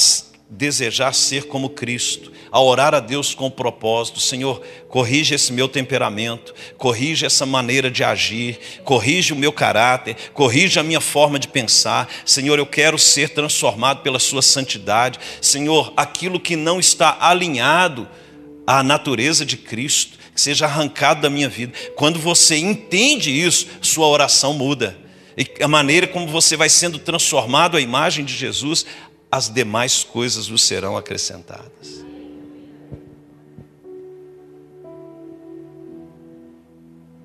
desejar 0.50 1.14
ser 1.14 1.48
como 1.48 1.70
Cristo, 1.70 2.32
a 2.52 2.62
orar 2.62 2.94
a 2.94 3.00
Deus 3.00 3.36
com 3.36 3.50
propósito: 3.50 4.20
Senhor, 4.20 4.62
corrige 4.88 5.36
esse 5.36 5.52
meu 5.52 5.68
temperamento, 5.68 6.54
corrige 6.78 7.26
essa 7.26 7.46
maneira 7.46 7.92
de 7.92 8.04
agir, 8.04 8.60
corrige 8.84 9.34
o 9.34 9.36
meu 9.36 9.52
caráter, 9.52 10.16
corrige 10.34 10.80
a 10.80 10.84
minha 10.84 11.02
forma 11.02 11.38
de 11.38 11.48
pensar. 11.48 12.10
Senhor, 12.26 12.58
eu 12.58 12.66
quero 12.66 12.98
ser 12.98 13.30
transformado 13.30 14.02
pela 14.02 14.20
Sua 14.20 14.42
santidade. 14.42 15.20
Senhor, 15.42 15.94
aquilo 15.98 16.40
que 16.40 16.56
não 16.56 16.80
está 16.80 17.18
alinhado 17.20 18.08
à 18.66 18.82
natureza 18.84 19.46
de 19.46 19.58
Cristo, 19.58 20.18
que 20.34 20.42
seja 20.42 20.66
arrancado 20.66 21.22
da 21.22 21.30
minha 21.30 21.50
vida. 21.50 21.74
Quando 21.96 22.20
você 22.20 22.58
entende 22.58 23.32
isso, 23.32 23.68
sua 23.82 24.08
oração 24.08 24.54
muda. 24.54 24.98
E 25.38 25.64
a 25.64 25.68
maneira 25.68 26.08
como 26.08 26.28
você 26.28 26.58
vai 26.58 26.70
sendo 26.70 26.98
transformado 26.98 27.78
à 27.78 27.82
imagem 27.82 28.26
de 28.26 28.36
Jesus, 28.36 28.86
as 29.32 29.50
demais 29.50 30.04
coisas 30.04 30.48
vos 30.48 30.64
serão 30.64 30.98
acrescentadas. 30.98 32.06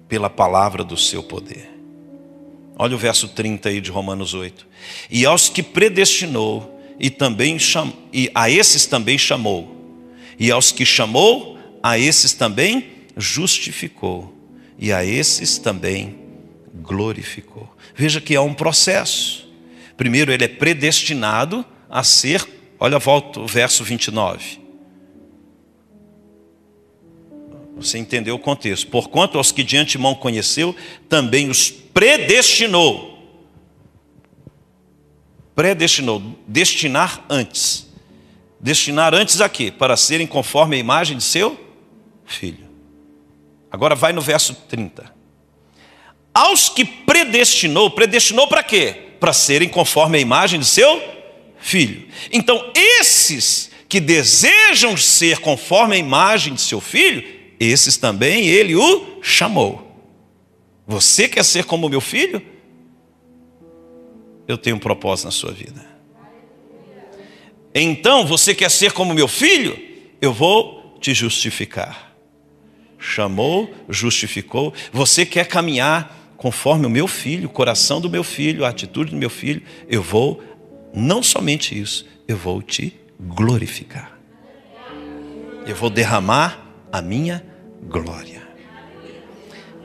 Pela 0.08 0.28
palavra 0.28 0.84
do 0.84 0.96
seu 0.96 1.22
poder. 1.22 1.70
Olha 2.76 2.96
o 2.96 2.98
verso 2.98 3.28
30 3.28 3.68
aí 3.68 3.80
de 3.80 3.90
Romanos 3.90 4.34
8. 4.34 4.66
E 5.10 5.24
aos 5.24 5.48
que 5.48 5.62
predestinou, 5.62 6.80
e 6.98 7.08
também 7.08 7.58
cham... 7.58 7.92
e 8.12 8.30
a 8.34 8.50
esses 8.50 8.86
também 8.86 9.16
chamou. 9.16 9.76
E 10.38 10.50
aos 10.50 10.72
que 10.72 10.84
chamou, 10.84 11.58
a 11.82 11.98
esses 11.98 12.32
também 12.32 12.90
justificou. 13.16 14.34
E 14.78 14.92
a 14.92 15.04
esses 15.04 15.58
também 15.58 16.18
glorificou. 16.74 17.68
Veja 17.94 18.20
que 18.20 18.34
há 18.34 18.42
um 18.42 18.54
processo. 18.54 19.48
Primeiro, 19.96 20.32
ele 20.32 20.44
é 20.44 20.48
predestinado 20.48 21.64
a 21.92 22.02
ser, 22.02 22.48
olha, 22.80 22.98
volta 22.98 23.38
o 23.38 23.46
verso 23.46 23.84
29. 23.84 24.62
Você 27.76 27.98
entendeu 27.98 28.34
o 28.34 28.38
contexto. 28.38 28.86
Porquanto 28.86 29.36
aos 29.36 29.52
que 29.52 29.62
de 29.62 29.76
antemão 29.76 30.14
conheceu, 30.14 30.74
também 31.06 31.50
os 31.50 31.70
predestinou. 31.70 33.12
Predestinou, 35.54 36.22
destinar 36.48 37.26
antes. 37.28 37.86
Destinar 38.58 39.14
antes 39.14 39.42
a 39.42 39.48
quê? 39.48 39.70
Para 39.70 39.94
serem 39.94 40.26
conforme 40.26 40.76
a 40.76 40.78
imagem 40.78 41.18
de 41.18 41.24
seu 41.24 41.60
filho. 42.24 42.70
Agora 43.70 43.94
vai 43.94 44.14
no 44.14 44.22
verso 44.22 44.54
30. 44.54 45.12
Aos 46.32 46.70
que 46.70 46.86
predestinou, 46.86 47.90
predestinou 47.90 48.48
para 48.48 48.62
quê? 48.62 49.10
Para 49.20 49.34
serem 49.34 49.68
conforme 49.68 50.16
a 50.16 50.20
imagem 50.20 50.58
de 50.58 50.66
seu 50.66 51.21
filho. 51.62 52.06
Então, 52.30 52.70
esses 52.74 53.70
que 53.88 54.00
desejam 54.00 54.96
ser 54.96 55.38
conforme 55.38 55.94
a 55.94 55.98
imagem 55.98 56.54
de 56.54 56.60
seu 56.60 56.80
filho, 56.80 57.24
esses 57.58 57.96
também 57.96 58.46
ele 58.48 58.74
o 58.74 59.18
chamou. 59.22 59.88
Você 60.86 61.28
quer 61.28 61.44
ser 61.44 61.64
como 61.64 61.88
meu 61.88 62.00
filho? 62.00 62.42
Eu 64.48 64.58
tenho 64.58 64.76
um 64.76 64.80
propósito 64.80 65.26
na 65.26 65.30
sua 65.30 65.52
vida. 65.52 65.86
Então, 67.74 68.26
você 68.26 68.54
quer 68.54 68.70
ser 68.70 68.92
como 68.92 69.14
meu 69.14 69.28
filho? 69.28 69.78
Eu 70.20 70.32
vou 70.32 70.96
te 71.00 71.14
justificar. 71.14 72.14
Chamou, 72.98 73.72
justificou. 73.88 74.74
Você 74.92 75.24
quer 75.24 75.46
caminhar 75.46 76.34
conforme 76.36 76.86
o 76.86 76.90
meu 76.90 77.06
filho, 77.06 77.46
o 77.48 77.52
coração 77.52 78.00
do 78.00 78.10
meu 78.10 78.24
filho, 78.24 78.64
a 78.64 78.68
atitude 78.68 79.12
do 79.12 79.16
meu 79.16 79.30
filho? 79.30 79.62
Eu 79.88 80.02
vou 80.02 80.42
não 80.94 81.22
somente 81.22 81.78
isso, 81.78 82.06
eu 82.26 82.36
vou 82.36 82.62
te 82.62 82.98
glorificar. 83.18 84.18
Eu 85.66 85.76
vou 85.76 85.88
derramar 85.88 86.66
a 86.90 87.00
minha 87.00 87.44
glória. 87.82 88.42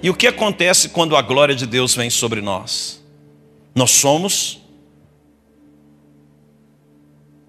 E 0.02 0.10
o 0.10 0.16
que 0.16 0.28
acontece 0.28 0.90
quando 0.90 1.16
a 1.16 1.22
glória 1.22 1.56
de 1.56 1.66
Deus 1.66 1.96
vem 1.96 2.10
sobre 2.10 2.42
nós? 2.42 3.02
Nós 3.74 3.92
somos 3.92 4.62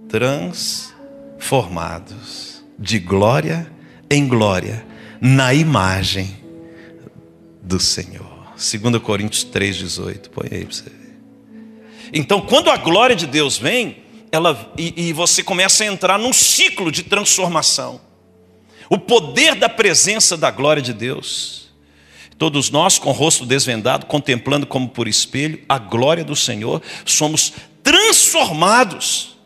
transformados 0.09 2.63
de 2.79 2.99
glória 2.99 3.73
em 4.11 4.29
glória 4.29 4.87
na 5.21 5.53
imagem 5.53 6.37
do 7.63 7.81
Senhor. 7.81 8.55
2 8.57 9.03
Coríntios 9.03 9.45
3,18. 9.45 10.31
Põe 10.31 10.49
aí 10.51 10.65
para 10.65 10.75
você. 10.75 10.98
Então, 12.13 12.41
quando 12.41 12.71
a 12.71 12.77
glória 12.77 13.15
de 13.15 13.27
Deus 13.27 13.59
vem, 13.59 13.99
ela, 14.31 14.73
e, 14.77 15.09
e 15.09 15.13
você 15.13 15.43
começa 15.43 15.85
a 15.85 15.87
entrar 15.87 16.19
num 16.19 16.33
ciclo 16.33 16.91
de 16.91 17.03
transformação. 17.03 18.01
O 18.91 18.99
poder 18.99 19.55
da 19.55 19.69
presença 19.69 20.37
da 20.37 20.51
glória 20.51 20.83
de 20.83 20.93
Deus. 20.93 21.69
Todos 22.39 22.71
nós, 22.71 22.99
com 22.99 23.11
o 23.11 23.13
rosto 23.13 23.45
desvendado, 23.45 24.07
contemplando 24.07 24.67
como 24.67 24.89
por 24.89 25.09
espelho 25.09 25.61
a 25.69 25.79
glória 25.79 26.25
do 26.25 26.37
Senhor, 26.37 26.81
somos 27.05 27.53
transformados. 27.83 29.37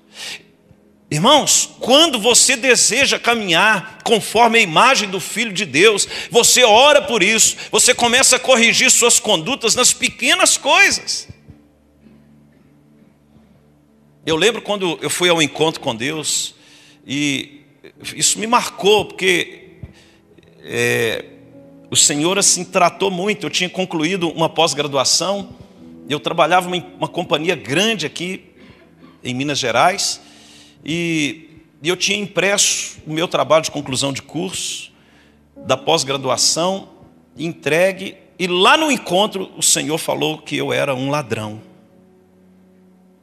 Irmãos, 1.11 1.71
quando 1.81 2.19
você 2.19 2.57
deseja 2.57 3.19
caminhar 3.19 3.99
conforme 4.05 4.59
a 4.59 4.63
imagem 4.63 5.09
do 5.09 5.21
Filho 5.21 5.53
de 5.53 5.65
Deus, 5.65 6.07
você 6.31 6.65
ora 6.65 7.03
por 7.03 7.23
isso, 7.23 7.57
você 7.71 7.95
começa 7.95 8.37
a 8.37 8.39
corrigir 8.39 8.91
suas 8.91 9.19
condutas 9.19 9.75
nas 9.75 9.93
pequenas 9.93 10.57
coisas. 10.57 11.29
Eu 14.25 14.37
lembro 14.37 14.63
quando 14.63 14.97
eu 15.03 15.11
fui 15.11 15.29
ao 15.29 15.43
encontro 15.43 15.81
com 15.81 15.97
Deus 15.97 16.55
e 17.05 17.63
isso 18.15 18.39
me 18.39 18.47
marcou, 18.47 19.07
porque 19.07 19.79
é, 20.61 21.25
o 21.91 21.97
Senhor 21.97 22.39
assim 22.39 22.65
tratou 22.65 23.11
muito. 23.11 23.47
Eu 23.47 23.51
tinha 23.51 23.69
concluído 23.69 24.31
uma 24.31 24.49
pós-graduação, 24.49 25.57
eu 26.09 26.21
trabalhava 26.21 26.75
em 26.77 26.85
uma 26.97 27.09
companhia 27.09 27.57
grande 27.57 28.07
aqui 28.07 28.45
em 29.25 29.35
Minas 29.35 29.59
Gerais, 29.59 30.21
e, 30.85 31.49
e 31.83 31.89
eu 31.89 31.97
tinha 31.97 32.17
impresso 32.17 32.99
o 33.05 33.13
meu 33.13 33.27
trabalho 33.27 33.65
de 33.65 33.73
conclusão 33.73 34.13
de 34.13 34.23
curso, 34.23 34.93
da 35.57 35.77
pós-graduação, 35.77 36.91
entregue, 37.37 38.17
e 38.39 38.47
lá 38.47 38.77
no 38.77 38.89
encontro 38.89 39.51
o 39.57 39.63
Senhor 39.63 39.99
falou 39.99 40.39
que 40.39 40.57
eu 40.57 40.73
era 40.73 40.95
um 40.95 41.11
ladrão, 41.11 41.61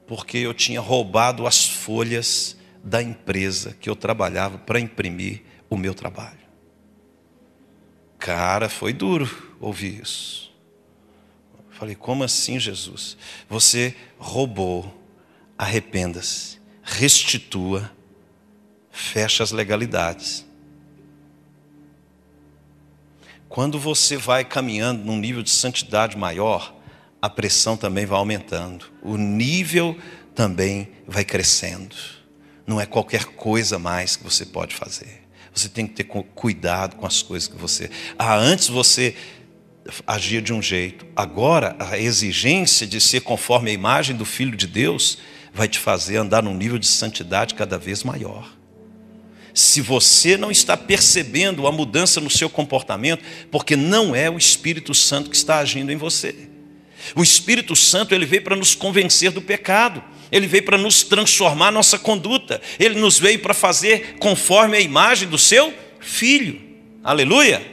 porque 0.10 0.39
eu 0.39 0.55
tinha 0.55 0.82
roubado 0.82 1.45
as 1.45 1.68
folhas 1.68 2.57
da 2.84 2.99
empresa 2.99 3.78
que 3.80 3.88
eu 3.88 3.95
trabalhava 3.95 4.57
para 4.57 4.80
imprimir 4.80 5.43
o 5.70 5.78
meu 5.78 5.93
trabalho. 5.93 6.39
Cara, 8.18 8.68
foi 8.70 8.91
duro 8.91 9.30
ouvir 9.62 10.01
isso. 10.01 10.51
Falei, 11.70 11.93
como 11.93 12.24
assim, 12.24 12.60
Jesus? 12.60 13.18
Você 13.47 13.95
roubou, 14.18 14.99
arrependa-se, 15.55 16.60
restitua, 16.82 17.91
fecha 18.89 19.43
as 19.43 19.51
legalidades. 19.51 20.43
Quando 23.47 23.78
você 23.78 24.18
vai 24.18 24.43
caminhando 24.43 25.05
num 25.05 25.20
nível 25.20 25.43
de 25.43 25.51
santidade 25.51 26.18
maior, 26.18 26.78
a 27.22 27.30
pressão 27.30 27.76
também 27.76 28.05
vai 28.05 28.17
aumentando, 28.17 28.86
o 29.01 29.17
nível 29.17 29.97
também 30.34 30.89
vai 31.07 31.26
crescendo. 31.26 31.95
Não 32.65 32.80
é 32.80 32.86
qualquer 32.86 33.26
coisa 33.26 33.80
mais 33.80 34.15
que 34.15 34.24
você 34.24 34.45
pode 34.45 34.76
fazer. 34.76 35.24
Você 35.53 35.67
tem 35.67 35.88
que 35.88 35.95
ter 35.95 36.03
cuidado 36.03 36.95
com 36.95 37.05
as 37.05 37.22
coisas 37.22 37.47
que 37.47 37.57
você. 37.57 37.89
Ah, 38.17 38.36
antes 38.36 38.67
você 38.67 39.15
agia 40.05 40.41
de 40.41 40.53
um 40.53 40.61
jeito, 40.61 41.05
agora 41.15 41.76
a 41.80 41.97
exigência 41.97 42.86
de 42.86 43.01
ser 43.01 43.22
conforme 43.22 43.72
a 43.72 43.74
imagem 43.74 44.15
do 44.15 44.24
Filho 44.24 44.55
de 44.55 44.67
Deus 44.67 45.17
vai 45.53 45.67
te 45.67 45.80
fazer 45.80 46.17
andar 46.17 46.43
num 46.43 46.53
nível 46.53 46.78
de 46.78 46.86
santidade 46.86 47.55
cada 47.55 47.78
vez 47.78 48.03
maior. 48.03 48.55
Se 49.53 49.82
você 49.82 50.38
não 50.38 50.51
está 50.51 50.78
percebendo 50.78 51.65
a 51.65 51.72
mudança 51.72 52.22
no 52.22 52.30
seu 52.30 52.49
comportamento, 52.49 53.24
porque 53.51 53.76
não 53.76 54.15
é 54.15 54.30
o 54.30 54.38
Espírito 54.38 54.93
Santo 54.93 55.30
que 55.30 55.36
está 55.36 55.57
agindo 55.57 55.91
em 55.91 55.97
você. 55.97 56.49
O 57.16 57.24
Espírito 57.24 57.76
Santo 57.76 58.14
ele 58.14 58.26
veio 58.26 58.43
para 58.43 58.56
nos 58.56 58.76
convencer 58.76 59.32
do 59.32 59.41
pecado. 59.41 60.04
Ele 60.32 60.47
veio 60.47 60.64
para 60.64 60.78
nos 60.78 61.04
transformar 61.04 61.72
nossa 61.72 61.97
conduta. 61.97 62.62
Ele 62.80 63.00
nos 63.00 63.18
veio 63.20 63.39
para 63.39 63.54
fazer 63.54 64.18
conforme 64.20 64.78
a 64.78 64.82
imagem 64.82 65.28
do 65.28 65.38
seu 65.38 65.74
filho. 66.00 66.62
Aleluia. 67.04 67.66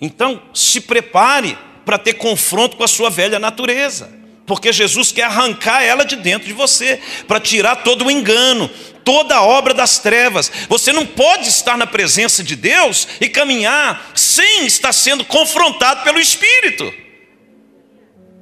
Então, 0.00 0.42
se 0.52 0.80
prepare 0.80 1.56
para 1.84 1.98
ter 1.98 2.14
confronto 2.14 2.76
com 2.76 2.84
a 2.84 2.88
sua 2.88 3.10
velha 3.10 3.38
natureza. 3.38 4.12
Porque 4.46 4.72
Jesus 4.72 5.10
quer 5.12 5.24
arrancar 5.24 5.82
ela 5.82 6.04
de 6.04 6.16
dentro 6.16 6.46
de 6.46 6.52
você, 6.52 7.00
para 7.26 7.40
tirar 7.40 7.76
todo 7.76 8.04
o 8.04 8.10
engano, 8.10 8.68
toda 9.02 9.36
a 9.36 9.42
obra 9.42 9.72
das 9.72 9.98
trevas. 9.98 10.50
Você 10.68 10.92
não 10.92 11.06
pode 11.06 11.48
estar 11.48 11.78
na 11.78 11.86
presença 11.86 12.42
de 12.42 12.54
Deus 12.54 13.08
e 13.20 13.28
caminhar 13.28 14.12
sem 14.14 14.66
estar 14.66 14.92
sendo 14.92 15.24
confrontado 15.24 16.02
pelo 16.02 16.20
Espírito. 16.20 16.92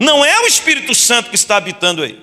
Não 0.03 0.25
é 0.25 0.41
o 0.41 0.47
Espírito 0.49 0.97
Santo 0.97 1.31
que 1.31 1.37
está 1.37 1.57
habitando 1.57 2.03
aí. 2.03 2.19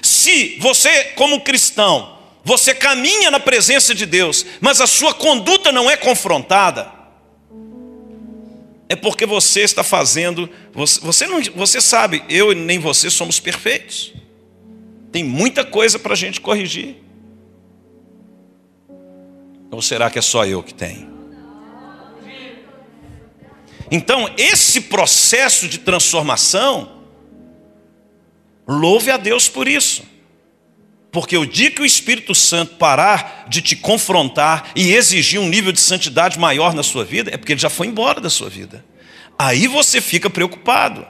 Se 0.00 0.56
você, 0.60 1.04
como 1.14 1.42
cristão, 1.42 2.18
você 2.42 2.74
caminha 2.74 3.30
na 3.30 3.38
presença 3.38 3.94
de 3.94 4.06
Deus, 4.06 4.46
mas 4.58 4.80
a 4.80 4.86
sua 4.86 5.12
conduta 5.12 5.70
não 5.70 5.90
é 5.90 5.94
confrontada, 5.94 6.90
é 8.88 8.96
porque 8.96 9.26
você 9.26 9.60
está 9.60 9.84
fazendo, 9.84 10.48
você, 10.72 11.00
você, 11.00 11.26
não, 11.26 11.42
você 11.54 11.82
sabe, 11.82 12.24
eu 12.30 12.50
e 12.50 12.54
nem 12.54 12.78
você 12.78 13.10
somos 13.10 13.38
perfeitos. 13.38 14.14
Tem 15.12 15.22
muita 15.22 15.66
coisa 15.66 15.98
para 15.98 16.14
a 16.14 16.16
gente 16.16 16.40
corrigir. 16.40 16.96
Ou 19.70 19.82
será 19.82 20.08
que 20.08 20.18
é 20.18 20.22
só 20.22 20.46
eu 20.46 20.62
que 20.62 20.72
tenho? 20.72 21.11
Então, 23.92 24.28
esse 24.36 24.80
processo 24.80 25.68
de 25.68 25.78
transformação, 25.78 27.02
Louve 28.66 29.10
a 29.10 29.16
Deus 29.16 29.48
por 29.48 29.66
isso. 29.66 30.04
Porque 31.10 31.36
o 31.36 31.44
dia 31.44 31.70
que 31.70 31.82
o 31.82 31.86
Espírito 31.86 32.34
Santo 32.34 32.76
parar 32.76 33.46
de 33.48 33.60
te 33.60 33.76
confrontar 33.76 34.70
e 34.74 34.92
exigir 34.92 35.38
um 35.38 35.48
nível 35.48 35.72
de 35.72 35.80
santidade 35.80 36.38
maior 36.38 36.72
na 36.72 36.82
sua 36.82 37.04
vida, 37.04 37.30
é 37.32 37.36
porque 37.36 37.52
ele 37.52 37.60
já 37.60 37.68
foi 37.68 37.86
embora 37.86 38.20
da 38.20 38.30
sua 38.30 38.48
vida. 38.48 38.84
Aí 39.38 39.66
você 39.66 40.00
fica 40.00 40.30
preocupado. 40.30 41.06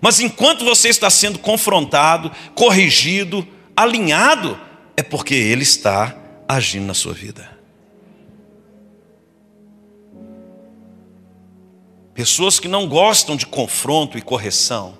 Mas 0.00 0.20
enquanto 0.20 0.64
você 0.64 0.88
está 0.88 1.10
sendo 1.10 1.38
confrontado, 1.38 2.32
corrigido, 2.54 3.46
alinhado, 3.76 4.58
é 4.96 5.02
porque 5.02 5.34
ele 5.34 5.62
está 5.62 6.16
agindo 6.48 6.86
na 6.86 6.94
sua 6.94 7.12
vida. 7.12 7.51
Pessoas 12.22 12.60
que 12.60 12.68
não 12.68 12.86
gostam 12.86 13.34
de 13.34 13.44
confronto 13.44 14.16
e 14.16 14.22
correção, 14.22 14.96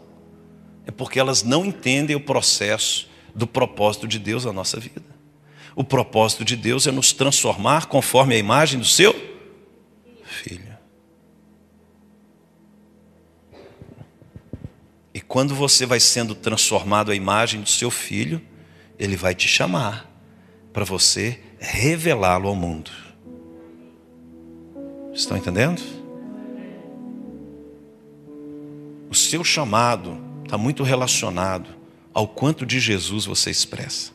é 0.85 0.91
porque 0.91 1.21
elas 1.21 1.45
não 1.45 1.65
entendem 1.65 2.17
o 2.17 2.21
processo 2.21 3.09
do 3.33 3.47
propósito 3.47 4.09
de 4.09 4.19
Deus 4.19 4.45
na 4.45 4.53
nossa 4.53 4.81
vida. 4.81 5.07
O 5.77 5.85
propósito 5.85 6.45
de 6.45 6.57
Deus 6.57 6.89
é 6.89 6.91
nos 6.91 7.13
transformar 7.13 7.87
conforme 7.87 8.35
a 8.35 8.39
imagem 8.39 8.81
do 8.81 8.85
seu 8.85 9.15
filho. 10.25 10.77
E 15.15 15.21
quando 15.21 15.55
você 15.55 15.87
vai 15.87 16.01
sendo 16.01 16.35
transformado 16.35 17.13
à 17.13 17.15
imagem 17.15 17.61
do 17.61 17.71
seu 17.71 17.89
filho, 17.89 18.43
ele 18.99 19.15
vai 19.15 19.33
te 19.33 19.47
chamar 19.47 20.11
para 20.73 20.85
você 20.85 21.39
revelá-lo 21.61 22.49
ao 22.49 22.57
mundo. 22.57 22.91
Estão 25.15 25.37
entendendo? 25.37 26.02
O 29.13 29.15
seu 29.15 29.45
chamado 29.45 30.19
está 30.43 30.57
muito 30.57 30.83
relacionado 30.83 31.69
ao 32.15 32.27
quanto 32.27 32.65
de 32.65 32.81
Jesus 32.81 33.27
você 33.27 33.51
expressa. 33.51 34.11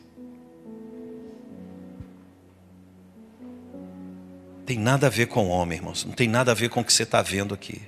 Tem 4.66 4.76
nada 4.76 5.06
a 5.06 5.08
ver 5.08 5.26
com 5.26 5.46
o 5.46 5.50
homem, 5.50 5.78
irmãos. 5.78 6.04
Não 6.04 6.14
tem 6.14 6.26
nada 6.26 6.50
a 6.50 6.54
ver 6.54 6.68
com 6.68 6.80
o 6.80 6.84
que 6.84 6.92
você 6.92 7.04
está 7.04 7.22
vendo 7.22 7.54
aqui. 7.54 7.80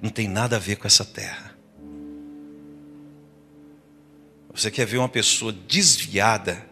Não 0.00 0.08
tem 0.08 0.26
nada 0.26 0.56
a 0.56 0.58
ver 0.58 0.76
com 0.76 0.86
essa 0.86 1.04
terra. 1.04 1.54
Você 4.54 4.70
quer 4.70 4.86
ver 4.86 4.96
uma 4.96 5.08
pessoa 5.10 5.52
desviada 5.52 6.66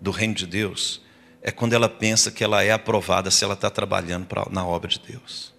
do 0.00 0.10
reino 0.10 0.34
de 0.34 0.44
Deus? 0.44 1.02
É 1.40 1.52
quando 1.52 1.74
ela 1.74 1.88
pensa 1.88 2.32
que 2.32 2.42
ela 2.42 2.64
é 2.64 2.72
aprovada 2.72 3.30
se 3.30 3.44
ela 3.44 3.54
está 3.54 3.70
trabalhando 3.70 4.26
pra, 4.26 4.48
na 4.50 4.66
obra 4.66 4.90
de 4.90 4.98
Deus. 4.98 5.54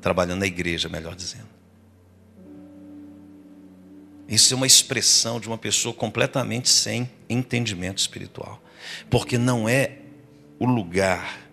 Trabalhando 0.00 0.38
na 0.38 0.46
igreja, 0.46 0.88
melhor 0.88 1.16
dizendo. 1.16 1.57
Isso 4.28 4.52
é 4.52 4.56
uma 4.56 4.66
expressão 4.66 5.40
de 5.40 5.48
uma 5.48 5.56
pessoa 5.56 5.94
completamente 5.94 6.68
sem 6.68 7.10
entendimento 7.30 7.96
espiritual. 7.98 8.62
Porque 9.08 9.38
não 9.38 9.66
é 9.66 9.92
o 10.58 10.66
lugar 10.66 11.48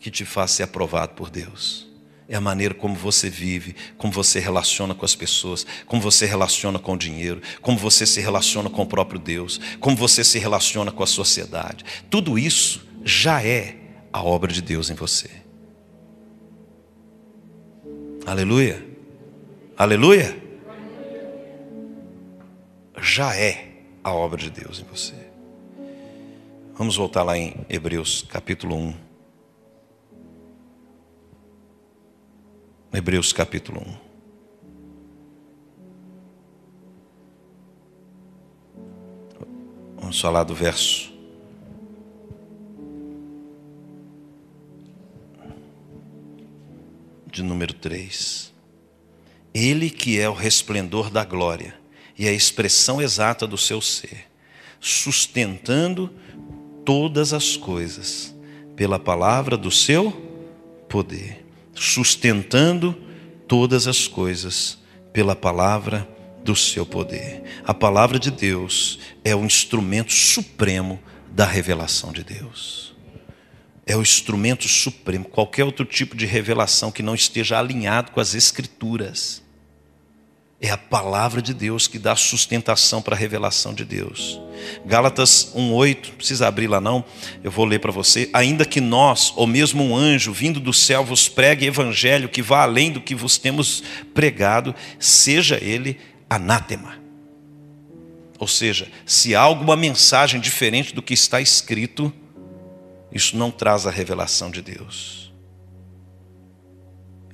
que 0.00 0.10
te 0.10 0.24
faz 0.24 0.50
ser 0.50 0.64
aprovado 0.64 1.14
por 1.14 1.30
Deus. 1.30 1.88
É 2.28 2.34
a 2.34 2.40
maneira 2.40 2.74
como 2.74 2.96
você 2.96 3.30
vive, 3.30 3.76
como 3.96 4.12
você 4.12 4.40
relaciona 4.40 4.94
com 4.94 5.04
as 5.04 5.14
pessoas, 5.14 5.64
como 5.86 6.02
você 6.02 6.26
relaciona 6.26 6.78
com 6.80 6.94
o 6.94 6.98
dinheiro, 6.98 7.40
como 7.60 7.78
você 7.78 8.06
se 8.06 8.20
relaciona 8.20 8.68
com 8.68 8.82
o 8.82 8.86
próprio 8.86 9.20
Deus, 9.20 9.60
como 9.78 9.96
você 9.96 10.24
se 10.24 10.40
relaciona 10.40 10.90
com 10.90 11.02
a 11.04 11.06
sociedade. 11.06 11.84
Tudo 12.10 12.38
isso 12.38 12.84
já 13.04 13.44
é 13.44 13.76
a 14.12 14.22
obra 14.22 14.52
de 14.52 14.62
Deus 14.62 14.90
em 14.90 14.94
você. 14.94 15.30
Aleluia. 18.26 18.84
Aleluia 19.76 20.42
já 23.02 23.36
é 23.36 23.68
a 24.04 24.14
obra 24.14 24.38
de 24.38 24.48
Deus 24.48 24.78
em 24.78 24.84
você. 24.84 25.14
Vamos 26.74 26.96
voltar 26.96 27.24
lá 27.24 27.36
em 27.36 27.66
Hebreus 27.68 28.22
capítulo 28.22 28.76
1. 28.76 28.94
Hebreus 32.94 33.32
capítulo 33.32 33.80
1. 33.80 34.12
Vamos 40.00 40.20
falar 40.20 40.44
do 40.44 40.54
verso. 40.54 41.12
De 47.26 47.42
número 47.42 47.74
3. 47.74 48.52
Ele 49.52 49.90
que 49.90 50.20
é 50.20 50.28
o 50.28 50.34
resplendor 50.34 51.10
da 51.10 51.24
glória 51.24 51.81
e 52.18 52.28
a 52.28 52.32
expressão 52.32 53.00
exata 53.00 53.46
do 53.46 53.58
seu 53.58 53.80
ser, 53.80 54.26
sustentando 54.80 56.12
todas 56.84 57.32
as 57.32 57.56
coisas 57.56 58.34
pela 58.76 58.98
palavra 58.98 59.56
do 59.56 59.70
seu 59.70 60.10
poder, 60.88 61.44
sustentando 61.74 62.96
todas 63.46 63.86
as 63.86 64.06
coisas 64.06 64.78
pela 65.12 65.36
palavra 65.36 66.08
do 66.44 66.56
seu 66.56 66.84
poder. 66.84 67.42
A 67.64 67.72
palavra 67.72 68.18
de 68.18 68.30
Deus 68.30 68.98
é 69.24 69.34
o 69.34 69.44
instrumento 69.44 70.12
supremo 70.12 71.00
da 71.30 71.44
revelação 71.44 72.12
de 72.12 72.24
Deus. 72.24 72.94
É 73.86 73.96
o 73.96 74.02
instrumento 74.02 74.68
supremo. 74.68 75.24
Qualquer 75.24 75.64
outro 75.64 75.84
tipo 75.84 76.16
de 76.16 76.26
revelação 76.26 76.90
que 76.90 77.02
não 77.02 77.14
esteja 77.14 77.58
alinhado 77.58 78.12
com 78.12 78.20
as 78.20 78.34
Escrituras. 78.34 79.41
É 80.64 80.70
a 80.70 80.78
palavra 80.78 81.42
de 81.42 81.52
Deus 81.52 81.88
que 81.88 81.98
dá 81.98 82.14
sustentação 82.14 83.02
para 83.02 83.16
a 83.16 83.18
revelação 83.18 83.74
de 83.74 83.84
Deus. 83.84 84.40
Gálatas 84.86 85.52
1:8, 85.56 86.10
não 86.10 86.14
precisa 86.14 86.46
abrir 86.46 86.68
lá 86.68 86.80
não, 86.80 87.04
eu 87.42 87.50
vou 87.50 87.64
ler 87.64 87.80
para 87.80 87.90
você. 87.90 88.30
Ainda 88.32 88.64
que 88.64 88.80
nós, 88.80 89.32
ou 89.34 89.44
mesmo 89.44 89.82
um 89.82 89.96
anjo 89.96 90.32
vindo 90.32 90.60
do 90.60 90.72
céu 90.72 91.04
vos 91.04 91.28
pregue 91.28 91.66
evangelho 91.66 92.28
que 92.28 92.40
vá 92.40 92.62
além 92.62 92.92
do 92.92 93.00
que 93.00 93.12
vos 93.12 93.38
temos 93.38 93.82
pregado, 94.14 94.72
seja 95.00 95.58
ele 95.60 95.98
anátema. 96.30 96.94
Ou 98.38 98.46
seja, 98.46 98.86
se 99.04 99.34
há 99.34 99.40
alguma 99.40 99.74
mensagem 99.74 100.40
diferente 100.40 100.94
do 100.94 101.02
que 101.02 101.12
está 101.12 101.40
escrito, 101.40 102.12
isso 103.12 103.36
não 103.36 103.50
traz 103.50 103.84
a 103.84 103.90
revelação 103.90 104.48
de 104.48 104.62
Deus. 104.62 105.32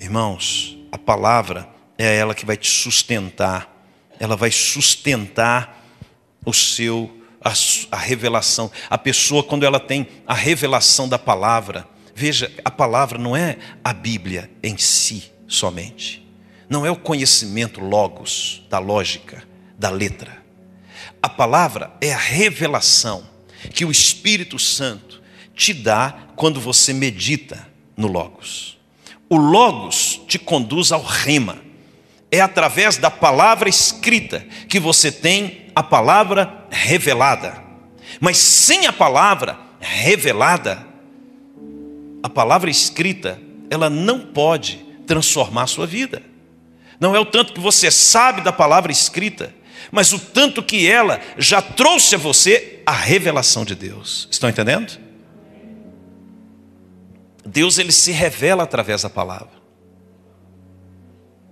Irmãos, 0.01 0.79
a 0.91 0.97
palavra 0.97 1.69
é 1.99 2.17
ela 2.17 2.35
que 2.35 2.47
vai 2.47 2.57
te 2.57 2.71
sustentar, 2.71 3.77
ela 4.21 4.37
vai 4.37 4.53
sustentar 4.53 5.85
o 6.47 6.53
seu 6.53 7.13
a, 7.43 7.53
a, 7.91 7.97
revelação. 7.99 8.71
A 8.89 8.97
pessoa 8.97 9.43
quando 9.43 9.67
ela 9.67 9.81
tem 9.81 10.07
a 10.27 10.35
revelação 10.35 11.09
da 11.09 11.19
palavra, 11.19 11.87
veja, 12.15 12.53
a 12.65 12.71
palavra 12.71 13.19
não 13.19 13.37
é 13.37 13.59
a 13.83 13.93
Bíblia 13.93 14.51
em 14.63 14.79
si 14.79 15.31
somente. 15.47 16.27
Não 16.69 16.87
é 16.87 16.91
o 16.91 16.97
conhecimento 16.97 17.81
logos 17.81 18.65
da 18.71 18.79
lógica, 18.79 19.43
da 19.77 19.91
letra. 19.91 20.43
A 21.21 21.29
palavra 21.29 21.93
é 22.01 22.13
a 22.13 22.19
revelação 22.19 23.27
que 23.73 23.85
o 23.85 23.91
Espírito 23.91 24.59
Santo 24.59 25.21
te 25.55 25.73
dá 25.73 26.29
quando 26.37 26.61
você 26.61 26.93
medita 26.93 27.67
no 27.97 28.07
logos. 28.07 28.79
O 29.29 29.37
logos 29.37 30.21
te 30.29 30.39
conduz 30.39 30.93
ao 30.93 31.03
rema 31.03 31.68
é 32.31 32.41
através 32.41 32.97
da 32.97 33.11
palavra 33.11 33.69
escrita 33.69 34.45
que 34.69 34.79
você 34.79 35.11
tem 35.11 35.67
a 35.75 35.83
palavra 35.83 36.67
revelada. 36.71 37.63
Mas 38.21 38.39
sem 38.39 38.87
a 38.87 38.93
palavra 38.93 39.59
revelada, 39.81 40.87
a 42.23 42.29
palavra 42.29 42.71
escrita, 42.71 43.41
ela 43.71 43.89
não 43.89 44.21
pode 44.21 44.85
transformar 45.07 45.63
a 45.63 45.67
sua 45.67 45.87
vida. 45.87 46.23
Não 47.01 47.15
é 47.15 47.21
o 47.21 47.25
tanto 47.25 47.53
que 47.53 47.61
você 47.61 47.91
sabe 47.91 48.41
da 48.41 48.53
palavra 48.53 48.91
escrita, 48.91 49.55
mas 49.91 50.13
o 50.13 50.19
tanto 50.19 50.63
que 50.63 50.87
ela 50.91 51.21
já 51.39 51.63
trouxe 51.63 52.17
a 52.17 52.19
você 52.19 52.83
a 52.85 52.93
revelação 52.93 53.65
de 53.65 53.75
Deus. 53.75 54.29
Estão 54.31 54.51
entendendo? 54.51 54.99
Deus 57.47 57.79
ele 57.79 57.93
se 57.93 58.13
revela 58.13 58.65
através 58.65 59.03
da 59.03 59.11
palavra. 59.11 59.58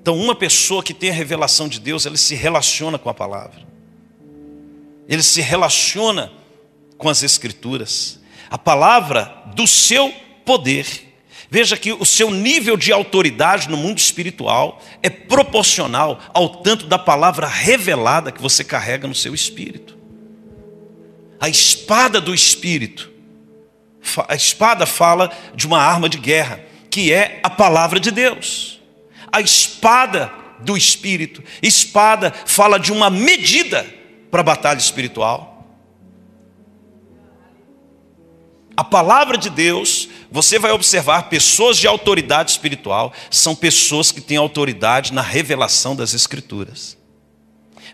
Então, 0.07 0.17
uma 0.17 0.37
pessoa 0.37 0.85
que 0.85 0.95
tem 0.95 1.11
a 1.11 1.13
revelação 1.13 1.67
de 1.67 1.81
Deus, 1.81 2.07
ele 2.07 2.17
se 2.17 2.37
relaciona 2.37 2.97
com 2.97 3.11
a 3.11 3.15
palavra. 3.15 3.67
Ele 5.09 5.21
se 5.21 5.41
relaciona 5.41 6.31
com 6.97 7.09
as 7.09 7.25
escrituras. 7.25 8.21
A 8.49 8.57
palavra 8.57 9.43
do 9.57 9.67
seu 9.67 10.15
poder. 10.45 10.87
Veja 11.51 11.77
que 11.77 11.93
o 11.93 12.05
seu 12.05 12.31
nível 12.31 12.77
de 12.77 12.93
autoridade 12.93 13.69
no 13.69 13.77
mundo 13.77 13.99
espiritual 13.99 14.81
é 15.03 15.11
proporcional 15.11 16.21
ao 16.33 16.51
tanto 16.51 16.87
da 16.87 17.01
palavra 17.01 17.49
revelada 17.49 18.31
que 18.31 18.41
você 18.41 18.63
carrega 18.63 19.09
no 19.09 19.15
seu 19.15 19.35
espírito. 19.35 19.99
A 21.41 21.49
espada 21.49 22.21
do 22.21 22.33
espírito. 22.33 23.11
A 24.29 24.37
espada 24.37 24.87
fala 24.87 25.33
de 25.53 25.67
uma 25.67 25.83
arma 25.83 26.09
de 26.09 26.19
guerra, 26.19 26.61
que 26.89 27.13
é 27.13 27.41
a 27.43 27.51
palavra 27.51 27.99
de 27.99 28.13
Deus 28.13 28.76
a 29.37 29.41
espada 29.43 30.33
do 30.61 30.77
espírito. 30.77 31.43
Espada 31.63 32.33
fala 32.47 32.79
de 32.79 32.91
uma 32.91 33.11
medida 33.11 33.87
para 34.31 34.41
a 34.41 34.45
batalha 34.45 34.79
espiritual. 34.79 35.53
A 38.75 38.83
palavra 38.83 39.37
de 39.37 39.51
Deus, 39.51 40.09
você 40.31 40.59
vai 40.59 40.73
observar 40.73 41.29
pessoas 41.29 41.77
de 41.77 41.87
autoridade 41.87 42.51
espiritual, 42.51 43.13
são 43.31 43.55
pessoas 43.55 44.11
que 44.11 44.23
têm 44.23 44.39
autoridade 44.39 45.13
na 45.13 45.23
revelação 45.23 45.95
das 45.95 46.15
Escrituras. 46.15 46.97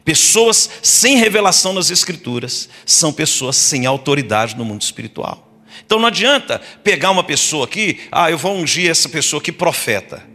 Pessoas 0.04 0.70
sem 0.80 1.16
revelação 1.16 1.72
nas 1.72 1.90
Escrituras 1.90 2.68
são 2.86 3.12
pessoas 3.12 3.56
sem 3.56 3.84
autoridade 3.84 4.56
no 4.56 4.64
mundo 4.64 4.82
espiritual. 4.82 5.48
Então 5.84 5.98
não 5.98 6.06
adianta 6.06 6.60
pegar 6.84 7.10
uma 7.10 7.24
pessoa 7.24 7.64
aqui, 7.64 8.00
ah, 8.12 8.30
eu 8.30 8.38
vou 8.38 8.56
ungir 8.56 8.88
essa 8.88 9.08
pessoa 9.08 9.40
aqui 9.40 9.50
profeta. 9.50 10.31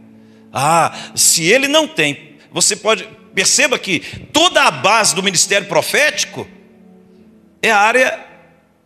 Ah, 0.52 0.92
se 1.14 1.44
ele 1.44 1.68
não 1.68 1.86
tem, 1.86 2.36
você 2.50 2.74
pode, 2.74 3.08
perceba 3.34 3.78
que 3.78 4.00
toda 4.32 4.62
a 4.62 4.70
base 4.70 5.14
do 5.14 5.22
ministério 5.22 5.68
profético 5.68 6.48
é 7.62 7.70
a 7.70 7.78
área 7.78 8.26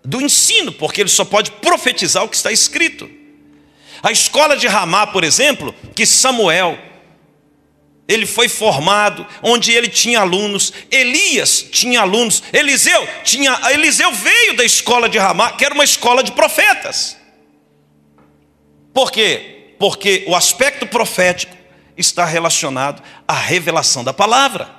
do 0.05 0.21
ensino, 0.21 0.73
porque 0.73 1.01
ele 1.01 1.09
só 1.09 1.25
pode 1.25 1.51
profetizar 1.53 2.25
o 2.25 2.29
que 2.29 2.37
está 2.37 2.51
escrito. 2.51 3.09
A 4.03 4.11
escola 4.11 4.57
de 4.57 4.67
Ramá, 4.67 5.07
por 5.07 5.23
exemplo, 5.23 5.73
que 5.95 6.05
Samuel, 6.05 6.77
ele 8.09 8.27
foi 8.27 8.49
formado, 8.49 9.25
onde 9.43 9.71
ele 9.71 9.89
tinha 9.89 10.21
alunos, 10.21 10.73
Elias 10.91 11.63
tinha 11.71 12.01
alunos, 12.01 12.43
Eliseu 12.53 13.09
tinha, 13.23 13.59
Eliseu 13.71 14.13
veio 14.13 14.57
da 14.57 14.65
escola 14.65 15.09
de 15.09 15.19
Ramá, 15.19 15.53
que 15.53 15.65
era 15.65 15.73
uma 15.73 15.85
escola 15.85 16.23
de 16.23 16.33
profetas. 16.33 17.17
Por 18.93 19.13
quê? 19.13 19.62
Porque 19.83 20.23
o 20.29 20.37
aspecto 20.37 20.87
profético 20.87 21.57
está 21.97 22.25
relacionado 22.25 23.03
à 23.27 23.33
revelação 23.33 24.05
da 24.05 24.13
palavra. 24.13 24.71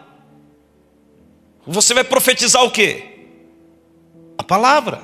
Você 1.67 1.93
vai 1.93 2.05
profetizar 2.05 2.63
o 2.63 2.71
quê? 2.71 3.03
A 4.37 4.43
palavra. 4.45 5.01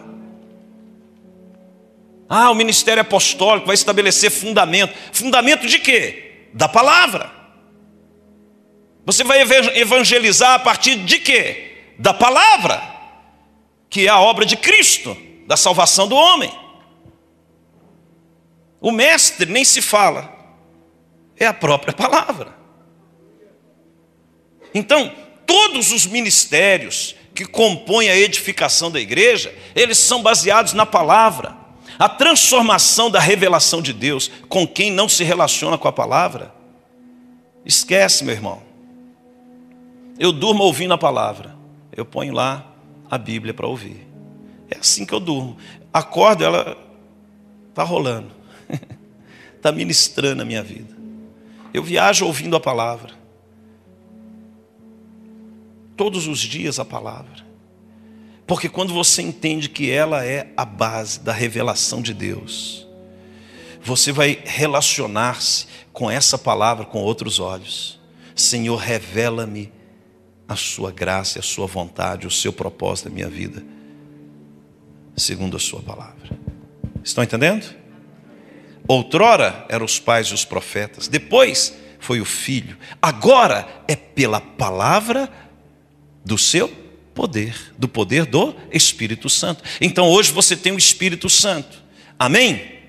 Ah, 2.29 2.49
o 2.49 2.55
ministério 2.55 3.01
apostólico 3.01 3.67
vai 3.67 3.73
estabelecer 3.73 4.31
fundamento. 4.31 4.95
Fundamento 5.11 5.67
de 5.67 5.79
quê? 5.79 6.47
Da 6.53 6.69
palavra. 6.69 7.29
Você 9.05 9.25
vai 9.25 9.41
evangelizar 9.41 10.53
a 10.53 10.59
partir 10.59 10.95
de 10.95 11.19
quê? 11.19 11.95
Da 11.99 12.13
palavra, 12.13 12.81
que 13.89 14.07
é 14.07 14.09
a 14.09 14.21
obra 14.21 14.45
de 14.45 14.55
Cristo, 14.55 15.17
da 15.45 15.57
salvação 15.57 16.07
do 16.07 16.15
homem. 16.15 16.68
O 18.81 18.91
mestre 18.91 19.51
nem 19.51 19.65
se 19.65 19.81
fala, 19.81 20.33
é 21.37 21.45
a 21.45 21.53
própria 21.53 21.93
palavra. 21.93 22.53
Então, 24.73 25.11
todos 25.45 25.91
os 25.91 26.05
ministérios 26.05 27.15
que 27.33 27.45
compõem 27.45 28.09
a 28.09 28.15
edificação 28.15 28.91
da 28.91 28.99
igreja, 28.99 29.53
eles 29.75 29.97
são 29.97 30.21
baseados 30.21 30.73
na 30.73 30.85
palavra. 30.85 31.57
A 31.97 32.07
transformação 32.07 33.09
da 33.09 33.19
revelação 33.19 33.81
de 33.81 33.91
Deus 33.91 34.31
com 34.47 34.65
quem 34.65 34.91
não 34.91 35.09
se 35.09 35.23
relaciona 35.23 35.77
com 35.77 35.87
a 35.87 35.91
palavra, 35.91 36.53
esquece, 37.65 38.23
meu 38.23 38.33
irmão. 38.33 38.61
Eu 40.17 40.31
durmo 40.31 40.63
ouvindo 40.63 40.93
a 40.93 40.97
palavra, 40.97 41.55
eu 41.95 42.05
ponho 42.05 42.33
lá 42.33 42.65
a 43.09 43.17
Bíblia 43.17 43.53
para 43.53 43.67
ouvir. 43.67 44.07
É 44.69 44.77
assim 44.77 45.05
que 45.05 45.13
eu 45.13 45.19
durmo. 45.19 45.57
Acordo, 45.91 46.43
ela 46.43 46.77
está 47.69 47.83
rolando 47.83 48.38
está 49.59 49.71
ministrando 49.71 50.41
a 50.41 50.45
minha 50.45 50.63
vida. 50.63 50.97
Eu 51.73 51.83
viajo 51.83 52.25
ouvindo 52.25 52.55
a 52.55 52.59
palavra. 52.59 53.13
Todos 55.95 56.27
os 56.27 56.39
dias 56.39 56.79
a 56.79 56.85
palavra. 56.85 57.45
Porque 58.47 58.67
quando 58.67 58.93
você 58.93 59.21
entende 59.21 59.69
que 59.69 59.91
ela 59.91 60.25
é 60.25 60.51
a 60.57 60.65
base 60.65 61.19
da 61.19 61.31
revelação 61.31 62.01
de 62.01 62.13
Deus, 62.13 62.87
você 63.83 64.11
vai 64.11 64.41
relacionar-se 64.43 65.67
com 65.93 66.09
essa 66.09 66.37
palavra 66.37 66.85
com 66.85 66.99
outros 67.03 67.39
olhos. 67.39 67.99
Senhor, 68.35 68.77
revela-me 68.77 69.71
a 70.47 70.55
sua 70.55 70.91
graça, 70.91 71.39
a 71.39 71.43
sua 71.43 71.67
vontade, 71.67 72.25
o 72.25 72.31
seu 72.31 72.51
propósito 72.51 73.09
na 73.09 73.15
minha 73.15 73.29
vida, 73.29 73.63
segundo 75.15 75.57
a 75.57 75.59
sua 75.59 75.81
palavra. 75.81 76.29
Estão 77.03 77.23
entendendo? 77.23 77.75
Outrora 78.89 79.67
eram 79.69 79.85
os 79.85 79.99
pais 79.99 80.29
e 80.29 80.33
os 80.33 80.43
profetas, 80.43 81.07
depois 81.07 81.77
foi 81.99 82.19
o 82.19 82.25
filho, 82.25 82.75
agora 82.99 83.67
é 83.87 83.95
pela 83.95 84.41
palavra 84.41 85.31
do 86.25 86.39
seu 86.39 86.67
poder, 87.13 87.55
do 87.77 87.87
poder 87.87 88.25
do 88.25 88.55
Espírito 88.71 89.29
Santo. 89.29 89.63
Então 89.79 90.07
hoje 90.07 90.31
você 90.31 90.55
tem 90.55 90.71
o 90.71 90.77
Espírito 90.77 91.29
Santo. 91.29 91.77
Amém? 92.17 92.79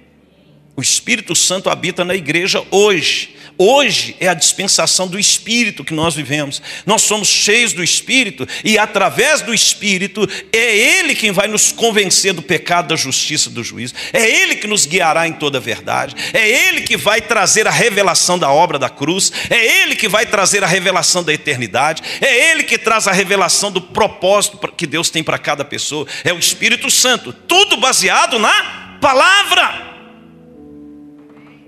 O 0.74 0.80
Espírito 0.80 1.36
Santo 1.36 1.68
habita 1.68 2.03
na 2.03 2.14
igreja 2.14 2.64
hoje. 2.70 3.36
Hoje 3.62 4.16
é 4.18 4.26
a 4.26 4.32
dispensação 4.32 5.06
do 5.06 5.18
Espírito 5.18 5.84
que 5.84 5.92
nós 5.92 6.14
vivemos. 6.14 6.62
Nós 6.86 7.02
somos 7.02 7.28
cheios 7.28 7.74
do 7.74 7.84
Espírito 7.84 8.48
e, 8.64 8.78
através 8.78 9.42
do 9.42 9.52
Espírito, 9.52 10.26
é 10.50 10.78
Ele 10.78 11.14
quem 11.14 11.30
vai 11.30 11.46
nos 11.46 11.70
convencer 11.70 12.32
do 12.32 12.40
pecado, 12.40 12.88
da 12.88 12.96
justiça, 12.96 13.50
do 13.50 13.62
juízo. 13.62 13.92
É 14.14 14.26
Ele 14.26 14.56
que 14.56 14.66
nos 14.66 14.86
guiará 14.86 15.28
em 15.28 15.34
toda 15.34 15.58
a 15.58 15.61
verdade. 15.61 16.14
É 16.32 16.48
Ele 16.48 16.80
que 16.80 16.96
vai 16.96 17.20
trazer 17.20 17.66
a 17.66 17.70
revelação 17.70 18.38
da 18.38 18.50
obra 18.50 18.78
da 18.78 18.88
cruz. 18.88 19.30
É 19.50 19.82
Ele 19.82 19.94
que 19.94 20.08
vai 20.08 20.24
trazer 20.24 20.64
a 20.64 20.66
revelação 20.66 21.22
da 21.22 21.34
eternidade. 21.34 22.02
É 22.18 22.52
Ele 22.52 22.62
que 22.62 22.78
traz 22.78 23.06
a 23.06 23.12
revelação 23.12 23.70
do 23.70 23.82
propósito 23.82 24.56
que 24.74 24.86
Deus 24.86 25.11
tem 25.11 25.22
para 25.22 25.36
cada 25.36 25.66
pessoa. 25.66 26.06
É 26.24 26.32
o 26.32 26.38
Espírito 26.38 26.90
Santo. 26.90 27.30
Tudo 27.30 27.76
baseado 27.76 28.38
na 28.38 28.96
palavra. 29.02 29.89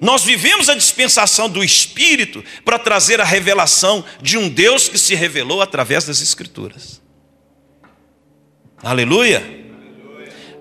Nós 0.02 0.24
vivemos 0.24 0.68
a 0.68 0.74
dispensação 0.74 1.48
do 1.48 1.62
Espírito 1.62 2.44
para 2.64 2.76
trazer 2.76 3.20
a 3.20 3.24
revelação 3.24 4.04
de 4.20 4.36
um 4.36 4.48
Deus 4.48 4.88
que 4.88 4.98
se 4.98 5.14
revelou 5.14 5.62
através 5.62 6.04
das 6.04 6.20
Escrituras. 6.20 7.00
Aleluia. 8.82 9.40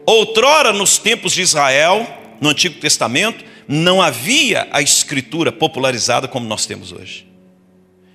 Outrora, 0.05 0.71
nos 0.71 0.99
tempos 0.99 1.33
de 1.33 1.41
Israel, 1.41 2.07
no 2.39 2.49
Antigo 2.49 2.79
Testamento, 2.79 3.43
não 3.67 3.99
havia 3.99 4.67
a 4.71 4.79
Escritura 4.79 5.51
popularizada 5.51 6.27
como 6.27 6.47
nós 6.47 6.67
temos 6.67 6.91
hoje. 6.91 7.27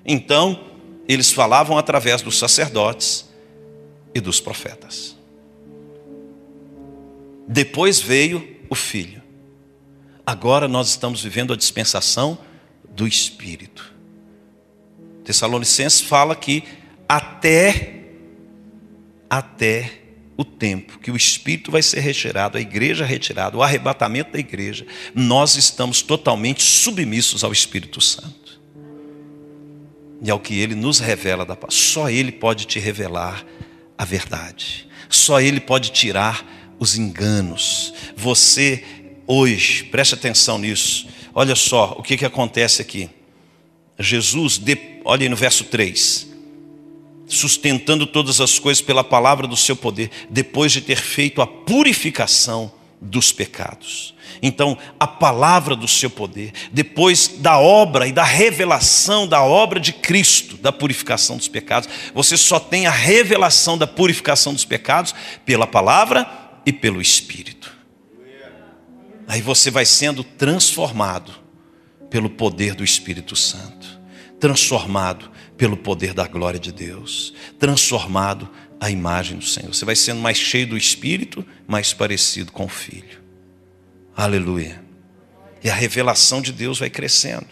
Então, 0.05 0.61
eles 1.09 1.33
falavam 1.33 1.77
através 1.77 2.23
dos 2.23 2.39
sacerdotes 2.39 3.29
e 4.15 4.21
dos 4.21 4.39
profetas. 4.39 5.17
Depois 7.49 8.01
veio 8.01 8.57
o 8.71 8.77
Filho. 8.77 9.26
Agora 10.27 10.67
nós 10.67 10.89
estamos 10.89 11.23
vivendo 11.23 11.53
a 11.53 11.57
dispensação 11.57 12.37
do 12.91 13.07
Espírito. 13.07 13.95
Tessalonicenses 15.25 16.01
fala 16.01 16.35
que 16.35 16.65
até 17.09 17.93
até 19.31 20.01
o 20.37 20.45
tempo 20.45 20.99
que 20.99 21.11
o 21.11 21.17
Espírito 21.17 21.71
vai 21.71 21.83
ser 21.83 22.01
retirado, 22.01 22.59
a 22.59 22.61
igreja 22.61 23.05
retirada, 23.05 23.57
o 23.57 23.63
arrebatamento 23.63 24.33
da 24.33 24.39
igreja, 24.39 24.87
nós 25.15 25.57
estamos 25.57 26.03
totalmente 26.03 26.63
submissos 26.63 27.43
ao 27.43 27.53
Espírito 27.53 28.01
Santo. 28.01 28.61
E 30.23 30.31
ao 30.31 30.41
que 30.41 30.59
ele 30.59 30.75
nos 30.75 30.99
revela 30.99 31.45
da 31.45 31.55
paz. 31.55 31.75
Só 31.75 32.11
ele 32.11 32.33
pode 32.33 32.67
te 32.67 32.79
revelar 32.79 33.45
a 33.97 34.05
verdade. 34.05 34.89
Só 35.09 35.41
ele 35.41 35.61
pode 35.61 35.91
tirar 35.91 36.45
os 36.79 36.97
enganos. 36.97 37.93
Você 38.17 38.85
hoje, 39.27 39.85
preste 39.85 40.15
atenção 40.15 40.59
nisso. 40.59 41.07
Olha 41.35 41.55
só 41.55 41.95
o 41.99 42.03
que, 42.03 42.17
que 42.17 42.25
acontece 42.25 42.81
aqui. 42.81 43.11
Jesus, 43.99 44.59
de, 44.59 44.79
olha 45.05 45.25
aí 45.25 45.29
no 45.29 45.37
verso 45.37 45.65
3: 45.65 46.29
sustentando 47.27 48.07
todas 48.07 48.41
as 48.41 48.59
coisas 48.59 48.81
pela 48.81 49.03
palavra 49.03 49.47
do 49.47 49.57
seu 49.57 49.77
poder, 49.77 50.11
depois 50.31 50.73
de 50.73 50.81
ter 50.81 50.97
feito 50.97 51.43
a 51.43 51.47
purificação 51.47 52.73
dos 53.01 53.33
pecados. 53.33 54.15
Então, 54.43 54.77
a 54.99 55.07
palavra 55.07 55.75
do 55.75 55.89
seu 55.89 56.11
poder, 56.11 56.53
depois 56.73 57.29
da 57.39 57.59
obra 57.59 58.07
e 58.07 58.13
da 58.13 58.25
revelação 58.25 59.27
da 59.27 59.43
obra 59.43 59.81
de 59.81 59.93
Cristo, 59.93 60.57
da 60.57 60.73
purificação 60.73 61.37
dos 61.37 61.49
pecados, 61.49 61.89
você 62.15 62.37
só 62.37 62.59
tem 62.59 62.87
a 62.87 62.91
revelação 62.91 63.79
da 63.79 63.87
purificação 63.87 64.53
dos 64.53 64.65
pecados 64.65 65.15
pela 65.45 65.67
palavra 65.67 66.29
e 66.67 66.73
pelo 66.73 67.01
Espírito. 67.01 67.56
Aí 69.27 69.41
você 69.41 69.71
vai 69.71 69.85
sendo 69.85 70.23
transformado 70.23 71.33
pelo 72.09 72.31
poder 72.31 72.75
do 72.75 72.85
Espírito 72.85 73.35
Santo, 73.35 74.01
transformado 74.39 75.31
pelo 75.57 75.77
poder 75.77 76.15
da 76.15 76.27
glória 76.27 76.61
de 76.61 76.71
Deus, 76.71 77.35
transformado 77.59 78.49
à 78.81 78.91
imagem 78.91 79.39
do 79.39 79.45
Senhor. 79.45 79.75
Você 79.75 79.85
vai 79.85 79.97
sendo 79.97 80.21
mais 80.21 80.37
cheio 80.37 80.67
do 80.67 80.77
Espírito, 80.77 81.45
mais 81.67 81.93
parecido 81.93 82.53
com 82.53 82.67
o 82.67 82.69
Filho. 82.69 83.23
Aleluia. 84.17 84.83
E 85.63 85.69
a 85.69 85.75
revelação 85.75 86.41
de 86.41 86.53
Deus 86.53 86.79
vai 86.79 86.89
crescendo. 86.89 87.49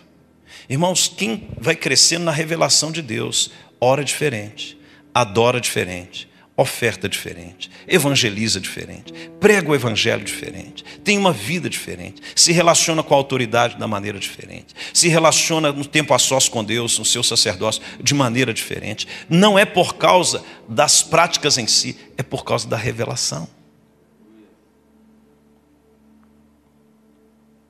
Irmãos, 0.69 1.09
quem 1.09 1.49
vai 1.59 1.75
crescendo 1.75 2.25
na 2.25 2.33
revelação 2.33 2.93
de 2.93 3.03
Deus, 3.03 3.51
ora 3.81 4.05
diferente, 4.05 4.79
adora 5.13 5.61
diferente, 5.61 6.29
oferta 6.57 7.09
diferente, 7.09 7.69
evangeliza 7.87 8.61
diferente, 8.61 9.13
prega 9.41 9.71
o 9.71 9.75
evangelho 9.75 10.25
diferente, 10.25 10.85
tem 11.03 11.19
uma 11.19 11.33
vida 11.33 11.69
diferente, 11.69 12.23
se 12.35 12.53
relaciona 12.53 13.03
com 13.03 13.13
a 13.13 13.17
autoridade 13.17 13.77
da 13.77 13.89
maneira 13.89 14.19
diferente, 14.21 14.75
se 14.93 15.09
relaciona 15.09 15.73
no 15.73 15.85
tempo 15.85 16.15
a 16.15 16.19
sós 16.19 16.49
com 16.49 16.63
Deus, 16.63 16.97
no 16.99 17.05
seu 17.05 17.25
sacerdócio, 17.25 17.83
de 18.01 18.15
maneira 18.15 18.55
diferente. 18.55 19.09
Não 19.29 19.59
é 19.59 19.65
por 19.65 19.97
causa 19.97 20.45
das 20.69 21.03
práticas 21.03 21.59
em 21.59 21.67
si, 21.67 21.99
é 22.17 22.23
por 22.23 22.45
causa 22.45 22.69
da 22.69 22.77
revelação. 22.77 23.49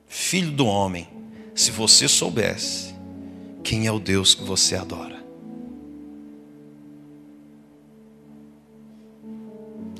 Filho 0.07 0.51
do 0.51 0.67
homem, 0.67 1.09
se 1.55 1.71
você 1.71 2.07
soubesse 2.07 2.93
quem 3.63 3.87
é 3.87 3.91
o 3.91 3.99
Deus 3.99 4.35
que 4.35 4.43
você 4.43 4.75
adora, 4.75 5.14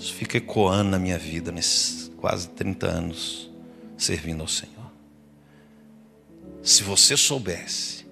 Isso 0.05 0.13
fica 0.13 0.37
ecoando 0.37 0.91
na 0.91 0.99
minha 0.99 1.17
vida 1.17 1.51
nesses 1.51 2.11
quase 2.17 2.47
30 2.49 2.85
anos 2.85 3.49
servindo 3.97 4.41
ao 4.41 4.47
Senhor. 4.47 4.91
Se 6.61 6.83
você 6.83 7.17
soubesse 7.17 8.05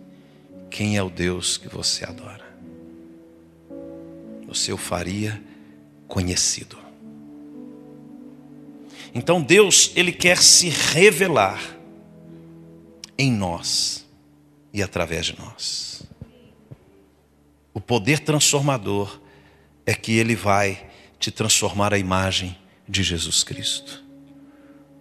quem 0.71 0.97
é 0.97 1.03
o 1.03 1.09
Deus 1.11 1.55
que 1.55 1.67
você 1.67 2.03
adora, 2.03 2.43
você 4.47 4.73
o 4.73 4.77
faria 4.77 5.39
conhecido. 6.07 6.79
Então 9.13 9.39
Deus, 9.39 9.91
Ele 9.95 10.11
quer 10.11 10.39
se 10.39 10.69
revelar 10.69 11.61
em 13.15 13.31
nós 13.31 14.03
e 14.73 14.81
através 14.81 15.27
de 15.27 15.37
nós. 15.37 16.01
O 17.71 17.79
poder 17.79 18.21
transformador 18.21 19.21
é 19.85 19.93
que 19.93 20.17
Ele 20.17 20.35
vai 20.35 20.91
te 21.23 21.31
transformar 21.31 21.93
a 21.93 21.97
imagem 21.97 22.53
de 22.85 23.01
Jesus 23.01 23.45
Cristo. 23.45 24.03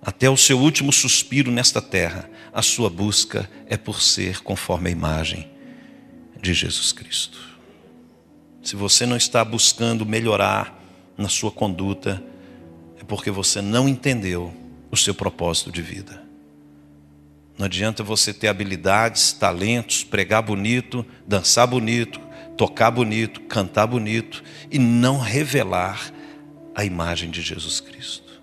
Até 0.01 0.31
o 0.31 0.37
seu 0.37 0.57
último 0.57 0.93
suspiro 0.93 1.51
nesta 1.51 1.83
terra, 1.83 2.31
a 2.53 2.63
sua 2.63 2.89
busca 2.89 3.51
é 3.67 3.77
por 3.77 4.01
ser 4.01 4.41
conforme 4.41 4.89
a 4.89 4.93
imagem 4.93 5.51
de 6.41 6.55
Jesus 6.55 6.93
Cristo. 6.93 7.41
Se 8.63 8.77
você 8.77 9.05
não 9.05 9.17
está 9.17 9.45
buscando 9.45 10.07
melhorar 10.07 10.81
na 11.19 11.29
sua 11.29 11.51
conduta, 11.51 12.23
é 13.01 13.03
porque 13.03 13.29
você 13.29 13.61
não 13.61 13.89
entendeu 13.89 14.55
o 14.93 14.97
seu 14.97 15.17
propósito 15.17 15.73
de 15.73 15.83
vida. 15.83 16.23
Não 17.59 17.67
adianta 17.67 18.05
você 18.05 18.33
ter 18.33 18.47
habilidades, 18.47 19.33
talentos, 19.33 20.05
pregar 20.05 20.43
bonito, 20.43 21.05
dançar 21.27 21.67
bonito, 21.67 22.21
tocar 22.57 22.91
bonito, 22.91 23.41
cantar 23.43 23.87
bonito 23.87 24.43
e 24.71 24.79
não 24.79 25.19
revelar 25.19 26.13
a 26.75 26.85
imagem 26.85 27.31
de 27.31 27.43
Jesus 27.43 27.81
Cristo. 27.81 28.41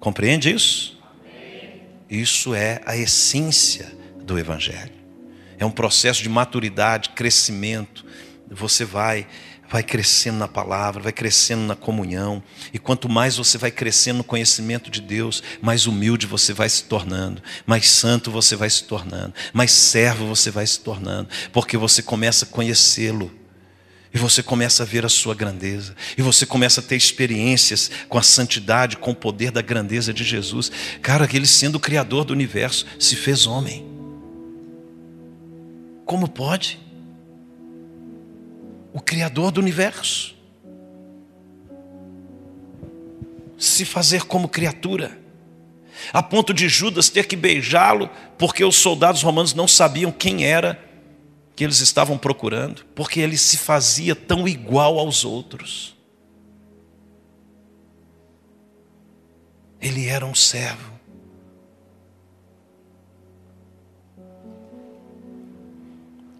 Compreende 0.00 0.50
isso? 0.50 0.98
Isso 2.08 2.54
é 2.54 2.80
a 2.86 2.96
essência 2.96 3.92
do 4.22 4.38
Evangelho. 4.38 4.92
É 5.58 5.66
um 5.66 5.70
processo 5.70 6.22
de 6.22 6.28
maturidade, 6.28 7.10
crescimento. 7.10 8.04
Você 8.50 8.84
vai 8.84 9.26
vai 9.68 9.82
crescendo 9.82 10.38
na 10.38 10.48
palavra, 10.48 11.02
vai 11.02 11.12
crescendo 11.12 11.62
na 11.62 11.76
comunhão, 11.76 12.42
e 12.72 12.78
quanto 12.78 13.08
mais 13.08 13.36
você 13.36 13.58
vai 13.58 13.70
crescendo 13.70 14.18
no 14.18 14.24
conhecimento 14.24 14.90
de 14.90 15.00
Deus, 15.00 15.42
mais 15.60 15.86
humilde 15.86 16.26
você 16.26 16.52
vai 16.52 16.68
se 16.68 16.84
tornando, 16.84 17.42
mais 17.66 17.88
santo 17.90 18.30
você 18.30 18.56
vai 18.56 18.70
se 18.70 18.84
tornando, 18.84 19.34
mais 19.52 19.70
servo 19.70 20.26
você 20.26 20.50
vai 20.50 20.66
se 20.66 20.80
tornando, 20.80 21.28
porque 21.52 21.76
você 21.76 22.02
começa 22.02 22.44
a 22.44 22.48
conhecê-lo. 22.48 23.30
E 24.12 24.16
você 24.16 24.42
começa 24.42 24.84
a 24.84 24.86
ver 24.86 25.04
a 25.04 25.08
sua 25.08 25.34
grandeza. 25.34 25.94
E 26.16 26.22
você 26.22 26.46
começa 26.46 26.80
a 26.80 26.82
ter 26.82 26.96
experiências 26.96 27.90
com 28.08 28.16
a 28.16 28.22
santidade, 28.22 28.96
com 28.96 29.10
o 29.10 29.14
poder 29.14 29.50
da 29.50 29.60
grandeza 29.60 30.14
de 30.14 30.24
Jesus. 30.24 30.72
Cara, 31.02 31.28
ele 31.30 31.46
sendo 31.46 31.74
o 31.74 31.80
Criador 31.80 32.24
do 32.24 32.32
universo, 32.32 32.86
se 32.98 33.14
fez 33.14 33.46
homem. 33.46 33.86
Como 36.06 36.26
pode? 36.26 36.80
O 38.92 39.00
Criador 39.00 39.50
do 39.50 39.60
universo, 39.60 40.34
se 43.56 43.84
fazer 43.84 44.24
como 44.24 44.48
criatura, 44.48 45.18
a 46.12 46.22
ponto 46.22 46.54
de 46.54 46.68
Judas 46.68 47.08
ter 47.08 47.26
que 47.26 47.36
beijá-lo, 47.36 48.08
porque 48.38 48.64
os 48.64 48.76
soldados 48.76 49.22
romanos 49.22 49.52
não 49.52 49.66
sabiam 49.66 50.12
quem 50.12 50.44
era 50.44 50.82
que 51.56 51.64
eles 51.64 51.80
estavam 51.80 52.16
procurando, 52.16 52.84
porque 52.94 53.18
ele 53.18 53.36
se 53.36 53.58
fazia 53.58 54.14
tão 54.14 54.46
igual 54.46 54.96
aos 54.96 55.24
outros. 55.24 55.96
Ele 59.80 60.06
era 60.06 60.24
um 60.24 60.36
servo. 60.36 60.92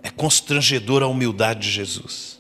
É 0.03 0.11
constrangedora 0.11 1.05
a 1.05 1.09
humildade 1.09 1.61
de 1.61 1.70
Jesus. 1.70 2.38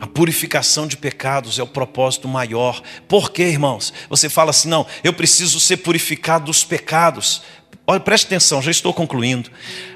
A 0.00 0.06
purificação 0.06 0.86
de 0.86 0.96
pecados 0.96 1.58
é 1.58 1.62
o 1.62 1.66
propósito 1.66 2.26
maior. 2.26 2.82
Por 3.06 3.30
quê, 3.30 3.42
irmãos? 3.42 3.92
Você 4.08 4.30
fala 4.30 4.50
assim: 4.50 4.68
não, 4.68 4.86
eu 5.04 5.12
preciso 5.12 5.60
ser 5.60 5.76
purificado 5.78 6.46
dos 6.46 6.64
pecados. 6.64 7.42
Olha, 7.86 8.00
preste 8.00 8.26
atenção, 8.26 8.62
já 8.62 8.70
estou 8.70 8.94
concluindo. 8.94 9.50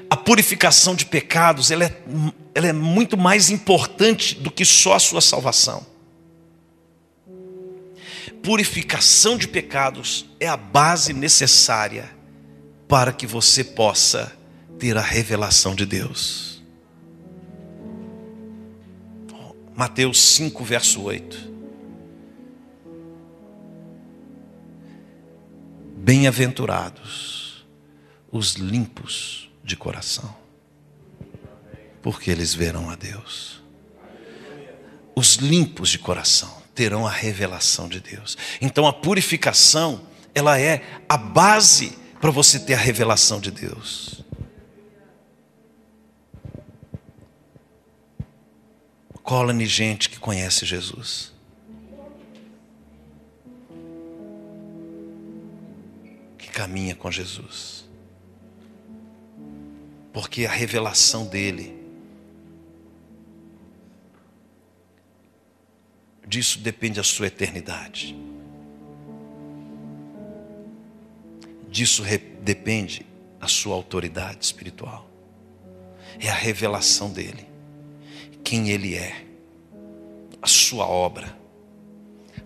A 0.09 0.15
purificação 0.15 0.95
de 0.95 1.05
pecados 1.05 1.71
ela 1.71 1.85
é, 1.85 1.97
ela 2.53 2.67
é 2.67 2.73
muito 2.73 3.17
mais 3.17 3.49
importante 3.49 4.35
do 4.35 4.51
que 4.51 4.63
só 4.63 4.93
a 4.93 4.99
sua 4.99 5.21
salvação. 5.21 5.85
Purificação 8.43 9.37
de 9.37 9.47
pecados 9.47 10.27
é 10.39 10.47
a 10.47 10.55
base 10.55 11.13
necessária 11.13 12.11
para 12.87 13.11
que 13.11 13.25
você 13.25 13.63
possa 13.63 14.31
ter 14.77 14.95
a 14.97 15.01
revelação 15.01 15.73
de 15.73 15.83
Deus. 15.83 16.54
Mateus 19.75 20.21
5, 20.21 20.63
verso 20.63 21.01
8. 21.01 21.53
Bem-aventurados 25.97 27.65
os 28.31 28.53
limpos 28.53 29.49
de 29.63 29.75
coração, 29.75 30.33
porque 32.01 32.31
eles 32.31 32.53
verão 32.53 32.89
a 32.89 32.95
Deus. 32.95 33.61
Os 35.13 35.35
limpos 35.35 35.89
de 35.89 35.99
coração 35.99 36.63
terão 36.73 37.05
a 37.05 37.11
revelação 37.11 37.89
de 37.89 37.99
Deus. 37.99 38.37
Então 38.61 38.87
a 38.87 38.93
purificação, 38.93 40.07
ela 40.33 40.59
é 40.59 40.83
a 41.09 41.17
base 41.17 41.97
para 42.21 42.31
você 42.31 42.59
ter 42.59 42.75
a 42.75 42.77
revelação 42.77 43.41
de 43.41 43.51
Deus. 43.51 44.24
Cola-me 49.25 49.65
gente 49.65 50.07
que 50.07 50.19
conhece 50.19 50.67
Jesus. 50.67 51.33
Que 56.37 56.47
caminha 56.49 56.95
com 56.95 57.11
Jesus. 57.11 57.89
Porque 60.13 60.45
a 60.45 60.51
revelação 60.51 61.25
dele, 61.25 61.75
disso 66.25 66.59
depende 66.59 66.99
a 66.99 67.03
sua 67.03 67.25
eternidade. 67.25 68.15
Disso 71.67 72.03
depende 72.41 73.05
a 73.41 73.47
sua 73.47 73.73
autoridade 73.73 74.45
espiritual. 74.45 75.09
É 76.19 76.29
a 76.29 76.33
revelação 76.33 77.11
dele 77.11 77.54
quem 78.45 78.69
Ele 78.69 78.93
é, 78.93 79.25
a 80.39 80.47
Sua 80.47 80.85
obra, 80.85 81.35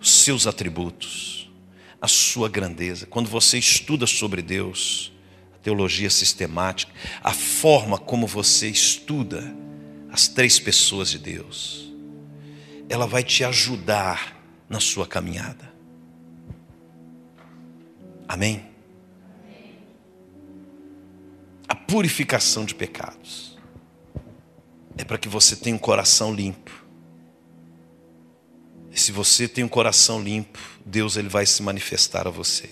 os 0.00 0.10
seus 0.10 0.46
atributos, 0.46 1.52
a 2.00 2.08
Sua 2.08 2.48
grandeza. 2.48 3.06
Quando 3.06 3.28
você 3.28 3.58
estuda 3.58 4.06
sobre 4.06 4.40
Deus, 4.40 5.12
a 5.54 5.58
teologia 5.58 6.08
sistemática, 6.08 6.90
a 7.22 7.32
forma 7.34 7.98
como 7.98 8.26
você 8.26 8.66
estuda 8.68 9.54
as 10.10 10.26
três 10.26 10.58
pessoas 10.58 11.10
de 11.10 11.18
Deus, 11.18 11.92
ela 12.88 13.06
vai 13.06 13.22
te 13.22 13.44
ajudar 13.44 14.42
na 14.68 14.80
sua 14.80 15.06
caminhada. 15.06 15.70
Amém? 18.26 18.64
A 21.68 21.74
purificação 21.74 22.64
de 22.64 22.74
pecados 22.74 23.49
é 25.00 25.04
para 25.04 25.16
que 25.16 25.28
você 25.28 25.56
tenha 25.56 25.74
um 25.74 25.78
coração 25.78 26.34
limpo. 26.34 26.70
E 28.92 29.00
se 29.00 29.12
você 29.12 29.48
tem 29.48 29.64
um 29.64 29.68
coração 29.68 30.22
limpo, 30.22 30.58
Deus 30.84 31.16
ele 31.16 31.28
vai 31.28 31.46
se 31.46 31.62
manifestar 31.62 32.26
a 32.26 32.30
você. 32.30 32.68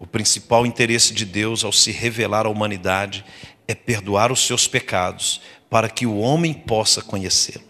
O 0.00 0.06
principal 0.06 0.66
interesse 0.66 1.14
de 1.14 1.24
Deus 1.24 1.62
ao 1.62 1.72
se 1.72 1.92
revelar 1.92 2.46
à 2.46 2.48
humanidade 2.48 3.24
é 3.68 3.74
perdoar 3.74 4.32
os 4.32 4.44
seus 4.44 4.66
pecados 4.66 5.40
para 5.70 5.88
que 5.88 6.04
o 6.04 6.18
homem 6.18 6.52
possa 6.52 7.00
conhecê-lo. 7.00 7.64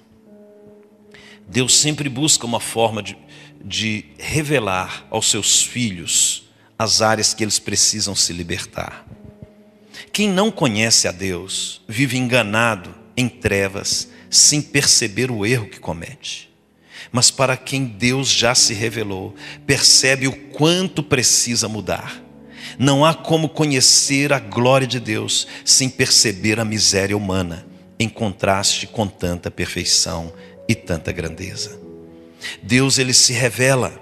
Deus 1.47 1.77
sempre 1.77 2.09
busca 2.09 2.47
uma 2.47 2.61
forma 2.61 3.03
de, 3.03 3.19
de 3.63 4.07
revelar 4.19 5.07
aos 5.11 5.29
seus 5.29 5.63
filhos 5.63 6.45
as 6.79 7.03
áreas 7.03 7.35
que 7.35 7.45
eles 7.45 7.59
precisam 7.59 8.15
se 8.15 8.33
libertar. 8.33 9.07
Quem 10.13 10.29
não 10.29 10.51
conhece 10.51 11.07
a 11.09 11.13
Deus 11.13 11.83
vive 11.89 12.17
enganado 12.19 12.95
em 13.17 13.29
trevas, 13.29 14.09
sem 14.31 14.63
perceber 14.63 15.31
o 15.31 15.45
erro 15.45 15.69
que 15.69 15.79
comete. 15.79 16.51
Mas 17.11 17.31
para 17.31 17.57
quem 17.57 17.85
Deus 17.85 18.31
já 18.31 18.55
se 18.55 18.73
revelou, 18.73 19.35
percebe 19.67 20.27
o 20.27 20.33
quanto 20.33 21.03
precisa 21.03 21.69
mudar. 21.69 22.23
Não 22.79 23.05
há 23.05 23.13
como 23.13 23.49
conhecer 23.49 24.33
a 24.33 24.39
glória 24.39 24.87
de 24.87 24.99
Deus 24.99 25.47
sem 25.65 25.91
perceber 25.91 26.59
a 26.59 26.65
miséria 26.65 27.17
humana, 27.17 27.67
em 27.99 28.09
contraste 28.09 28.87
com 28.87 29.07
tanta 29.07 29.51
perfeição 29.51 30.33
e 30.69 30.75
tanta 30.75 31.13
grandeza. 31.13 31.79
Deus 32.63 32.99
ele 32.99 33.13
se 33.13 33.33
revela, 33.33 34.01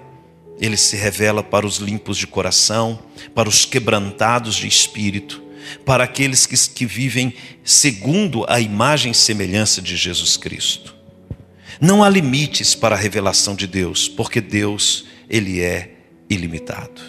ele 0.59 0.77
se 0.77 0.95
revela 0.95 1.43
para 1.43 1.65
os 1.65 1.77
limpos 1.77 2.17
de 2.17 2.27
coração, 2.27 2.99
para 3.35 3.49
os 3.49 3.65
quebrantados 3.65 4.55
de 4.55 4.67
espírito, 4.67 5.43
para 5.85 6.03
aqueles 6.03 6.45
que, 6.45 6.57
que 6.69 6.85
vivem 6.85 7.33
segundo 7.63 8.45
a 8.47 8.59
imagem 8.59 9.11
e 9.11 9.15
semelhança 9.15 9.81
de 9.81 9.95
Jesus 9.95 10.37
Cristo. 10.37 10.95
Não 11.79 12.03
há 12.03 12.09
limites 12.09 12.75
para 12.75 12.95
a 12.95 12.99
revelação 12.99 13.55
de 13.55 13.65
Deus, 13.65 14.07
porque 14.07 14.39
Deus, 14.39 15.05
Ele 15.29 15.61
é 15.61 15.91
ilimitado. 16.29 17.01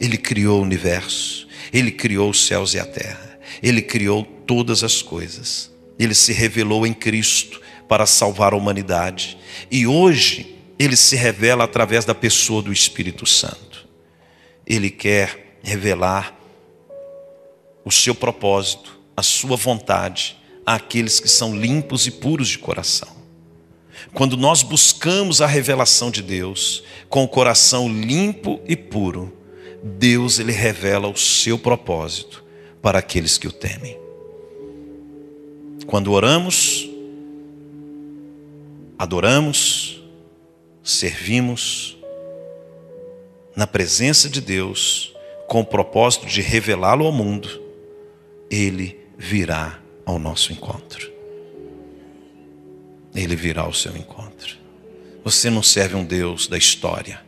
Ele 0.00 0.16
criou 0.16 0.60
o 0.60 0.62
universo, 0.62 1.46
Ele 1.72 1.90
criou 1.90 2.30
os 2.30 2.46
céus 2.46 2.74
e 2.74 2.78
a 2.78 2.86
terra, 2.86 3.38
Ele 3.62 3.82
criou 3.82 4.24
todas 4.24 4.82
as 4.82 5.02
coisas. 5.02 5.70
Ele 5.98 6.14
se 6.14 6.32
revelou 6.32 6.86
em 6.86 6.92
Cristo 6.92 7.60
para 7.88 8.06
salvar 8.06 8.52
a 8.52 8.56
humanidade. 8.56 9.38
E 9.70 9.86
hoje, 9.86 10.56
Ele 10.78 10.96
se 10.96 11.16
revela 11.16 11.64
através 11.64 12.04
da 12.04 12.14
pessoa 12.14 12.62
do 12.62 12.72
Espírito 12.72 13.26
Santo. 13.26 13.86
Ele 14.66 14.90
quer 14.90 15.58
revelar 15.62 16.34
o 17.86 17.90
seu 17.92 18.16
propósito, 18.16 18.98
a 19.16 19.22
sua 19.22 19.56
vontade 19.56 20.36
àqueles 20.66 21.20
que 21.20 21.28
são 21.28 21.56
limpos 21.56 22.04
e 22.08 22.10
puros 22.10 22.48
de 22.48 22.58
coração. 22.58 23.08
Quando 24.12 24.36
nós 24.36 24.64
buscamos 24.64 25.40
a 25.40 25.46
revelação 25.46 26.10
de 26.10 26.20
Deus 26.20 26.82
com 27.08 27.22
o 27.22 27.28
coração 27.28 27.88
limpo 27.88 28.60
e 28.66 28.74
puro, 28.74 29.32
Deus 29.84 30.40
ele 30.40 30.50
revela 30.50 31.06
o 31.06 31.16
seu 31.16 31.56
propósito 31.56 32.42
para 32.82 32.98
aqueles 32.98 33.38
que 33.38 33.46
o 33.46 33.52
temem. 33.52 33.96
Quando 35.86 36.10
oramos, 36.10 36.90
adoramos, 38.98 40.02
servimos 40.82 41.96
na 43.54 43.64
presença 43.64 44.28
de 44.28 44.40
Deus 44.40 45.14
com 45.46 45.60
o 45.60 45.64
propósito 45.64 46.26
de 46.26 46.40
revelá-lo 46.42 47.06
ao 47.06 47.12
mundo, 47.12 47.65
ele 48.50 48.98
virá 49.18 49.78
ao 50.04 50.18
nosso 50.18 50.52
encontro. 50.52 51.10
Ele 53.14 53.34
virá 53.34 53.62
ao 53.62 53.72
seu 53.72 53.96
encontro. 53.96 54.56
Você 55.24 55.50
não 55.50 55.62
serve 55.62 55.96
um 55.96 56.04
Deus 56.04 56.46
da 56.46 56.56
história, 56.56 57.20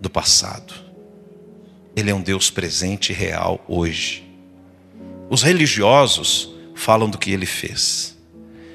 do 0.00 0.10
passado. 0.10 0.74
Ele 1.94 2.10
é 2.10 2.14
um 2.14 2.22
Deus 2.22 2.50
presente 2.50 3.12
e 3.12 3.14
real 3.14 3.64
hoje. 3.68 4.28
Os 5.30 5.42
religiosos 5.42 6.52
falam 6.74 7.08
do 7.08 7.18
que 7.18 7.30
ele 7.30 7.46
fez, 7.46 8.18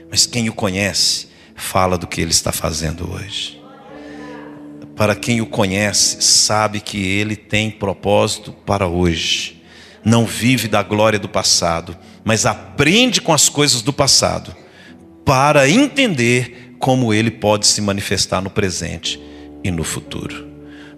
mas 0.10 0.26
quem 0.26 0.48
o 0.48 0.54
conhece 0.54 1.28
fala 1.56 1.98
do 1.98 2.08
que 2.08 2.22
ele 2.22 2.32
está 2.32 2.52
fazendo 2.52 3.12
hoje. 3.12 3.62
Para 4.96 5.16
quem 5.16 5.42
o 5.42 5.46
conhece, 5.46 6.22
sabe 6.22 6.80
que 6.80 6.98
ele 6.98 7.36
tem 7.36 7.70
propósito 7.70 8.52
para 8.52 8.88
hoje 8.88 9.57
não 10.04 10.26
vive 10.26 10.68
da 10.68 10.82
glória 10.84 11.20
do 11.20 11.30
passado, 11.30 11.98
mas 12.24 12.46
aprende 12.46 13.22
com 13.22 13.34
as 13.34 13.50
coisas 13.50 13.82
do 13.82 13.94
passado, 13.94 14.56
para 15.26 15.70
entender 15.70 16.76
como 16.80 17.14
ele 17.14 17.32
pode 17.32 17.68
se 17.68 17.82
manifestar 17.82 18.42
no 18.42 18.50
presente 18.50 19.20
e 19.64 19.72
no 19.72 19.84
futuro. 19.84 20.48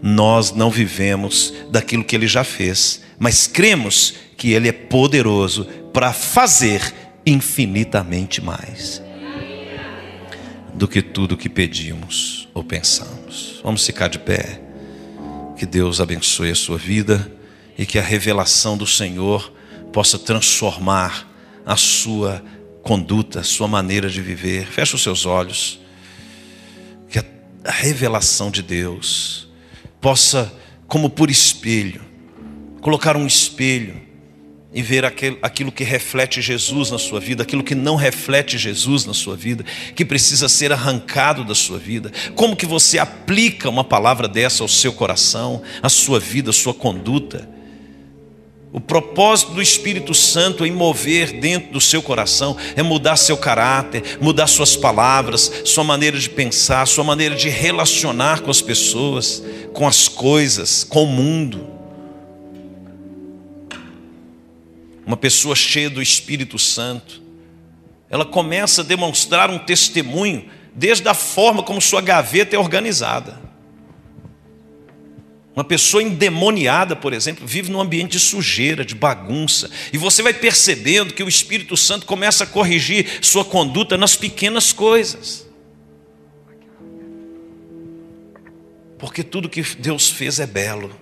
Nós 0.01 0.51
não 0.51 0.69
vivemos 0.69 1.53
daquilo 1.71 2.03
que 2.03 2.15
ele 2.15 2.27
já 2.27 2.43
fez, 2.43 3.01
mas 3.19 3.47
cremos 3.47 4.15
que 4.37 4.53
Ele 4.53 4.69
é 4.69 4.71
poderoso 4.71 5.65
para 5.91 6.13
fazer 6.13 6.81
infinitamente 7.25 8.41
mais 8.41 9.03
do 10.73 10.87
que 10.87 11.01
tudo 11.01 11.35
que 11.35 11.49
pedimos 11.49 12.47
ou 12.53 12.63
pensamos. 12.63 13.59
Vamos 13.61 13.85
ficar 13.85 14.07
de 14.07 14.17
pé. 14.17 14.61
Que 15.57 15.65
Deus 15.65 15.99
abençoe 15.99 16.51
a 16.51 16.55
sua 16.55 16.77
vida 16.77 17.29
e 17.79 17.85
que 17.85 17.97
a 17.97 18.01
revelação 18.01 18.77
do 18.77 18.85
Senhor 18.85 19.53
possa 19.93 20.19
transformar 20.19 21.25
a 21.65 21.77
sua 21.77 22.43
conduta, 22.83 23.39
a 23.39 23.43
sua 23.43 23.69
maneira 23.69 24.09
de 24.09 24.21
viver. 24.21 24.67
Feche 24.67 24.95
os 24.95 25.01
seus 25.01 25.25
olhos. 25.25 25.79
Que 27.09 27.19
a 27.19 27.71
revelação 27.71 28.51
de 28.51 28.61
Deus 28.61 29.47
possa, 30.01 30.53
como 30.89 31.09
por 31.09 31.31
espelho, 31.31 32.01
colocar 32.81 33.15
um 33.15 33.25
espelho 33.25 34.01
e 34.73 34.81
ver 34.81 35.05
aquilo 35.05 35.71
que 35.71 35.85
reflete 35.85 36.41
Jesus 36.41 36.91
na 36.91 36.99
sua 36.99 37.21
vida, 37.21 37.43
aquilo 37.43 37.63
que 37.63 37.75
não 37.75 37.95
reflete 37.95 38.57
Jesus 38.57 39.05
na 39.05 39.13
sua 39.13 39.37
vida, 39.37 39.63
que 39.95 40.03
precisa 40.03 40.49
ser 40.49 40.73
arrancado 40.73 41.45
da 41.45 41.55
sua 41.55 41.79
vida. 41.79 42.11
Como 42.35 42.57
que 42.57 42.65
você 42.65 42.99
aplica 42.99 43.69
uma 43.69 43.85
palavra 43.85 44.27
dessa 44.27 44.63
ao 44.63 44.67
seu 44.67 44.91
coração, 44.91 45.61
à 45.81 45.87
sua 45.87 46.19
vida, 46.19 46.49
à 46.49 46.53
sua 46.53 46.73
conduta? 46.73 47.57
O 48.71 48.79
propósito 48.79 49.53
do 49.53 49.61
Espírito 49.61 50.13
Santo 50.13 50.65
em 50.65 50.71
mover 50.71 51.39
dentro 51.39 51.71
do 51.73 51.81
seu 51.81 52.03
coração 52.03 52.55
é 52.75 52.83
mudar 52.83 53.17
seu 53.17 53.35
caráter, 53.35 54.19
mudar 54.21 54.47
suas 54.47 54.75
palavras, 54.75 55.51
sua 55.65 55.83
maneira 55.83 56.19
de 56.19 56.29
pensar, 56.29 56.85
sua 56.85 57.03
maneira 57.03 57.35
de 57.35 57.49
relacionar 57.49 58.41
com 58.41 58.51
as 58.51 58.61
pessoas, 58.61 59.43
com 59.73 59.87
as 59.87 60.07
coisas, 60.07 60.83
com 60.83 61.03
o 61.03 61.07
mundo. 61.07 61.79
uma 65.09 65.17
pessoa 65.17 65.55
cheia 65.55 65.89
do 65.89 66.03
Espírito 66.03 66.59
Santo, 66.59 67.19
ela 68.11 68.23
começa 68.23 68.81
a 68.81 68.85
demonstrar 68.85 69.49
um 69.49 69.57
testemunho 69.57 70.47
desde 70.75 71.09
a 71.09 71.15
forma 71.15 71.63
como 71.63 71.81
sua 71.81 71.99
gaveta 71.99 72.55
é 72.55 72.59
organizada. 72.59 73.48
Uma 75.55 75.63
pessoa 75.63 76.01
endemoniada, 76.01 76.95
por 76.95 77.11
exemplo, 77.11 77.45
vive 77.45 77.71
num 77.71 77.81
ambiente 77.81 78.11
de 78.11 78.19
sujeira, 78.19 78.85
de 78.85 78.95
bagunça, 78.95 79.69
e 79.91 79.97
você 79.97 80.21
vai 80.21 80.33
percebendo 80.33 81.13
que 81.13 81.23
o 81.23 81.27
Espírito 81.27 81.75
Santo 81.75 82.05
começa 82.05 82.43
a 82.43 82.47
corrigir 82.47 83.19
sua 83.21 83.43
conduta 83.43 83.97
nas 83.97 84.15
pequenas 84.15 84.71
coisas. 84.71 85.47
Porque 88.97 89.23
tudo 89.23 89.49
que 89.49 89.61
Deus 89.61 90.09
fez 90.09 90.39
é 90.39 90.47
belo, 90.47 90.95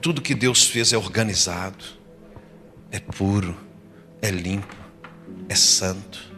tudo 0.00 0.22
que 0.22 0.34
Deus 0.34 0.66
fez 0.66 0.92
é 0.92 0.96
organizado 0.96 2.02
é 2.92 3.00
puro, 3.00 3.56
é 4.20 4.30
limpo, 4.30 4.76
é 5.48 5.54
santo. 5.54 6.30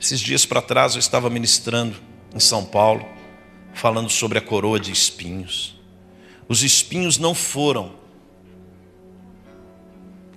Esses 0.00 0.18
dias 0.20 0.44
para 0.44 0.60
trás 0.60 0.94
eu 0.94 0.98
estava 0.98 1.30
ministrando 1.30 1.96
em 2.34 2.40
São 2.40 2.64
Paulo, 2.64 3.06
falando 3.78 4.10
sobre 4.10 4.36
a 4.38 4.40
coroa 4.40 4.80
de 4.80 4.90
espinhos. 4.90 5.78
Os 6.48 6.64
espinhos 6.64 7.16
não 7.16 7.32
foram 7.32 7.94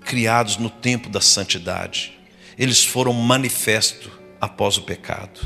criados 0.02 0.58
no 0.58 0.70
tempo 0.70 1.10
da 1.10 1.20
santidade, 1.20 2.20
eles 2.56 2.84
foram 2.84 3.14
manifesto 3.14 4.12
após 4.40 4.78
o 4.78 4.84
pecado. 4.84 5.42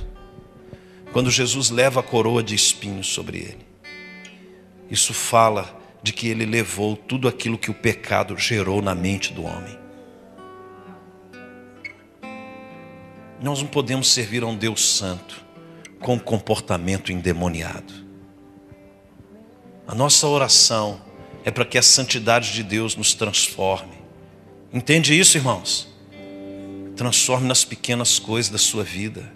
Quando 1.14 1.32
Jesus 1.32 1.70
leva 1.70 2.02
a 2.02 2.04
coroa 2.04 2.44
de 2.44 2.54
espinhos 2.54 3.08
sobre 3.08 3.38
ele, 3.38 3.66
isso 4.92 5.14
fala 5.14 5.80
de 6.04 6.12
que 6.12 6.28
ele 6.28 6.46
levou 6.46 6.98
tudo 6.98 7.30
aquilo 7.30 7.58
que 7.58 7.72
o 7.72 7.74
pecado 7.74 8.38
gerou 8.38 8.82
na 8.82 8.94
mente 8.94 9.32
do 9.32 9.44
homem. 9.44 9.80
Nós 13.42 13.62
não 13.62 13.70
podemos 13.70 14.12
servir 14.12 14.44
a 14.44 14.48
um 14.48 14.56
Deus 14.56 14.86
santo 14.86 15.45
com 16.00 16.20
comportamento 16.20 17.12
endemoniado. 17.12 17.94
A 19.88 19.94
nossa 19.94 20.28
oração 20.28 21.02
é 21.44 21.52
para 21.52 21.66
que 21.66 21.78
a 21.78 21.82
santidade 21.82 22.54
de 22.54 22.64
Deus 22.64 22.96
nos 22.96 23.14
transforme. 23.14 23.96
Entende 24.74 25.18
isso, 25.18 25.38
irmãos? 25.38 25.88
Transforme 26.96 27.48
nas 27.48 27.64
pequenas 27.64 28.20
coisas 28.20 28.52
da 28.52 28.58
sua 28.58 28.84
vida. 28.84 29.32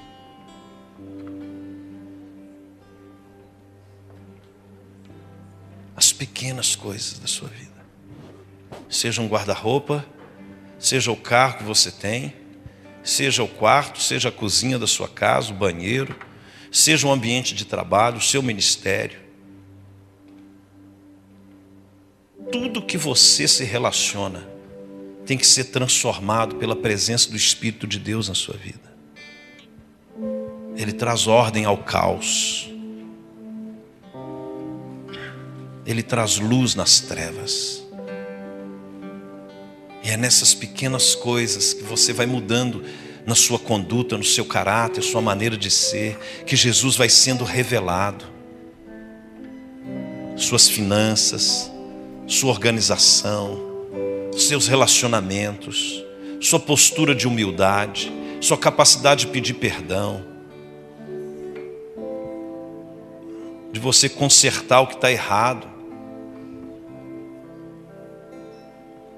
as 6.00 6.14
pequenas 6.14 6.78
coisas 6.78 7.20
da 7.20 7.28
sua 7.28 7.50
vida. 7.50 7.68
Seja 8.88 9.22
um 9.22 9.28
guarda-roupa, 9.28 10.06
seja 10.80 11.12
o 11.12 11.18
carro 11.18 11.58
que 11.58 11.64
você 11.66 11.92
tem, 11.92 12.34
seja 13.04 13.44
o 13.44 13.48
quarto, 13.50 14.02
seja 14.02 14.30
a 14.30 14.32
cozinha 14.32 14.80
da 14.80 14.88
sua 14.88 15.10
casa, 15.10 15.52
o 15.52 15.54
banheiro, 15.54 16.16
seja 16.72 17.08
o 17.08 17.12
ambiente 17.12 17.54
de 17.54 17.66
trabalho, 17.66 18.18
o 18.18 18.22
seu 18.22 18.42
ministério. 18.42 19.20
Tudo 22.52 22.82
que 22.82 22.98
você 22.98 23.48
se 23.48 23.64
relaciona 23.64 24.48
tem 25.26 25.38
que 25.38 25.46
ser 25.46 25.66
transformado 25.66 26.56
pela 26.56 26.76
presença 26.76 27.30
do 27.30 27.36
Espírito 27.36 27.86
de 27.86 28.00
Deus 28.00 28.28
na 28.28 28.36
sua 28.36 28.56
vida. 28.56 28.90
Ele 30.76 30.94
traz 30.94 31.28
ordem 31.28 31.66
ao 31.66 31.78
caos. 31.78 32.70
Ele 35.86 36.02
traz 36.02 36.38
luz 36.38 36.74
nas 36.74 37.00
trevas. 37.00 37.84
E 40.04 40.10
é 40.10 40.18
nessas 40.18 40.54
pequenas 40.54 41.14
coisas 41.14 41.74
que 41.74 41.84
você 41.84 42.14
vai 42.14 42.26
mudando 42.26 42.84
na 43.30 43.36
sua 43.36 43.60
conduta, 43.60 44.18
no 44.18 44.24
seu 44.24 44.44
caráter, 44.44 45.04
sua 45.04 45.22
maneira 45.22 45.56
de 45.56 45.70
ser, 45.70 46.18
que 46.48 46.56
Jesus 46.56 46.96
vai 46.96 47.08
sendo 47.08 47.44
revelado. 47.44 48.26
Suas 50.36 50.68
finanças, 50.68 51.72
sua 52.26 52.50
organização, 52.50 53.60
seus 54.36 54.68
relacionamentos, 54.68 56.04
sua 56.42 56.60
postura 56.60 57.14
de 57.14 57.28
humildade, 57.28 58.12
sua 58.42 58.58
capacidade 58.58 59.28
de 59.28 59.32
pedir 59.32 59.54
perdão, 59.54 60.26
de 63.72 63.80
você 63.80 64.10
consertar 64.10 64.82
o 64.82 64.88
que 64.88 64.96
está 64.96 65.12
errado. 65.12 65.78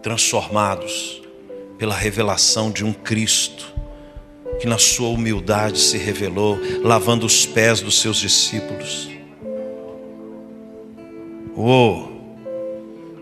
transformados 0.02 1.22
pela 1.78 1.94
revelação 1.94 2.72
de 2.72 2.84
um 2.84 2.92
Cristo 2.92 3.72
que 4.60 4.68
na 4.68 4.78
sua 4.78 5.10
humildade 5.10 5.80
se 5.80 5.98
revelou, 5.98 6.60
lavando 6.84 7.26
os 7.26 7.46
pés 7.46 7.82
dos 7.82 8.00
seus 8.00 8.18
discípulos. 8.18 9.10
Oh, 11.56 12.08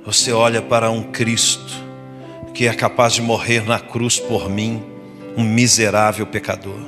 você 0.06 0.31
olha 0.31 0.61
para 0.61 0.89
um 0.89 1.03
Cristo 1.03 1.89
que 2.53 2.68
é 2.68 2.73
capaz 2.73 3.14
de 3.14 3.22
morrer 3.22 3.65
na 3.65 3.80
cruz 3.80 4.19
por 4.19 4.49
mim, 4.49 4.84
um 5.38 5.43
miserável 5.43 6.26
pecador, 6.26 6.80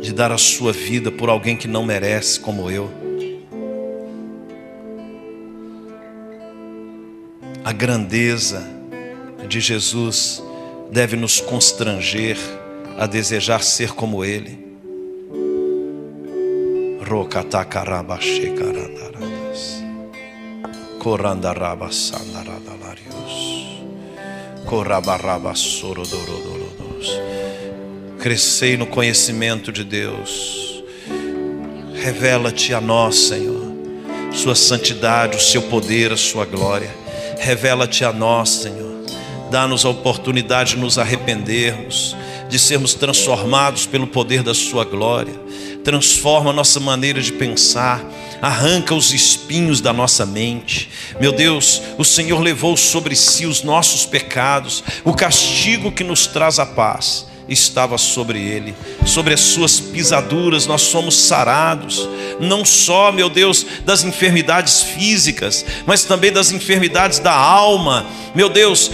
de 0.00 0.12
dar 0.12 0.30
a 0.30 0.38
sua 0.38 0.72
vida 0.72 1.10
por 1.10 1.28
alguém 1.28 1.56
que 1.56 1.66
não 1.66 1.84
merece, 1.84 2.38
como 2.38 2.70
eu. 2.70 2.88
A 7.64 7.72
grandeza 7.72 8.64
de 9.48 9.60
Jesus 9.60 10.42
deve 10.90 11.16
nos 11.16 11.40
constranger 11.40 12.36
a 12.98 13.06
desejar 13.06 13.62
ser 13.62 13.92
como 13.92 14.24
Ele. 14.24 14.58
Crescei 28.18 28.76
no 28.76 28.86
conhecimento 28.86 29.72
de 29.72 29.84
Deus. 29.84 30.84
Revela-te 31.94 32.72
a 32.72 32.80
nós, 32.80 33.16
Senhor, 33.16 33.72
Sua 34.32 34.54
santidade, 34.54 35.36
o 35.36 35.40
Seu 35.40 35.62
poder, 35.62 36.12
a 36.12 36.16
Sua 36.16 36.44
glória 36.44 37.02
Revela-te 37.42 38.04
a 38.04 38.12
nós, 38.12 38.50
Senhor. 38.50 39.04
Dá-nos 39.50 39.84
a 39.84 39.88
oportunidade 39.88 40.76
de 40.76 40.80
nos 40.80 40.96
arrependermos, 40.96 42.16
de 42.52 42.58
sermos 42.58 42.92
transformados 42.92 43.86
pelo 43.86 44.06
poder 44.06 44.42
da 44.42 44.52
Sua 44.52 44.84
glória. 44.84 45.32
Transforma 45.82 46.50
a 46.50 46.52
nossa 46.52 46.78
maneira 46.78 47.18
de 47.20 47.32
pensar, 47.32 48.04
arranca 48.42 48.94
os 48.94 49.14
espinhos 49.14 49.80
da 49.80 49.90
nossa 49.90 50.26
mente. 50.26 50.90
Meu 51.18 51.32
Deus, 51.32 51.80
o 51.96 52.04
Senhor 52.04 52.40
levou 52.40 52.76
sobre 52.76 53.16
si 53.16 53.46
os 53.46 53.62
nossos 53.62 54.04
pecados, 54.04 54.84
o 55.02 55.14
castigo 55.14 55.90
que 55.90 56.04
nos 56.04 56.26
traz 56.26 56.58
a 56.58 56.66
paz 56.66 57.31
estava 57.52 57.98
sobre 57.98 58.40
ele, 58.40 58.74
sobre 59.06 59.34
as 59.34 59.40
suas 59.40 59.78
pisaduras 59.78 60.66
nós 60.66 60.82
somos 60.82 61.16
sarados, 61.16 62.08
não 62.40 62.64
só, 62.64 63.12
meu 63.12 63.28
Deus, 63.28 63.66
das 63.84 64.04
enfermidades 64.04 64.82
físicas, 64.82 65.64
mas 65.86 66.04
também 66.04 66.32
das 66.32 66.50
enfermidades 66.50 67.18
da 67.18 67.32
alma. 67.32 68.06
Meu 68.34 68.48
Deus, 68.48 68.90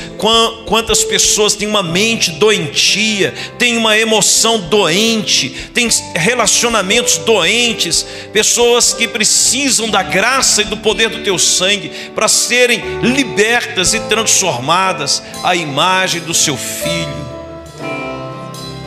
quantas 0.66 1.04
pessoas 1.04 1.54
têm 1.54 1.68
uma 1.68 1.82
mente 1.82 2.32
doentia, 2.32 3.32
têm 3.56 3.76
uma 3.76 3.96
emoção 3.96 4.58
doente, 4.62 5.50
têm 5.72 5.88
relacionamentos 6.14 7.18
doentes, 7.18 8.04
pessoas 8.32 8.92
que 8.92 9.06
precisam 9.06 9.88
da 9.88 10.02
graça 10.02 10.62
e 10.62 10.64
do 10.64 10.76
poder 10.76 11.08
do 11.08 11.22
teu 11.22 11.38
sangue 11.38 11.90
para 12.14 12.26
serem 12.26 12.82
libertas 13.00 13.94
e 13.94 14.00
transformadas 14.00 15.22
à 15.44 15.54
imagem 15.54 16.20
do 16.22 16.34
seu 16.34 16.56
filho. 16.56 17.27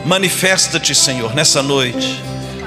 Manifesta-te, 0.04 0.94
Senhor, 0.94 1.34
nessa 1.34 1.62
noite. 1.62 2.22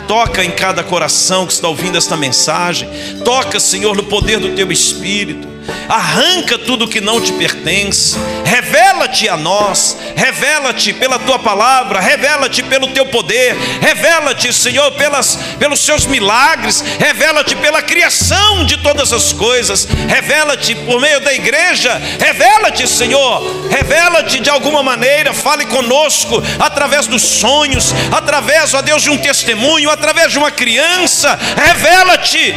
Toca 0.08 0.44
em 0.44 0.52
cada 0.52 0.84
coração 0.84 1.48
que 1.48 1.54
está 1.54 1.68
ouvindo 1.68 1.98
esta 1.98 2.16
mensagem. 2.16 2.88
Toca, 3.24 3.60
Senhor, 3.60 3.96
no 3.96 4.04
poder 4.04 4.40
do 4.40 4.56
teu 4.56 4.72
espírito 4.72 5.55
arranca 5.88 6.58
tudo 6.58 6.88
que 6.88 7.02
não 7.02 7.22
te 7.22 7.32
pertence, 7.34 8.18
revela-te 8.44 9.28
a 9.30 9.38
nós, 9.38 9.98
revela-te 10.16 10.94
pela 10.94 11.20
tua 11.20 11.40
palavra, 11.40 12.00
revela-te 12.00 12.64
pelo 12.64 12.88
teu 12.88 13.06
poder, 13.06 13.56
revela-te, 13.82 14.52
Senhor, 14.54 14.92
pelas, 14.94 15.36
pelos 15.60 15.80
seus 15.80 16.06
milagres, 16.06 16.82
revela-te 17.00 17.56
pela 17.56 17.82
criação 17.82 18.66
de 18.66 18.78
todas 18.78 19.12
as 19.14 19.34
coisas, 19.34 19.86
revela-te 20.08 20.76
por 20.76 21.00
meio 21.00 21.20
da 21.22 21.34
igreja, 21.34 22.02
revela-te, 22.20 22.88
Senhor, 22.88 23.70
revela-te 23.70 24.40
de 24.40 24.50
alguma 24.50 24.84
maneira, 24.84 25.34
fale 25.34 25.66
conosco 25.66 26.42
através 26.60 27.08
dos 27.08 27.22
sonhos, 27.22 27.94
através, 28.12 28.74
ó 28.74 28.82
Deus, 28.82 29.04
de 29.04 29.10
um 29.10 29.18
testemunho, 29.18 29.90
através 29.90 30.32
de 30.32 30.38
uma 30.38 30.52
criança, 30.52 31.38
revela-te 31.56 32.54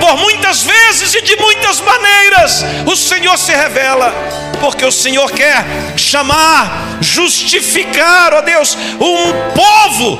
por 0.00 0.16
muitas 0.16 0.62
vezes 0.62 1.14
e 1.14 1.22
de 1.22 1.36
muitas 1.36 1.80
maneiras, 1.80 2.64
o 2.86 2.96
Senhor 2.96 3.36
se 3.38 3.52
revela, 3.52 4.12
porque 4.60 4.84
o 4.84 4.92
Senhor 4.92 5.30
quer 5.30 5.64
chamar, 5.96 6.98
justificar, 7.00 8.34
ó 8.34 8.40
Deus, 8.42 8.76
um 9.00 9.32
povo 9.54 10.18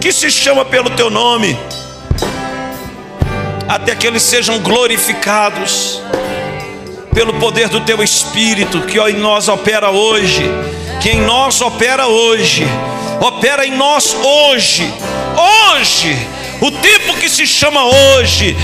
que 0.00 0.12
se 0.12 0.30
chama 0.30 0.64
pelo 0.64 0.90
teu 0.90 1.10
nome, 1.10 1.58
até 3.68 3.94
que 3.94 4.06
eles 4.06 4.22
sejam 4.22 4.58
glorificados 4.58 6.00
pelo 7.14 7.34
poder 7.34 7.68
do 7.68 7.80
teu 7.80 8.02
Espírito 8.02 8.82
que 8.82 8.98
em 8.98 9.14
nós 9.14 9.48
opera 9.48 9.90
hoje, 9.90 10.42
que 11.00 11.10
em 11.10 11.20
nós 11.20 11.60
opera 11.60 12.06
hoje, 12.08 12.66
opera 13.20 13.64
em 13.64 13.76
nós 13.76 14.14
hoje, 14.14 14.92
hoje 15.72 16.34
o 16.60 16.70
tempo 16.70 17.14
que 17.18 17.28
se 17.28 17.46
chama 17.46 17.84
hoje. 17.84 18.56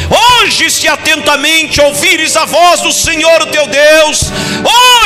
Hoje, 0.42 0.70
se 0.70 0.88
atentamente 0.88 1.80
ouvires 1.80 2.36
a 2.36 2.44
voz 2.44 2.80
do 2.80 2.92
Senhor, 2.92 3.46
teu 3.46 3.66
Deus. 3.66 4.30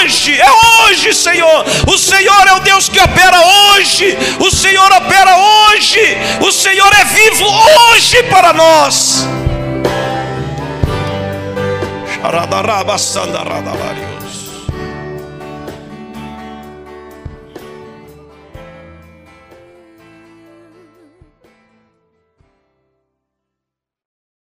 Hoje, 0.03 0.41
é 0.41 0.53
hoje, 0.53 1.13
Senhor. 1.15 1.65
O 1.87 1.99
Senhor 1.99 2.47
é 2.47 2.53
o 2.55 2.61
Deus 2.61 2.89
que 2.89 3.01
opera 3.01 3.41
hoje. 3.41 4.17
O 4.41 4.51
Senhor 4.51 4.91
opera 4.93 5.37
hoje. 5.37 6.19
O 6.41 6.53
Senhor 6.53 6.93
é 6.93 7.05
vivo 7.05 7.47
hoje 7.47 8.23
para 8.25 8.53
nós. 8.53 9.27